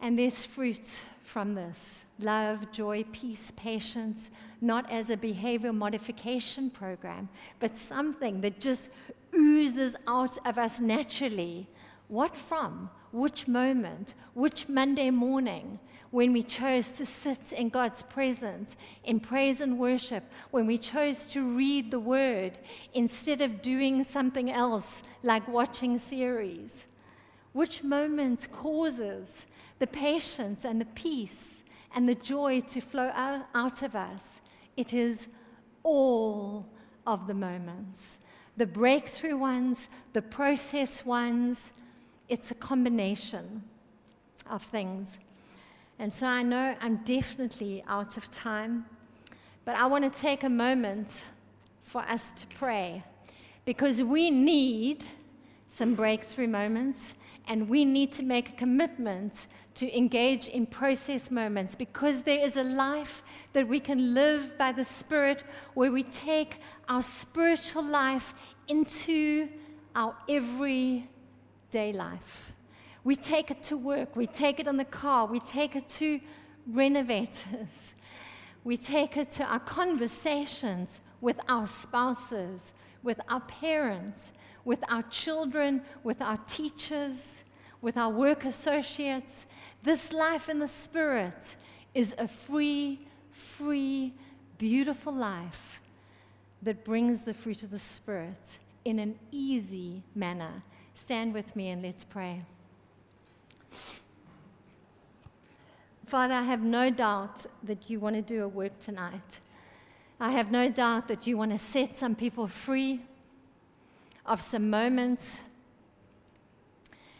And 0.00 0.18
there's 0.18 0.44
fruit 0.44 1.00
from 1.22 1.54
this 1.54 2.04
love, 2.18 2.72
joy, 2.72 3.04
peace, 3.12 3.52
patience, 3.56 4.30
not 4.60 4.90
as 4.90 5.10
a 5.10 5.16
behavior 5.16 5.72
modification 5.72 6.70
program, 6.70 7.28
but 7.60 7.76
something 7.76 8.40
that 8.40 8.58
just 8.58 8.90
oozes 9.34 9.96
out 10.06 10.38
of 10.46 10.56
us 10.58 10.80
naturally. 10.80 11.66
What 12.08 12.36
from? 12.36 12.88
Which 13.12 13.48
moment? 13.48 14.14
Which 14.34 14.68
Monday 14.68 15.10
morning? 15.10 15.78
When 16.10 16.32
we 16.32 16.42
chose 16.42 16.92
to 16.92 17.04
sit 17.04 17.52
in 17.52 17.68
God's 17.68 18.00
presence 18.00 18.76
in 19.04 19.20
praise 19.20 19.60
and 19.60 19.78
worship, 19.78 20.24
when 20.50 20.66
we 20.66 20.78
chose 20.78 21.26
to 21.28 21.42
read 21.42 21.90
the 21.90 22.00
Word 22.00 22.58
instead 22.94 23.40
of 23.40 23.60
doing 23.60 24.04
something 24.04 24.50
else 24.50 25.02
like 25.22 25.46
watching 25.48 25.98
series. 25.98 26.86
Which 27.52 27.82
moment 27.82 28.48
causes 28.52 29.44
the 29.78 29.86
patience 29.86 30.64
and 30.64 30.80
the 30.80 30.86
peace 30.86 31.62
and 31.94 32.08
the 32.08 32.14
joy 32.14 32.60
to 32.60 32.80
flow 32.80 33.10
out 33.54 33.82
of 33.82 33.94
us. 33.94 34.40
It 34.76 34.92
is 34.92 35.26
all 35.82 36.66
of 37.06 37.26
the 37.26 37.34
moments 37.34 38.18
the 38.56 38.66
breakthrough 38.66 39.36
ones, 39.36 39.88
the 40.14 40.22
process 40.22 41.04
ones. 41.04 41.70
It's 42.28 42.50
a 42.50 42.54
combination 42.54 43.62
of 44.50 44.62
things. 44.62 45.18
And 45.98 46.12
so 46.12 46.26
I 46.26 46.42
know 46.42 46.74
I'm 46.80 46.96
definitely 47.04 47.84
out 47.86 48.16
of 48.16 48.30
time, 48.30 48.86
but 49.64 49.76
I 49.76 49.86
want 49.86 50.04
to 50.04 50.10
take 50.10 50.42
a 50.42 50.48
moment 50.48 51.22
for 51.82 52.00
us 52.02 52.32
to 52.32 52.46
pray 52.48 53.04
because 53.64 54.02
we 54.02 54.30
need 54.30 55.04
some 55.68 55.94
breakthrough 55.94 56.48
moments 56.48 57.14
and 57.48 57.68
we 57.68 57.84
need 57.84 58.12
to 58.12 58.22
make 58.22 58.50
a 58.50 58.52
commitment 58.52 59.46
to 59.76 59.96
engage 59.96 60.48
in 60.48 60.66
process 60.66 61.30
moments 61.30 61.74
because 61.74 62.22
there 62.22 62.42
is 62.42 62.56
a 62.56 62.64
life 62.64 63.22
that 63.52 63.68
we 63.68 63.78
can 63.78 64.14
live 64.14 64.56
by 64.56 64.72
the 64.72 64.84
Spirit 64.84 65.42
where 65.74 65.92
we 65.92 66.02
take 66.02 66.60
our 66.88 67.02
spiritual 67.02 67.84
life 67.84 68.34
into 68.68 69.48
our 69.94 70.16
everyday 70.28 71.92
life. 71.92 72.52
We 73.04 73.16
take 73.16 73.50
it 73.50 73.62
to 73.64 73.76
work, 73.76 74.16
we 74.16 74.26
take 74.26 74.60
it 74.60 74.66
in 74.66 74.78
the 74.78 74.84
car, 74.84 75.26
we 75.26 75.40
take 75.40 75.76
it 75.76 75.88
to 75.90 76.20
renovators, 76.66 77.94
we 78.64 78.76
take 78.76 79.16
it 79.16 79.30
to 79.32 79.44
our 79.44 79.60
conversations 79.60 81.00
with 81.20 81.38
our 81.48 81.66
spouses, 81.66 82.72
with 83.02 83.20
our 83.28 83.40
parents, 83.40 84.32
with 84.64 84.82
our 84.90 85.02
children, 85.04 85.82
with 86.02 86.20
our 86.20 86.38
teachers, 86.46 87.44
with 87.80 87.96
our 87.96 88.10
work 88.10 88.44
associates. 88.44 89.46
This 89.86 90.12
life 90.12 90.48
in 90.48 90.58
the 90.58 90.66
Spirit 90.66 91.54
is 91.94 92.12
a 92.18 92.26
free, 92.26 92.98
free, 93.30 94.12
beautiful 94.58 95.12
life 95.12 95.80
that 96.60 96.84
brings 96.84 97.22
the 97.22 97.32
fruit 97.32 97.62
of 97.62 97.70
the 97.70 97.78
Spirit 97.78 98.58
in 98.84 98.98
an 98.98 99.16
easy 99.30 100.02
manner. 100.12 100.64
Stand 100.96 101.32
with 101.32 101.54
me 101.54 101.68
and 101.68 101.84
let's 101.84 102.02
pray. 102.02 102.42
Father, 106.06 106.34
I 106.34 106.42
have 106.42 106.62
no 106.62 106.90
doubt 106.90 107.46
that 107.62 107.88
you 107.88 108.00
want 108.00 108.16
to 108.16 108.22
do 108.22 108.42
a 108.42 108.48
work 108.48 108.80
tonight. 108.80 109.38
I 110.18 110.32
have 110.32 110.50
no 110.50 110.68
doubt 110.68 111.06
that 111.06 111.28
you 111.28 111.38
want 111.38 111.52
to 111.52 111.58
set 111.58 111.96
some 111.96 112.16
people 112.16 112.48
free 112.48 113.02
of 114.26 114.42
some 114.42 114.68
moments. 114.68 115.38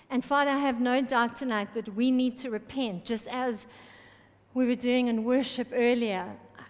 And 0.09 0.25
Father, 0.25 0.51
I 0.51 0.59
have 0.59 0.81
no 0.81 1.03
doubt 1.03 1.35
tonight 1.35 1.75
that 1.75 1.95
we 1.95 2.11
need 2.11 2.39
to 2.39 2.51
repent, 2.51 3.05
just 3.05 3.29
as 3.29 3.67
we 4.55 4.67
were 4.67 4.77
doing 4.77 5.09
in 5.09 5.25
worship 5.25 5.69
earlier. 5.73 6.27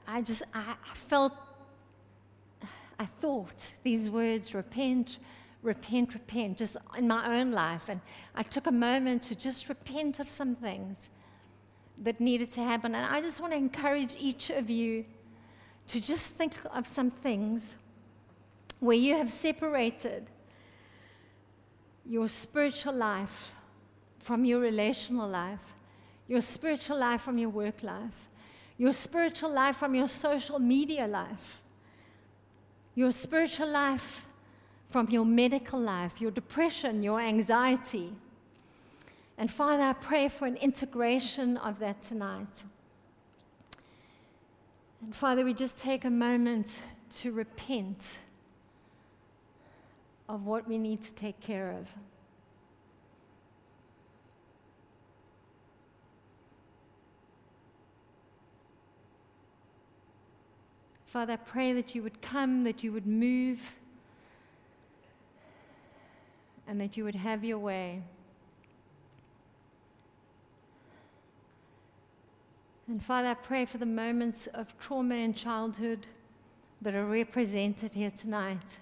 I 0.07 0.23
just, 0.23 0.43
I, 0.55 0.75
felt, 0.95 1.35
I 2.99 3.05
thought 3.05 3.73
these 3.83 4.09
words 4.09 4.55
repent, 4.55 5.19
repent, 5.63 6.15
repent, 6.15 6.59
just 6.59 6.77
in 6.97 7.07
my 7.07 7.39
own 7.39 7.53
life. 7.53 7.89
And 7.89 8.01
I 8.35 8.43
took 8.43 8.67
a 8.67 8.73
moment 8.73 9.23
to 9.25 9.35
just 9.35 9.69
repent 9.69 10.19
of 10.19 10.31
some 10.31 10.55
things 10.55 11.11
that 11.99 12.21
needed 12.21 12.51
to 12.53 12.63
happen. 12.63 12.95
And 12.95 13.05
I 13.05 13.21
just 13.21 13.41
want 13.41 13.53
to 13.53 13.57
encourage 13.57 14.17
each 14.19 14.51
of 14.51 14.71
you 14.71 15.05
to 15.89 16.01
just 16.01 16.31
think 16.31 16.55
of 16.73 16.87
some 16.87 17.11
things 17.11 17.77
where 18.81 18.97
you 18.97 19.15
have 19.17 19.31
separated 19.31 20.31
your 22.07 22.29
spiritual 22.29 22.95
life 22.95 23.55
from 24.19 24.45
your 24.45 24.61
relational 24.61 25.29
life, 25.29 25.75
your 26.29 26.41
spiritual 26.41 26.99
life 26.99 27.23
from 27.23 27.39
your 27.39 27.51
work 27.51 27.83
life, 27.83 28.29
your 28.79 28.93
spiritual 28.93 29.51
life 29.51 29.77
from 29.77 29.95
your 29.95 30.09
social 30.09 30.59
media 30.59 31.07
life, 31.07 31.63
your 32.95 33.13
spiritual 33.13 33.69
life 33.69 34.27
from 34.89 35.09
your 35.11 35.25
medical 35.25 35.81
life, 35.81 36.21
your 36.21 36.31
depression, 36.31 37.03
your 37.03 37.21
anxiety 37.21 38.13
and 39.39 39.51
Father, 39.51 39.83
I 39.83 39.93
pray 39.93 40.29
for 40.29 40.47
an 40.47 40.57
integration 40.57 41.59
of 41.59 41.79
that 41.81 42.03
tonight. 42.03 42.63
And 45.03 45.15
Father, 45.15 45.45
we 45.45 45.53
just 45.53 45.79
take 45.79 46.07
a 46.07 46.11
moment 46.11 46.81
to 47.19 47.33
repent 47.33 48.19
of 50.29 50.47
what 50.47 50.67
we 50.69 50.79
need 50.79 51.03
to 51.03 51.15
take 51.15 51.41
care 51.41 51.71
of. 51.71 51.89
Father, 61.07 61.35
I 61.35 61.37
pray 61.37 61.73
that 61.73 61.95
you 61.95 62.03
would 62.03 62.21
come, 62.21 62.65
that 62.65 62.85
you 62.85 62.93
would 62.93 63.07
move, 63.07 63.77
and 66.69 66.81
that 66.81 66.97
you 66.97 67.05
would 67.05 67.15
have 67.15 67.45
your 67.45 67.59
way. 67.59 68.03
And 72.89 73.03
Father, 73.03 73.29
I 73.29 73.35
pray 73.35 73.65
for 73.65 73.79
the 73.79 73.87
moments 73.87 74.47
of 74.49 74.79
trauma 74.79 75.15
in 75.15 75.33
childhood 75.33 76.07
that 76.83 76.95
are 76.95 77.07
represented 77.07 77.95
here 77.95 78.11
tonight. 78.11 78.79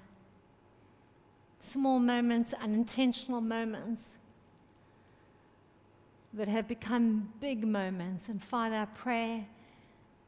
Small 1.65 1.99
moments, 1.99 2.53
unintentional 2.53 3.41
moments 3.41 4.05
that 6.35 6.47
have 6.47 6.69
become 6.69 7.33
big 7.41 7.67
moments. 7.67 8.29
And 8.29 8.45
Father, 8.45 8.77
I 8.77 8.85
pray 8.85 9.49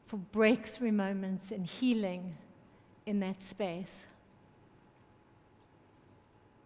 for 0.07 0.17
breakthrough 0.17 0.91
moments 0.91 1.51
and 1.51 1.63
healing 1.63 2.35
in 3.05 3.19
that 3.19 3.43
space. 3.43 4.07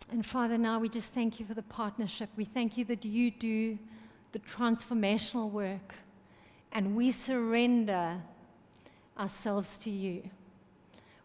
And 0.09 0.25
Father, 0.25 0.57
now 0.57 0.79
we 0.79 0.87
just 0.87 1.13
thank 1.13 1.37
you 1.37 1.45
for 1.45 1.53
the 1.53 1.63
partnership. 1.63 2.29
We 2.37 2.45
thank 2.45 2.77
you 2.77 2.85
that 2.85 3.03
you 3.03 3.29
do 3.29 3.77
the 4.31 4.39
transformational 4.39 5.51
work 5.51 5.95
and 6.71 6.95
we 6.95 7.11
surrender 7.11 8.21
ourselves 9.19 9.77
to 9.79 9.89
you. 9.89 10.29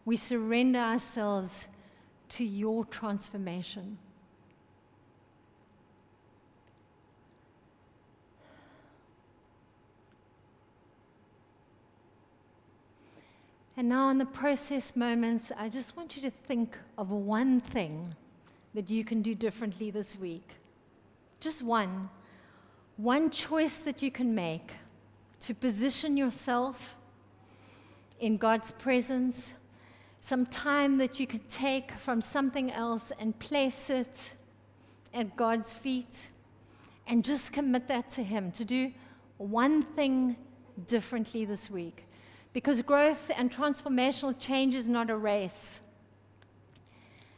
We 0.05 0.16
surrender 0.16 0.80
ourselves 0.80 1.68
to 2.31 2.45
your 2.45 2.85
transformation. 2.85 3.99
And 13.79 13.91
now, 13.91 14.09
in 14.09 14.16
the 14.16 14.24
process 14.24 14.97
moments, 14.97 15.53
I 15.57 15.68
just 15.68 15.99
want 15.99 16.16
you 16.16 16.22
to 16.22 16.31
think 16.31 16.79
of 16.97 17.11
one 17.11 17.61
thing 17.61 18.14
that 18.72 18.89
you 18.89 19.05
can 19.05 19.20
do 19.20 19.35
differently 19.35 19.91
this 19.91 20.18
week. 20.18 20.49
Just 21.41 21.62
one. 21.62 22.09
One 22.97 23.29
choice 23.29 23.77
that 23.79 24.01
you 24.01 24.11
can 24.11 24.35
make 24.35 24.72
to 25.41 25.55
position 25.55 26.16
yourself 26.16 26.97
in 28.18 28.39
God's 28.39 28.70
presence, 28.70 29.53
some 30.27 30.45
time 30.47 30.99
that 30.99 31.20
you 31.20 31.27
could 31.27 31.49
take 31.49 31.93
from 31.93 32.20
something 32.20 32.72
else 32.72 33.12
and 33.20 33.39
place 33.39 33.89
it 33.89 34.33
at 35.14 35.37
God's 35.37 35.72
feet, 35.72 36.27
and 37.07 37.24
just 37.24 37.53
commit 37.53 37.87
that 37.87 38.11
to 38.11 38.24
Him 38.24 38.51
to 38.51 38.64
do 38.64 38.91
one 39.39 39.83
thing 39.83 40.35
differently 40.89 41.45
this 41.45 41.70
week. 41.70 42.09
Because 42.53 42.83
growth 42.83 43.31
and 43.37 43.53
transformational 43.53 44.35
change 44.37 44.74
is 44.74 44.89
not 44.89 45.11
a 45.11 45.16
race. 45.16 45.79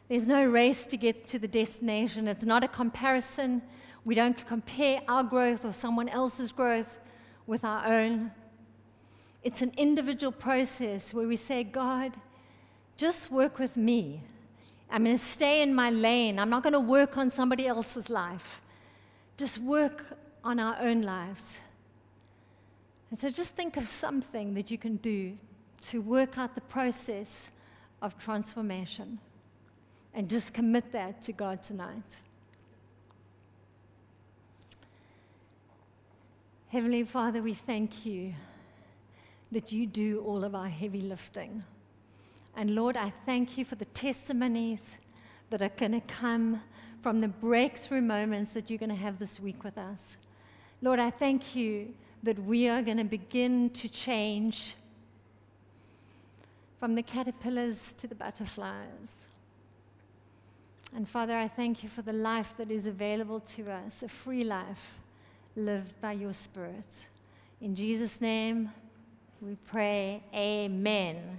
There's 0.08 0.26
no 0.26 0.42
race 0.46 0.86
to 0.86 0.96
get 0.96 1.26
to 1.26 1.38
the 1.38 1.46
destination. 1.46 2.26
It's 2.26 2.46
not 2.46 2.64
a 2.64 2.68
comparison. 2.68 3.60
We 4.06 4.14
don't 4.14 4.46
compare 4.46 5.02
our 5.08 5.24
growth 5.24 5.66
or 5.66 5.74
someone 5.74 6.08
else's 6.08 6.52
growth 6.52 6.96
with 7.46 7.64
our 7.66 7.84
own. 7.86 8.30
It's 9.42 9.60
an 9.60 9.74
individual 9.76 10.32
process 10.32 11.12
where 11.12 11.28
we 11.28 11.36
say, 11.36 11.64
God, 11.64 12.16
just 12.98 13.30
work 13.30 13.58
with 13.58 13.76
me. 13.76 14.20
I'm 14.90 15.04
going 15.04 15.16
to 15.16 15.22
stay 15.22 15.62
in 15.62 15.74
my 15.74 15.90
lane. 15.90 16.38
I'm 16.38 16.50
not 16.50 16.62
going 16.62 16.72
to 16.72 16.80
work 16.80 17.16
on 17.16 17.30
somebody 17.30 17.66
else's 17.66 18.10
life. 18.10 18.60
Just 19.36 19.58
work 19.58 20.18
on 20.42 20.58
our 20.58 20.76
own 20.80 21.02
lives. 21.02 21.58
And 23.10 23.18
so 23.18 23.30
just 23.30 23.54
think 23.54 23.76
of 23.76 23.86
something 23.86 24.52
that 24.54 24.70
you 24.70 24.76
can 24.76 24.96
do 24.96 25.38
to 25.86 26.02
work 26.02 26.36
out 26.36 26.54
the 26.54 26.60
process 26.60 27.48
of 28.02 28.18
transformation. 28.18 29.20
And 30.12 30.28
just 30.28 30.52
commit 30.52 30.90
that 30.92 31.22
to 31.22 31.32
God 31.32 31.62
tonight. 31.62 32.16
Heavenly 36.68 37.04
Father, 37.04 37.42
we 37.42 37.54
thank 37.54 38.04
you 38.04 38.34
that 39.52 39.70
you 39.70 39.86
do 39.86 40.20
all 40.26 40.42
of 40.44 40.54
our 40.54 40.66
heavy 40.66 41.00
lifting. 41.00 41.62
And 42.58 42.74
Lord, 42.74 42.96
I 42.96 43.12
thank 43.24 43.56
you 43.56 43.64
for 43.64 43.76
the 43.76 43.84
testimonies 43.84 44.96
that 45.50 45.62
are 45.62 45.68
going 45.68 45.92
to 45.92 46.00
come 46.00 46.60
from 47.02 47.20
the 47.20 47.28
breakthrough 47.28 48.00
moments 48.00 48.50
that 48.50 48.68
you're 48.68 48.80
going 48.80 48.90
to 48.90 48.96
have 48.96 49.20
this 49.20 49.38
week 49.38 49.62
with 49.62 49.78
us. 49.78 50.16
Lord, 50.82 50.98
I 50.98 51.10
thank 51.10 51.54
you 51.54 51.94
that 52.24 52.36
we 52.42 52.68
are 52.68 52.82
going 52.82 52.96
to 52.96 53.04
begin 53.04 53.70
to 53.70 53.88
change 53.88 54.74
from 56.80 56.96
the 56.96 57.02
caterpillars 57.02 57.92
to 57.92 58.08
the 58.08 58.16
butterflies. 58.16 59.28
And 60.96 61.08
Father, 61.08 61.36
I 61.36 61.46
thank 61.46 61.84
you 61.84 61.88
for 61.88 62.02
the 62.02 62.12
life 62.12 62.56
that 62.56 62.72
is 62.72 62.88
available 62.88 63.38
to 63.38 63.70
us, 63.70 64.02
a 64.02 64.08
free 64.08 64.42
life 64.42 64.98
lived 65.54 66.00
by 66.00 66.10
your 66.10 66.32
Spirit. 66.32 67.06
In 67.60 67.76
Jesus' 67.76 68.20
name, 68.20 68.72
we 69.40 69.54
pray, 69.70 70.24
Amen. 70.34 71.38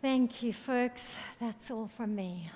Thank 0.00 0.44
you, 0.44 0.52
folks. 0.52 1.16
That's 1.40 1.72
all 1.72 1.88
from 1.88 2.14
me. 2.14 2.50